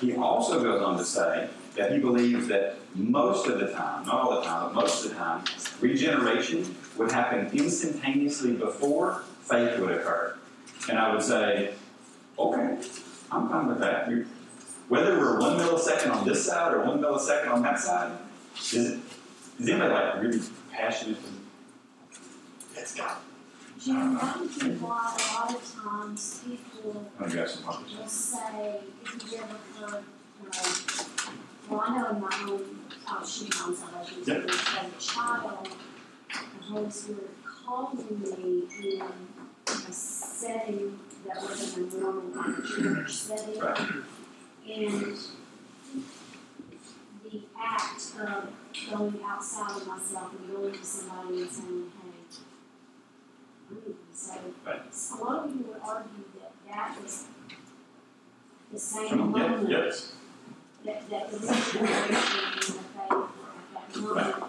He 0.00 0.14
also 0.14 0.62
goes 0.62 0.82
on 0.82 0.96
to 0.98 1.04
say 1.04 1.48
that 1.76 1.92
he 1.92 1.98
believes 1.98 2.46
that 2.48 2.76
most 2.94 3.46
of 3.46 3.60
the 3.60 3.72
time, 3.72 4.06
not 4.06 4.20
all 4.20 4.40
the 4.40 4.42
time, 4.42 4.66
but 4.66 4.74
most 4.74 5.04
of 5.04 5.10
the 5.10 5.16
time, 5.16 5.44
regeneration 5.80 6.74
would 6.96 7.12
happen 7.12 7.50
instantaneously 7.52 8.52
before 8.52 9.22
faith 9.42 9.78
would 9.78 9.92
occur. 9.92 10.36
And 10.88 10.98
I 10.98 11.12
would 11.12 11.22
say, 11.22 11.74
okay, 12.38 12.78
I'm 13.30 13.48
fine 13.48 13.66
with 13.68 13.80
that. 13.80 14.08
You- 14.90 14.96
Whether 14.96 15.18
we're 15.18 15.38
one 15.40 15.56
millisecond 15.58 16.10
on 16.14 16.26
this 16.26 16.44
side 16.46 16.74
or 16.74 16.84
one 16.84 17.00
millisecond 17.00 17.50
on 17.52 17.62
that 17.62 17.78
side, 17.78 18.12
is, 18.56 18.74
it, 18.74 18.98
is 19.60 19.68
anybody 19.68 19.92
like 19.92 20.20
really 20.22 20.40
passionate? 20.72 21.16
and- 21.18 21.46
It's 22.76 22.94
got. 22.94 23.22
Jim, 23.78 24.14
that 24.14 24.38
would 24.40 24.58
be 24.58 24.70
why 24.72 25.16
a 25.16 25.34
lot 25.40 25.54
of 25.54 25.74
times 25.82 26.42
people 26.46 27.06
I'm 27.18 27.24
gonna 27.28 27.32
grab 27.32 27.48
some 27.48 27.62
coffee. 27.62 27.96
will 27.96 28.06
say, 28.08 28.80
if 29.04 29.32
you 29.32 29.38
ever 29.38 29.56
heard, 29.78 29.94
um, 29.94 30.04
well, 31.68 31.80
I 31.86 31.96
know 31.98 32.10
in 32.10 32.20
my 32.20 32.38
own, 32.46 32.78
uh, 33.06 33.14
on 33.14 33.24
salvation, 33.24 34.22
Yep. 34.26 34.50
as 34.50 34.56
a 34.56 35.00
child, 35.00 35.68
the 36.28 36.64
Holy 36.66 36.90
Spirit 36.90 37.30
called 37.64 37.94
me 38.20 38.68
in 38.82 39.00
a 39.66 39.92
setting 39.92 40.98
that 41.26 41.42
wasn't 41.42 41.94
a 41.94 41.96
normal 42.00 42.22
like 42.34 42.64
church 42.66 43.12
setting. 43.14 43.60
Right. 43.60 43.78
And 44.72 45.18
the 47.24 47.42
act 47.60 48.02
of 48.20 48.48
going 48.88 49.20
outside 49.24 49.76
of 49.76 49.86
myself 49.86 50.32
and 50.38 50.54
going 50.54 50.72
to 50.72 50.84
somebody 50.84 51.42
and 51.42 51.50
saying, 51.50 51.92
hey, 52.02 52.08
I 53.68 53.74
need 53.74 53.84
to 53.84 53.88
be 53.88 53.94
A 54.70 55.24
lot 55.24 55.44
of 55.44 55.50
you 55.56 55.64
would 55.64 55.80
argue 55.84 56.24
that 56.38 56.52
that 56.68 56.98
is 57.04 57.26
the 58.72 58.78
same 58.78 59.18
moment 59.32 59.68
yes. 59.68 60.12
that, 60.84 61.10
that 61.10 61.30
the 61.32 61.38
regeneration 61.38 62.40
and 62.44 62.54
the 62.54 62.62
faith 62.62 62.76
at 62.76 63.92
that 63.92 63.96
moment. 64.00 64.44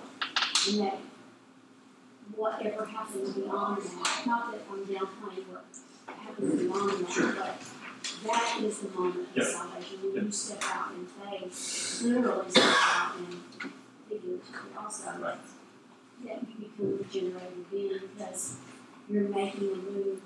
And 0.69 0.79
that 0.81 0.97
whatever 2.35 2.85
happened 2.85 3.35
beyond 3.35 3.81
that, 3.81 4.23
not 4.27 4.51
that 4.51 4.61
I'm 4.71 4.85
downplaying 4.85 5.45
what 5.49 5.65
happens 6.15 6.61
beyond 6.61 7.09
Sure. 7.11 7.31
that, 7.33 7.59
but 7.59 7.67
that 8.25 8.59
is 8.63 8.79
the 8.79 8.89
moment 8.89 9.27
of 9.35 9.43
salvation. 9.43 9.97
When 10.13 10.25
you 10.25 10.31
step 10.31 10.63
out 10.65 10.91
in 10.93 11.05
faith, 11.05 12.01
literally 12.03 12.49
step 12.51 12.63
out 12.65 13.15
in 13.17 13.71
figuratively 14.09 14.69
also. 14.77 15.11
Right. 15.19 15.37
That 16.25 16.41
you 16.47 16.67
become 16.67 16.97
regenerated 16.97 17.65
again 17.71 18.01
because 18.17 18.55
you're 19.09 19.23
making 19.23 19.71
a 19.71 19.75
move 19.75 20.21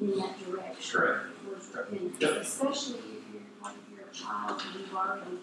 in 0.00 0.18
that 0.18 0.44
direction. 0.44 1.00
Correct. 1.00 1.26
Yep. 2.20 2.30
Especially 2.40 2.98
if 2.98 3.04
you're 3.32 3.42
like 3.62 3.76
if 3.76 3.98
you're 3.98 4.08
a 4.08 4.12
child 4.12 4.62
and 4.66 4.80
you've 4.80 4.94
already 4.94 5.38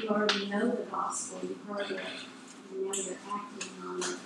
you 0.00 0.08
already 0.08 0.46
know 0.46 0.70
the 0.70 0.84
gospel, 0.90 1.40
you've 1.42 1.64
heard 1.66 1.90
it, 1.90 2.00
and 2.72 2.86
now 2.86 2.92
you're 2.94 3.16
acting 3.30 3.70
on 3.86 3.98
it. 4.00 4.16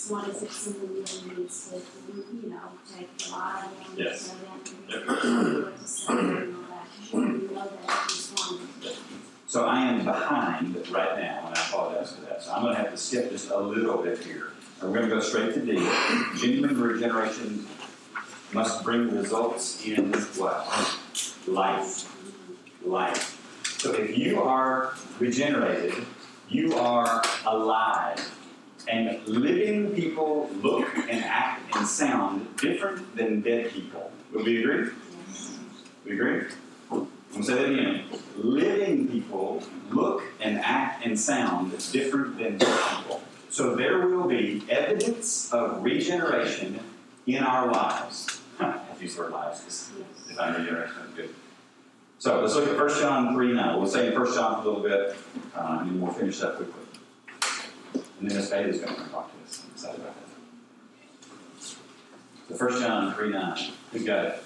It's 0.00 0.10
not 0.10 0.30
as 0.30 0.42
if 0.42 0.50
someone 0.50 0.94
really 0.94 1.36
needs 1.36 1.68
to, 1.68 1.76
you 1.76 2.48
know, 2.48 2.56
take 2.96 3.18
the 3.18 3.30
Bible 3.32 3.68
and 3.86 3.98
Yes. 3.98 4.22
say 4.22 4.34
that 4.46 4.70
and 4.72 4.88
Yep. 4.88 5.20
tell 5.20 5.46
you 5.46 5.64
what 5.64 5.78
to 5.78 5.86
say 5.86 6.12
and 6.14 6.56
all 6.56 6.62
that, 6.70 6.86
because 6.96 7.12
you 7.12 7.18
already 7.18 7.46
know 7.48 7.54
that 7.54 7.90
at 7.90 8.08
least 8.08 8.50
one. 8.50 8.60
So 9.46 9.66
I 9.66 9.80
am 9.82 10.04
behind 10.06 10.74
right 10.90 11.18
now, 11.18 11.48
and 11.48 11.54
I 11.54 11.60
apologize 11.68 12.14
for 12.14 12.22
that. 12.22 12.42
So 12.42 12.50
I'm 12.50 12.62
going 12.62 12.76
to 12.76 12.80
have 12.80 12.92
to 12.92 12.96
skip 12.96 13.30
just 13.30 13.50
a 13.50 13.58
little 13.58 13.98
bit 13.98 14.24
here. 14.24 14.52
And 14.80 14.90
we're 14.90 14.96
going 14.96 15.10
to 15.10 15.14
go 15.16 15.20
straight 15.20 15.52
to 15.52 15.60
D. 15.60 15.86
Genuine 16.38 16.80
regeneration 16.80 17.66
must 18.54 18.82
bring 18.82 19.14
results 19.14 19.84
in 19.84 20.14
what? 20.38 20.66
Life. 21.46 22.08
Life. 22.86 23.76
So 23.82 23.92
if 23.92 24.16
you 24.16 24.40
are 24.40 24.94
regenerated, 25.18 25.92
you 26.48 26.74
are 26.78 27.22
alive. 27.44 28.34
And 28.90 29.24
living 29.28 29.94
people 29.94 30.50
look 30.62 30.88
and 31.08 31.24
act 31.24 31.76
and 31.76 31.86
sound 31.86 32.56
different 32.56 33.14
than 33.16 33.40
dead 33.40 33.70
people. 33.70 34.10
Would 34.32 34.44
we 34.44 34.64
agree? 34.64 34.90
We 36.04 36.14
agree? 36.14 36.48
I'm 36.90 36.98
going 36.98 37.08
to 37.36 37.42
say 37.44 37.54
that 37.54 37.72
again. 37.72 38.04
Living 38.36 39.06
people 39.06 39.62
look 39.90 40.24
and 40.40 40.58
act 40.58 41.06
and 41.06 41.18
sound 41.18 41.70
different 41.92 42.36
than 42.36 42.58
dead 42.58 42.76
people. 42.96 43.22
So 43.48 43.76
there 43.76 44.08
will 44.08 44.26
be 44.26 44.64
evidence 44.68 45.52
of 45.52 45.84
regeneration 45.84 46.80
in 47.26 47.44
our 47.44 47.70
lives. 47.70 48.40
I've 48.58 49.00
used 49.00 49.16
the 49.16 49.22
word 49.22 49.32
lives 49.32 49.92
because 50.26 50.38
I'm 50.38 50.54
regeneration, 50.54 50.96
good. 51.14 51.30
So 52.18 52.40
let's 52.40 52.56
look 52.56 52.68
at 52.68 52.76
1 52.76 52.88
John 53.00 53.34
3 53.34 53.52
now. 53.52 53.78
We'll 53.78 53.88
stay 53.88 54.12
in 54.12 54.20
1 54.20 54.34
John 54.34 54.62
for 54.62 54.68
a 54.68 54.72
little 54.72 54.82
bit, 54.82 55.16
uh, 55.56 55.78
and 55.80 55.90
then 55.90 56.00
we'll 56.00 56.12
finish 56.12 56.42
up 56.42 56.56
quickly. 56.56 56.89
And 58.20 58.28
Bailey's 58.28 58.50
going 58.50 58.70
to 58.70 59.00
come 59.00 59.10
talk 59.10 59.32
to 59.32 59.44
us. 59.44 59.62
I'm 59.64 59.70
excited 59.72 60.00
about 60.00 60.14
that. 60.14 60.26
So 62.56 62.66
1 62.66 62.80
John 62.80 63.14
3 63.14 63.30
9. 63.30 63.58
Who's 63.92 64.04
got 64.04 64.24
it? 64.26 64.44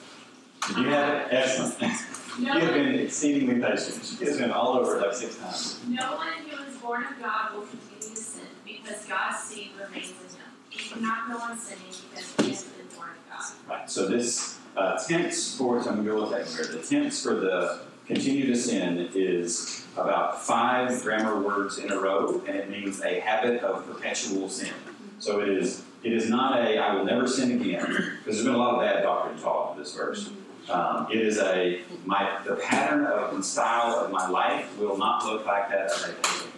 Did 0.68 0.77
you 0.77 0.85
have 0.89 1.14
it? 1.14 1.29
Excellent. 1.31 2.01
You 2.39 2.47
have 2.47 2.75
been 2.75 2.95
exceedingly 2.95 3.61
patient. 3.61 4.05
She 4.05 4.25
has 4.25 4.39
been 4.39 4.51
all 4.51 4.77
over 4.77 4.97
it 4.97 5.03
like 5.03 5.14
six 5.14 5.37
times. 5.37 5.81
No 5.89 6.16
one 6.16 6.33
who 6.49 6.62
is 6.64 6.77
born 6.79 7.05
of 7.05 7.20
God 7.20 7.55
will 7.55 7.62
continue 7.62 8.01
to 8.01 8.16
sin, 8.16 8.43
because 8.64 9.05
God's 9.07 9.39
seed 9.39 9.70
remains 9.81 10.11
in 10.11 10.16
him. 10.16 10.51
He 10.68 10.79
cannot 10.95 11.31
go 11.31 11.39
on 11.39 11.59
sinning 11.59 11.85
because 12.11 12.35
he 12.41 12.51
has 12.51 12.64
been 12.64 12.87
born 12.97 13.11
of 13.11 13.31
God. 13.31 13.53
Right. 13.68 13.91
So 13.91 14.09
this 14.09 14.59
uh, 14.77 14.99
tense 15.07 15.57
for 15.57 15.83
so 15.83 15.91
I'm 15.91 16.05
going 16.05 16.07
to 16.07 16.12
go 16.12 16.20
with 16.22 16.31
that 16.31 16.47
here. 16.49 16.66
The 16.77 16.83
tense 16.85 17.22
for 17.22 17.35
the 17.35 17.81
continue 18.07 18.47
to 18.47 18.57
sin 18.57 19.09
is 19.14 19.84
about 19.97 20.42
five 20.42 21.03
grammar 21.03 21.40
words 21.40 21.78
in 21.78 21.90
a 21.92 21.99
row, 21.99 22.42
and 22.47 22.57
it 22.57 22.70
means 22.70 23.01
a 23.03 23.20
habit 23.20 23.62
of 23.62 23.86
perpetual 23.86 24.49
sin. 24.49 24.72
So 25.18 25.40
it 25.40 25.49
is 25.49 25.82
it 26.03 26.12
is 26.12 26.28
not 26.28 26.59
a 26.59 26.78
I 26.78 26.95
will 26.95 27.05
never 27.05 27.26
sin 27.26 27.53
again 27.61 27.86
because 27.86 28.24
there's 28.24 28.45
been 28.45 28.55
a 28.55 28.59
lot 28.59 28.74
of 28.74 28.80
bad 28.80 29.03
doctrine 29.03 29.38
taught 29.38 29.76
with 29.76 29.84
this 29.84 29.95
verse. 29.95 30.30
Um, 30.68 31.07
it 31.11 31.20
is 31.20 31.38
a 31.38 31.82
my 32.05 32.38
the 32.45 32.57
pattern 32.57 33.07
of 33.07 33.34
and 33.34 33.45
style 33.45 33.95
of 33.95 34.11
my 34.11 34.28
life 34.28 34.76
will 34.78 34.97
not 34.97 35.24
look 35.24 35.47
like 35.47 35.68
that 35.70 35.90
of 35.90 36.09
a 36.09 36.12
pagan, 36.14 36.53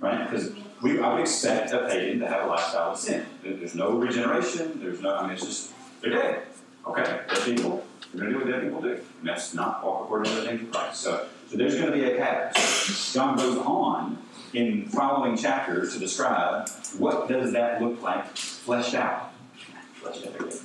right? 0.00 0.30
Because 0.30 0.52
we 0.82 1.00
I 1.00 1.12
would 1.12 1.20
expect 1.20 1.72
a 1.72 1.86
pagan 1.88 2.20
to 2.20 2.28
have 2.28 2.44
a 2.44 2.48
lifestyle 2.48 2.92
of 2.92 2.98
sin. 2.98 3.26
There's 3.42 3.74
no 3.74 3.92
regeneration. 3.92 4.80
There's 4.80 5.00
no 5.00 5.14
I 5.14 5.22
mean 5.22 5.32
it's 5.32 5.44
just 5.44 5.72
they're 6.00 6.10
dead. 6.10 6.42
Okay, 6.86 7.02
dead 7.02 7.42
people. 7.44 7.84
We're 8.14 8.20
going 8.20 8.32
to 8.32 8.38
do 8.38 8.44
what 8.44 8.52
dead 8.52 8.62
people 8.62 8.80
do. 8.80 8.92
And 8.92 9.28
that's 9.28 9.52
not 9.54 9.84
walk 9.84 10.04
according 10.04 10.32
to 10.32 10.40
the 10.40 10.46
things 10.46 10.62
of 10.62 10.72
Christ. 10.72 11.00
So, 11.00 11.26
so 11.48 11.56
there's 11.56 11.74
going 11.74 11.86
to 11.86 11.92
be 11.92 12.04
a. 12.04 12.52
So 12.54 13.18
John 13.18 13.36
goes 13.36 13.58
on 13.58 14.18
in 14.52 14.88
following 14.88 15.36
chapters 15.36 15.92
to 15.94 15.98
describe 15.98 16.68
what 16.98 17.28
does 17.28 17.52
that 17.52 17.82
look 17.82 18.00
like 18.02 18.26
fleshed 18.36 18.94
out. 18.94 19.32
Fleshed 19.94 20.26
out 20.26 20.34
again. 20.40 20.58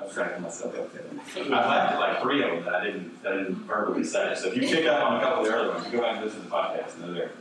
I 0.00 0.04
was 0.04 0.14
cracking 0.14 0.42
myself 0.42 0.76
up 0.78 0.92
there. 0.92 1.04
I 1.36 1.48
laughed 1.48 1.92
at 1.94 2.00
like 2.00 2.22
three 2.22 2.42
of 2.42 2.50
them 2.50 2.64
that 2.64 2.74
I 2.74 2.84
didn't, 2.84 3.22
that 3.22 3.32
I 3.32 3.36
didn't 3.38 3.54
verbally 3.66 4.04
say. 4.04 4.32
It. 4.32 4.38
So 4.38 4.48
if 4.48 4.56
you 4.56 4.62
pick 4.62 4.86
up 4.86 5.02
on 5.04 5.18
a 5.18 5.22
couple 5.22 5.44
of 5.44 5.50
the 5.50 5.56
other 5.58 5.70
ones, 5.70 5.86
you 5.86 5.92
go 5.92 6.00
back 6.00 6.16
and 6.16 6.24
listen 6.24 6.40
to 6.40 6.46
the 6.46 6.52
podcast 6.54 6.94
and 6.94 7.04
they're 7.04 7.12
there. 7.12 7.32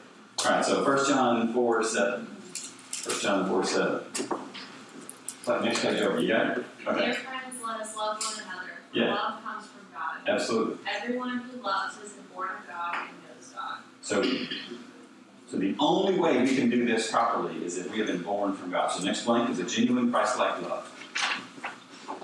All 0.45 0.51
right, 0.51 0.65
so 0.65 0.83
1 0.83 1.07
John 1.07 1.53
4 1.53 1.83
7. 1.83 2.25
1 3.05 3.19
John 3.19 3.49
4 3.49 3.63
7. 3.65 4.01
Like 5.47 5.63
next 5.63 5.81
page 5.81 6.01
over, 6.01 6.19
you 6.19 6.27
got 6.27 6.57
it? 6.57 6.65
Okay, 6.85 7.05
Dear 7.05 7.13
friends, 7.15 7.55
let 7.65 7.81
us 7.81 7.95
love 7.95 8.23
one 8.23 8.33
another. 8.43 8.71
Yeah. 8.93 9.13
Love 9.13 9.43
comes 9.43 9.65
from. 9.67 9.80
Absolutely. 10.27 10.77
Everyone 10.87 11.39
who 11.39 11.61
loves 11.61 11.97
is 11.99 12.13
born 12.33 12.49
of 12.49 12.67
God 12.67 13.07
and 13.07 13.17
knows 13.23 13.49
God. 13.49 13.79
So, 14.01 14.23
so 15.49 15.57
the 15.57 15.75
only 15.79 16.19
way 16.19 16.41
we 16.41 16.55
can 16.55 16.69
do 16.69 16.85
this 16.85 17.11
properly 17.11 17.63
is 17.65 17.77
if 17.77 17.91
we 17.91 17.99
have 17.99 18.07
been 18.07 18.21
born 18.21 18.53
from 18.53 18.71
God. 18.71 18.91
So 18.91 19.03
next 19.03 19.25
blank 19.25 19.49
is 19.49 19.59
a 19.59 19.65
genuine 19.65 20.11
Christ-like 20.11 20.61
love. 20.61 20.87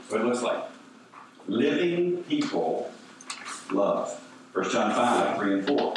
What 0.10 0.22
it 0.22 0.26
looks 0.26 0.42
like. 0.42 0.64
Living 1.48 2.24
people 2.24 2.92
love. 3.72 4.22
1 4.54 4.70
John 4.72 4.94
5, 4.94 5.38
3 5.38 5.54
and 5.54 5.68
4. 5.68 5.94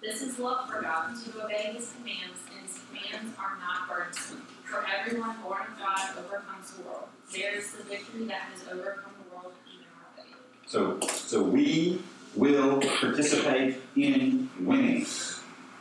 This 0.00 0.22
is 0.22 0.38
love 0.38 0.70
for 0.70 0.80
God, 0.80 1.12
to 1.12 1.44
obey 1.44 1.72
his 1.74 1.92
commands, 1.92 2.38
and 2.54 2.64
his 2.64 2.80
commands 2.86 3.36
are 3.36 3.58
not 3.58 3.88
burdensome. 3.88 4.46
For 4.64 4.86
everyone 4.86 5.36
born 5.42 5.62
of 5.62 5.78
God 5.78 6.18
overcomes 6.18 6.70
the 6.72 6.82
world. 6.82 7.08
There 7.32 7.54
is 7.54 7.72
the 7.72 7.82
victory 7.82 8.24
that 8.26 8.42
has 8.52 8.62
overcome 8.72 9.12
the 9.18 9.34
world, 9.34 9.52
even 9.66 9.86
our 9.98 10.24
faith. 10.24 10.36
So, 10.68 11.00
so 11.00 11.42
we 11.42 12.02
will 12.36 12.80
participate 12.80 13.80
in 13.96 14.50
winning. 14.60 15.06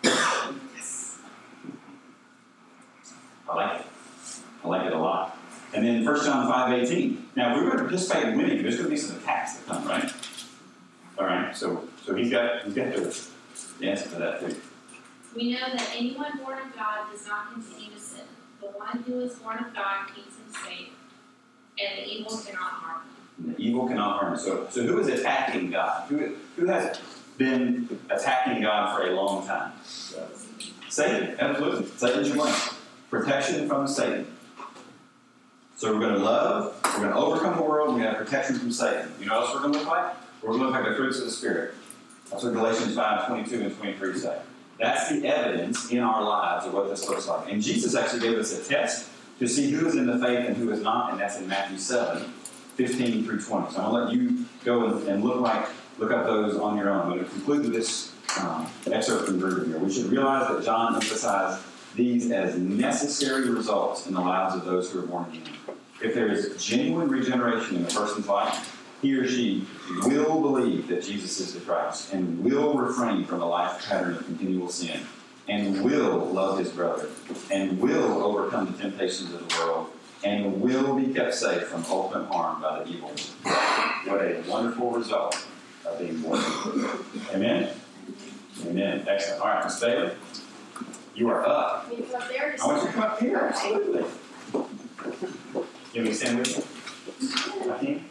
yes. 0.03 1.19
I 3.49 3.55
like 3.55 3.81
it. 3.81 3.85
I 4.63 4.67
like 4.67 4.87
it 4.87 4.93
a 4.93 4.97
lot. 4.97 5.37
And 5.73 5.85
then 5.85 6.05
1 6.05 6.25
John 6.25 6.49
5.18. 6.49 7.17
Now, 7.35 7.51
if 7.51 7.57
we're 7.57 7.65
going 7.65 7.77
to 7.77 7.83
participate 7.83 8.29
in 8.29 8.37
winning, 8.37 8.63
there's 8.63 8.77
going 8.77 8.85
to 8.85 8.91
be 8.91 8.97
some 8.97 9.17
attacks 9.17 9.57
that 9.57 9.67
come, 9.67 9.85
right? 9.85 10.09
All 11.19 11.25
right, 11.25 11.55
so 11.55 11.87
so 12.05 12.15
he's 12.15 12.29
got 12.29 12.63
he's 12.63 12.75
got 12.75 12.93
the 12.93 13.89
answer 13.89 14.07
for 14.07 14.19
that 14.19 14.39
too. 14.39 14.55
We 15.35 15.51
know 15.51 15.61
that 15.73 15.89
anyone 15.95 16.37
born 16.37 16.59
of 16.59 16.75
God 16.75 17.11
does 17.11 17.25
not 17.25 17.53
continue 17.53 17.91
to 17.95 17.99
sin. 17.99 18.25
The 18.61 18.67
one 18.67 19.03
who 19.03 19.21
is 19.21 19.33
born 19.35 19.57
of 19.57 19.73
God 19.73 20.09
keeps 20.15 20.37
him 20.37 20.45
safe, 20.63 20.89
and 21.79 21.97
the 21.97 22.07
evil 22.07 22.37
cannot 22.37 22.61
harm 22.61 23.01
him. 23.01 23.16
Evil 23.57 23.87
cannot 23.87 24.19
harm. 24.19 24.33
us. 24.33 24.43
So 24.43 24.67
so 24.69 24.83
who 24.83 24.99
is 24.99 25.07
attacking 25.07 25.71
God? 25.71 26.07
Who 26.09 26.35
who 26.55 26.67
has 26.67 26.99
been 27.37 27.99
attacking 28.09 28.61
God 28.63 28.95
for 28.95 29.07
a 29.07 29.11
long 29.11 29.45
time? 29.45 29.73
Satan, 30.89 31.35
absolutely. 31.39 31.85
Satan's 31.97 32.29
your 32.29 32.37
one. 32.37 32.53
Protection 33.09 33.67
from 33.67 33.87
Satan. 33.87 34.25
So 35.75 35.93
we're 35.93 35.99
going 35.99 36.13
to 36.13 36.19
love, 36.19 36.75
we're 36.85 37.03
going 37.03 37.09
to 37.09 37.15
overcome 37.15 37.55
the 37.55 37.61
world, 37.61 37.89
we're 37.89 37.99
going 38.01 38.11
to 38.11 38.17
have 38.17 38.25
protection 38.25 38.57
from 38.57 38.71
Satan. 38.71 39.13
You 39.19 39.27
know 39.27 39.39
what 39.39 39.49
else 39.49 39.53
we're 39.53 39.61
going 39.61 39.73
to 39.73 39.79
look 39.79 39.87
like? 39.87 40.15
We're 40.41 40.49
going 40.49 40.61
to 40.61 40.65
look 40.69 40.75
like 40.75 40.89
the 40.89 40.95
fruits 40.95 41.19
of 41.19 41.25
the 41.25 41.31
Spirit. 41.31 41.75
That's 42.31 42.43
what 42.43 42.53
Galatians 42.53 42.95
5 42.95 43.27
22 43.27 43.61
and 43.61 43.77
23 43.77 44.17
say. 44.17 44.39
That's 44.79 45.09
the 45.09 45.27
evidence 45.27 45.91
in 45.91 45.99
our 45.99 46.23
lives 46.23 46.65
of 46.65 46.73
what 46.73 46.89
this 46.89 47.07
looks 47.07 47.27
like. 47.27 47.51
And 47.51 47.61
Jesus 47.61 47.95
actually 47.95 48.21
gave 48.21 48.37
us 48.39 48.59
a 48.59 48.67
test 48.67 49.09
to 49.39 49.47
see 49.47 49.69
who 49.69 49.85
is 49.87 49.95
in 49.95 50.07
the 50.07 50.17
faith 50.17 50.47
and 50.47 50.57
who 50.57 50.71
is 50.71 50.81
not, 50.81 51.11
and 51.11 51.19
that's 51.19 51.37
in 51.37 51.47
Matthew 51.47 51.77
7 51.77 52.33
15 52.77 53.25
through 53.25 53.41
20. 53.41 53.73
So 53.73 53.81
I'm 53.81 53.91
going 53.91 54.01
to 54.01 54.05
let 54.05 54.13
you 54.13 54.45
go 54.63 54.85
and, 54.85 55.07
and 55.07 55.23
look 55.23 55.41
like 55.41 55.67
look 55.97 56.11
up 56.11 56.25
those 56.25 56.55
on 56.57 56.77
your 56.77 56.89
own. 56.91 57.11
I'm 57.11 57.19
to 57.19 57.25
conclude 57.25 57.63
with 57.63 57.73
this 57.73 58.13
um, 58.39 58.67
excerpt 58.91 59.25
from 59.25 59.41
Grudem 59.41 59.67
here. 59.67 59.79
We 59.79 59.91
should 59.91 60.05
realize 60.05 60.47
that 60.47 60.63
John 60.63 60.95
emphasized 60.95 61.63
these 61.95 62.31
as 62.31 62.55
necessary 62.55 63.49
results 63.49 64.05
in 64.05 64.13
the 64.13 64.21
lives 64.21 64.55
of 64.55 64.65
those 64.65 64.91
who 64.91 64.99
are 64.99 65.07
born 65.07 65.25
again. 65.29 65.53
If 66.01 66.13
there 66.13 66.27
is 66.27 66.63
genuine 66.63 67.09
regeneration 67.09 67.77
in 67.77 67.83
a 67.83 67.87
person's 67.87 68.27
life, 68.27 68.75
he 69.01 69.15
or 69.15 69.27
she 69.27 69.65
will 70.03 70.41
believe 70.41 70.87
that 70.87 71.03
Jesus 71.03 71.39
is 71.39 71.53
the 71.55 71.59
Christ 71.61 72.13
and 72.13 72.43
will 72.43 72.75
refrain 72.75 73.25
from 73.25 73.41
a 73.41 73.47
life 73.47 73.83
pattern 73.87 74.15
of 74.15 74.25
continual 74.25 74.69
sin 74.69 75.01
and 75.47 75.83
will 75.83 76.19
love 76.19 76.59
his 76.59 76.69
brother 76.69 77.09
and 77.51 77.79
will 77.79 78.23
overcome 78.23 78.71
the 78.71 78.77
temptations 78.77 79.33
of 79.33 79.47
the 79.47 79.55
world 79.57 79.91
and 80.27 80.61
will 80.61 80.95
be 80.95 81.13
kept 81.13 81.33
safe 81.33 81.63
from 81.63 81.85
ultimate 81.89 82.27
harm 82.27 82.61
by 82.61 82.83
the 82.83 82.89
evil. 82.89 83.11
What 84.05 84.21
a 84.21 84.43
wonderful 84.47 84.91
result 84.91 85.47
of 85.85 85.99
being 85.99 86.19
born. 86.21 86.41
Amen? 87.33 87.69
Amen. 88.65 89.05
Excellent. 89.07 89.41
All 89.41 89.47
right, 89.47 89.63
Miss 89.63 89.79
Bailey, 89.79 90.11
you 91.15 91.29
are 91.29 91.47
up. 91.47 91.89
I 91.89 92.65
want 92.65 92.81
you 92.81 92.87
to 92.87 92.93
come 92.93 93.03
up 93.03 93.19
here. 93.19 93.37
Absolutely. 93.37 94.03
Want 94.53 94.69
me 95.93 96.03
to 96.03 96.13
stand 96.13 96.39
with 96.39 96.57
you? 97.81 98.01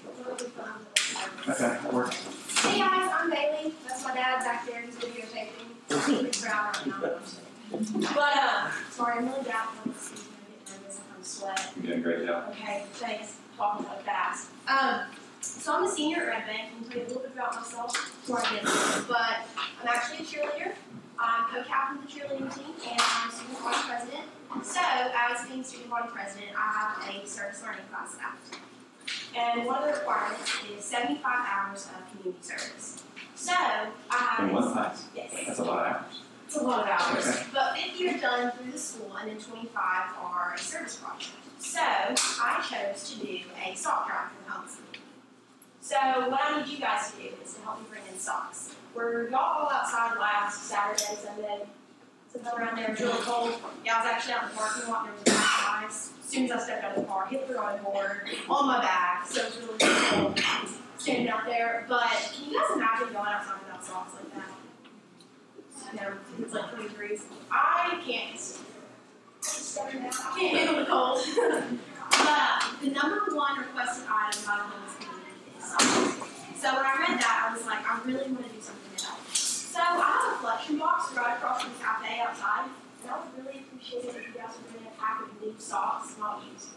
Okay, 1.48 1.58
that 1.58 1.92
works. 1.92 2.24
Hey 2.62 2.78
guys, 2.78 3.10
I'm 3.14 3.30
Bailey. 3.30 3.74
That's 3.86 4.02
my 4.04 4.14
dad 4.14 4.38
back 4.40 4.66
there. 4.66 4.82
He's 4.82 4.96
videotaping. 4.96 6.24
He's 6.24 6.42
proud 6.42 6.76
right 6.76 6.86
now. 6.86 7.18
But 8.14 8.36
uh, 8.36 8.70
sorry, 8.90 9.18
I'm 9.18 9.26
really 9.28 9.44
down. 9.44 9.68
Excuse 9.86 10.24
me, 10.24 10.26
I'm 10.66 10.72
getting 10.72 10.82
nervous. 10.82 11.00
I'm 11.14 11.22
sweating. 11.24 11.75
You're 11.86 11.98
doing 11.98 12.14
a 12.14 12.16
great 12.18 12.26
job. 12.26 12.48
Okay, 12.50 12.84
thanks. 12.94 13.36
Talking 13.56 13.86
so 13.86 13.92
fast. 14.02 14.48
Um, 14.66 15.02
so 15.40 15.76
I'm 15.76 15.84
a 15.84 15.88
senior 15.88 16.22
at 16.22 16.26
Red 16.26 16.46
Bank. 16.46 16.72
and 16.76 16.90
tell 16.90 16.98
you 16.98 17.04
a 17.04 17.06
little 17.06 17.22
bit 17.22 17.32
about 17.32 17.54
myself 17.54 17.92
before 17.94 18.40
I 18.44 18.50
get 18.50 18.64
it. 18.64 19.04
But 19.06 19.46
I'm 19.80 19.86
actually 19.88 20.24
a 20.24 20.28
cheerleader. 20.28 20.72
I'm 21.18 21.44
co-captain 21.48 21.98
of 21.98 22.04
the 22.04 22.10
cheerleading 22.12 22.52
team, 22.52 22.74
and 22.90 23.00
I'm 23.00 23.30
student 23.30 23.62
body 23.62 23.76
president. 23.86 24.24
So, 24.64 24.80
as 24.82 25.48
being 25.48 25.62
student 25.62 25.90
body 25.90 26.08
president, 26.12 26.50
I 26.58 26.72
have 26.72 27.14
a 27.22 27.26
service 27.26 27.62
learning 27.62 27.84
class 27.88 28.16
after. 28.20 28.58
And 29.36 29.64
one 29.64 29.84
of 29.84 29.84
the 29.86 29.92
requirements 29.92 30.56
is 30.76 30.84
75 30.84 31.22
hours 31.24 31.86
of 31.86 32.10
community 32.10 32.42
service. 32.42 33.04
So, 33.36 33.52
I 33.54 33.92
have 34.10 34.48
In 34.48 34.54
one 34.54 34.72
class? 34.72 35.06
Yes. 35.14 35.32
That's 35.46 35.60
a 35.60 35.64
lot 35.64 35.86
of 35.86 35.92
hours. 35.94 36.20
It's 36.46 36.56
a 36.56 36.62
lot 36.62 36.80
of 36.80 36.88
hours. 36.88 37.28
Okay. 37.28 37.46
But 37.54 37.76
50 37.76 38.08
are 38.08 38.18
done 38.18 38.52
through 38.58 38.72
the 38.72 38.78
school, 38.78 39.16
and 39.20 39.30
then 39.30 39.38
25 39.38 39.72
are 40.20 40.54
a 40.54 40.58
service 40.58 40.96
project. 40.96 41.30
So 41.58 41.80
I 41.80 42.64
chose 42.68 43.10
to 43.10 43.26
do 43.26 43.38
a 43.64 43.74
sock 43.74 44.06
drive 44.06 44.30
from 44.30 44.52
home. 44.52 44.68
So 45.80 45.96
what 46.30 46.40
I 46.42 46.60
need 46.60 46.68
you 46.68 46.78
guys 46.78 47.12
to 47.12 47.16
do 47.18 47.28
is 47.44 47.54
to 47.54 47.62
help 47.62 47.80
me 47.80 47.86
bring 47.90 48.02
in 48.12 48.18
socks. 48.18 48.74
Were 48.94 49.28
y'all 49.28 49.38
all 49.38 49.70
outside 49.70 50.18
last 50.18 50.64
Saturday, 50.64 51.20
Sunday? 51.22 51.66
Something 52.32 52.52
around 52.58 52.76
there, 52.76 52.86
it 52.86 52.90
was 52.90 53.00
really 53.00 53.22
cold. 53.22 53.54
Yeah, 53.84 53.94
I 53.94 53.98
was 53.98 54.06
actually 54.12 54.34
out 54.34 54.42
in 54.44 54.48
the 54.50 54.56
parking 54.56 54.88
lot, 54.90 55.08
and 55.08 55.26
there 55.26 55.34
was 55.34 55.44
of 55.44 55.84
ice. 55.84 56.12
As 56.22 56.30
soon 56.30 56.44
as 56.46 56.50
I 56.50 56.58
stepped 56.58 56.84
out 56.84 56.96
of 56.96 57.02
the 57.02 57.08
car, 57.08 57.26
hit 57.26 57.46
the 57.46 57.54
running 57.54 57.82
board 57.84 58.22
on 58.50 58.66
my 58.66 58.80
back, 58.80 59.26
so 59.28 59.42
it 59.42 59.46
was 59.46 59.58
really 59.58 59.78
cold 59.78 60.40
standing 60.98 61.28
out 61.28 61.46
there. 61.46 61.84
But 61.88 62.10
can 62.34 62.50
you 62.50 62.58
guys 62.58 62.70
imagine 62.74 63.12
going 63.12 63.28
outside 63.28 63.60
without 63.64 63.84
socks 63.84 64.14
like 64.14 64.34
that? 64.34 64.56
you 65.92 66.00
know, 66.00 66.12
it's 66.40 66.52
like 66.52 66.70
20 66.74 66.88
degrees. 66.88 67.24
I 67.50 68.00
can't. 68.04 68.40
I 69.42 70.36
can't 70.38 70.56
handle 70.56 70.76
the 70.84 70.90
cold. 70.90 71.20
but 72.10 72.62
the 72.80 72.88
number 72.90 73.34
one 73.34 73.58
requested 73.58 74.04
item 74.08 74.42
by 74.46 74.56
the 74.56 74.62
homeless 74.62 74.96
community 74.96 75.32
is 75.58 75.64
socks. 75.64 76.16
So 76.60 76.66
when 76.74 76.84
I 76.86 76.94
read 76.98 77.18
that, 77.20 77.46
I 77.48 77.52
was 77.56 77.66
like, 77.66 77.84
I 77.84 77.86
really 78.04 78.30
want 78.32 78.46
to 78.48 78.52
do 78.54 78.60
something 78.60 78.96
to 78.96 79.04
help. 79.04 79.20
So 79.32 79.78
I 79.80 79.82
have 80.00 80.34
a 80.34 80.36
collection 80.40 80.78
box 80.78 81.12
right 81.14 81.36
across 81.36 81.62
from 81.62 81.72
the 81.76 81.80
cafe 81.84 82.20
outside, 82.20 82.68
and 83.02 83.10
I 83.10 83.12
would 83.20 83.32
really 83.36 83.58
appreciate 83.60 84.04
it 84.04 84.16
if 84.16 84.22
you 84.28 84.34
guys 84.40 84.52
would 84.56 84.68
bring 84.72 84.86
a 84.88 84.90
pack 84.98 85.20
of 85.22 85.28
new 85.40 85.54
socks, 85.58 86.14
not 86.18 86.42
used. 86.50 86.68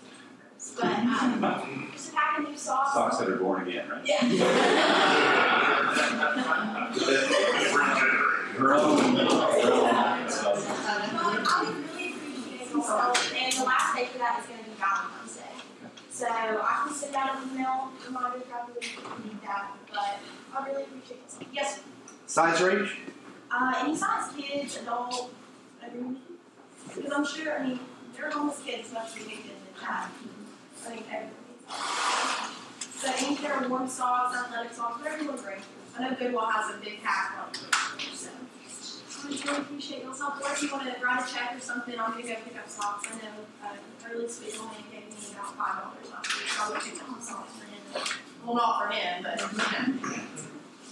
But 0.75 0.85
um, 0.85 1.89
just 1.93 2.09
a 2.11 2.15
pack 2.15 2.39
of 2.39 2.43
new 2.49 2.57
socks. 2.57 2.93
Socks 2.93 3.17
that 3.17 3.29
are 3.29 3.37
born 3.37 3.61
again, 3.67 3.87
right? 3.89 4.05
Yeah. 4.05 4.19
Girl. 8.57 8.97
I 8.99 9.01
help, 12.97 13.17
and 13.35 13.53
the 13.53 13.63
last 13.63 13.95
day 13.95 14.05
for 14.05 14.17
that 14.19 14.39
is 14.41 14.45
going 14.47 14.59
to 14.63 14.69
be 14.69 14.75
Valentine's 14.77 15.35
Day. 15.37 15.43
So 16.11 16.27
I 16.27 16.83
can 16.85 16.93
send 16.95 17.15
out 17.15 17.37
an 17.43 17.49
email 17.51 17.91
reminder 18.05 18.39
probably 18.49 18.75
if 18.81 18.93
you 18.95 19.23
need 19.31 19.41
that, 19.43 19.71
but 19.91 20.19
I 20.57 20.67
really 20.67 20.83
appreciate 20.83 21.23
this. 21.25 21.39
Yes, 21.53 21.81
Size 22.27 22.61
range? 22.61 22.97
uh, 23.51 23.73
any 23.77 23.95
size 23.95 24.31
kids, 24.37 24.77
adult. 24.77 25.33
Because 25.81 27.11
I'm 27.13 27.25
sure, 27.25 27.59
I 27.59 27.67
mean, 27.67 27.79
they're 28.15 28.29
homeless 28.29 28.61
kids 28.65 28.91
much 28.93 29.15
bigger 29.15 29.29
than 29.29 29.55
that. 29.81 30.09
I 30.85 30.89
think 30.89 31.05
everybody. 31.11 31.33
So 32.97 33.11
any 33.25 33.35
pair 33.37 33.63
of 33.63 33.69
warm 33.69 33.87
socks, 33.87 34.35
athletic 34.35 34.73
socks, 34.73 34.99
whatever 35.01 35.21
you 35.23 35.29
want 35.29 35.39
to 35.39 35.45
bring. 35.45 35.59
I 35.97 36.03
know 36.09 36.15
Goodwill 36.15 36.45
has 36.45 36.75
a 36.75 36.77
big 36.79 37.01
pack 37.01 37.35
on 37.39 37.53
so. 38.13 38.29
Just 39.27 39.45
really 39.45 39.59
appreciate 39.59 40.03
help. 40.03 40.41
Or 40.41 40.51
if 40.53 40.63
you 40.63 40.71
want 40.71 40.83
to 40.83 41.05
write 41.05 41.27
a 41.27 41.33
check 41.33 41.55
or 41.55 41.59
something, 41.59 41.99
I'm 41.99 42.11
gonna 42.11 42.23
go 42.23 42.35
pick 42.43 42.57
up 42.57 42.69
socks. 42.69 43.07
I 43.11 43.15
know 43.15 43.33
uh, 43.63 44.11
early 44.11 44.27
speed 44.29 44.53
only 44.59 44.77
gave 44.91 45.09
me 45.09 45.15
about 45.33 45.55
five 45.57 45.83
dollars 45.83 46.09
last 46.11 46.27
week, 46.37 46.47
I 46.59 46.79
pick 46.79 47.01
up 47.01 47.21
socks 47.21 47.51
for 47.57 47.65
him. 47.65 47.81
Well, 48.45 48.55
not 48.55 48.81
for 48.81 48.87
him, 48.93 49.23
but 49.23 49.41
for 49.41 49.55
the 49.55 49.61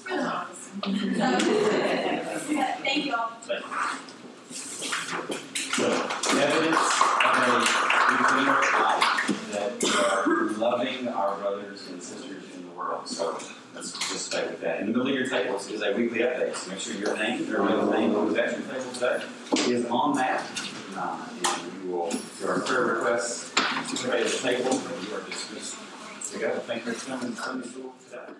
yeah, 2.54 2.76
thank 2.78 3.06
you 3.06 3.14
all. 3.16 3.32
So, 3.42 3.54
evidence 6.38 6.78
of 7.24 7.36
a 7.38 7.60
life 8.80 9.18
that 9.52 9.72
we 9.84 9.90
are 9.90 10.50
loving 10.58 11.08
our 11.10 11.36
brothers 11.38 11.88
and 11.90 12.02
sisters 12.02 12.44
in 12.56 12.62
the 12.64 12.72
world. 12.72 13.08
So 13.08 13.38
let's 13.78 13.92
just 13.92 14.28
stay 14.28 14.46
with 14.46 14.62
that. 14.62 14.80
In 14.80 14.86
the 14.88 14.98
middle 14.98 15.08
of 15.08 15.14
your 15.14 15.28
tables 15.28 15.70
is 15.70 15.84
a 15.84 15.94
weekly 15.94 16.20
update. 16.20 16.56
So 16.56 16.72
make 16.72 16.80
sure 16.80 16.94
your 16.96 17.18
name, 17.18 17.46
your 17.48 17.62
real 17.62 17.92
name, 17.92 18.12
who's 18.12 18.36
at 18.36 18.52
your 18.52 18.62
table 18.62 18.92
today, 18.94 19.22
is 19.72 19.86
on 19.86 20.16
that. 20.16 20.44
Uh, 20.96 21.28
and 21.46 21.84
you 21.84 21.92
will, 21.92 22.12
your 22.42 22.60
prayer 22.62 22.86
requests, 22.86 23.52
pray 23.56 24.22
at 24.22 24.28
the 24.28 24.38
table, 24.38 24.72
and 24.72 25.08
you 25.08 25.16
are 25.16 25.22
dismissed 25.22 25.76
to 26.32 26.40
go. 26.40 26.58
Thank 26.60 26.86
you 26.86 26.94
for 26.94 27.08
coming 27.08 27.36
to 27.36 27.42
Sunday 27.42 27.68
school 27.68 27.94
today. 28.10 28.34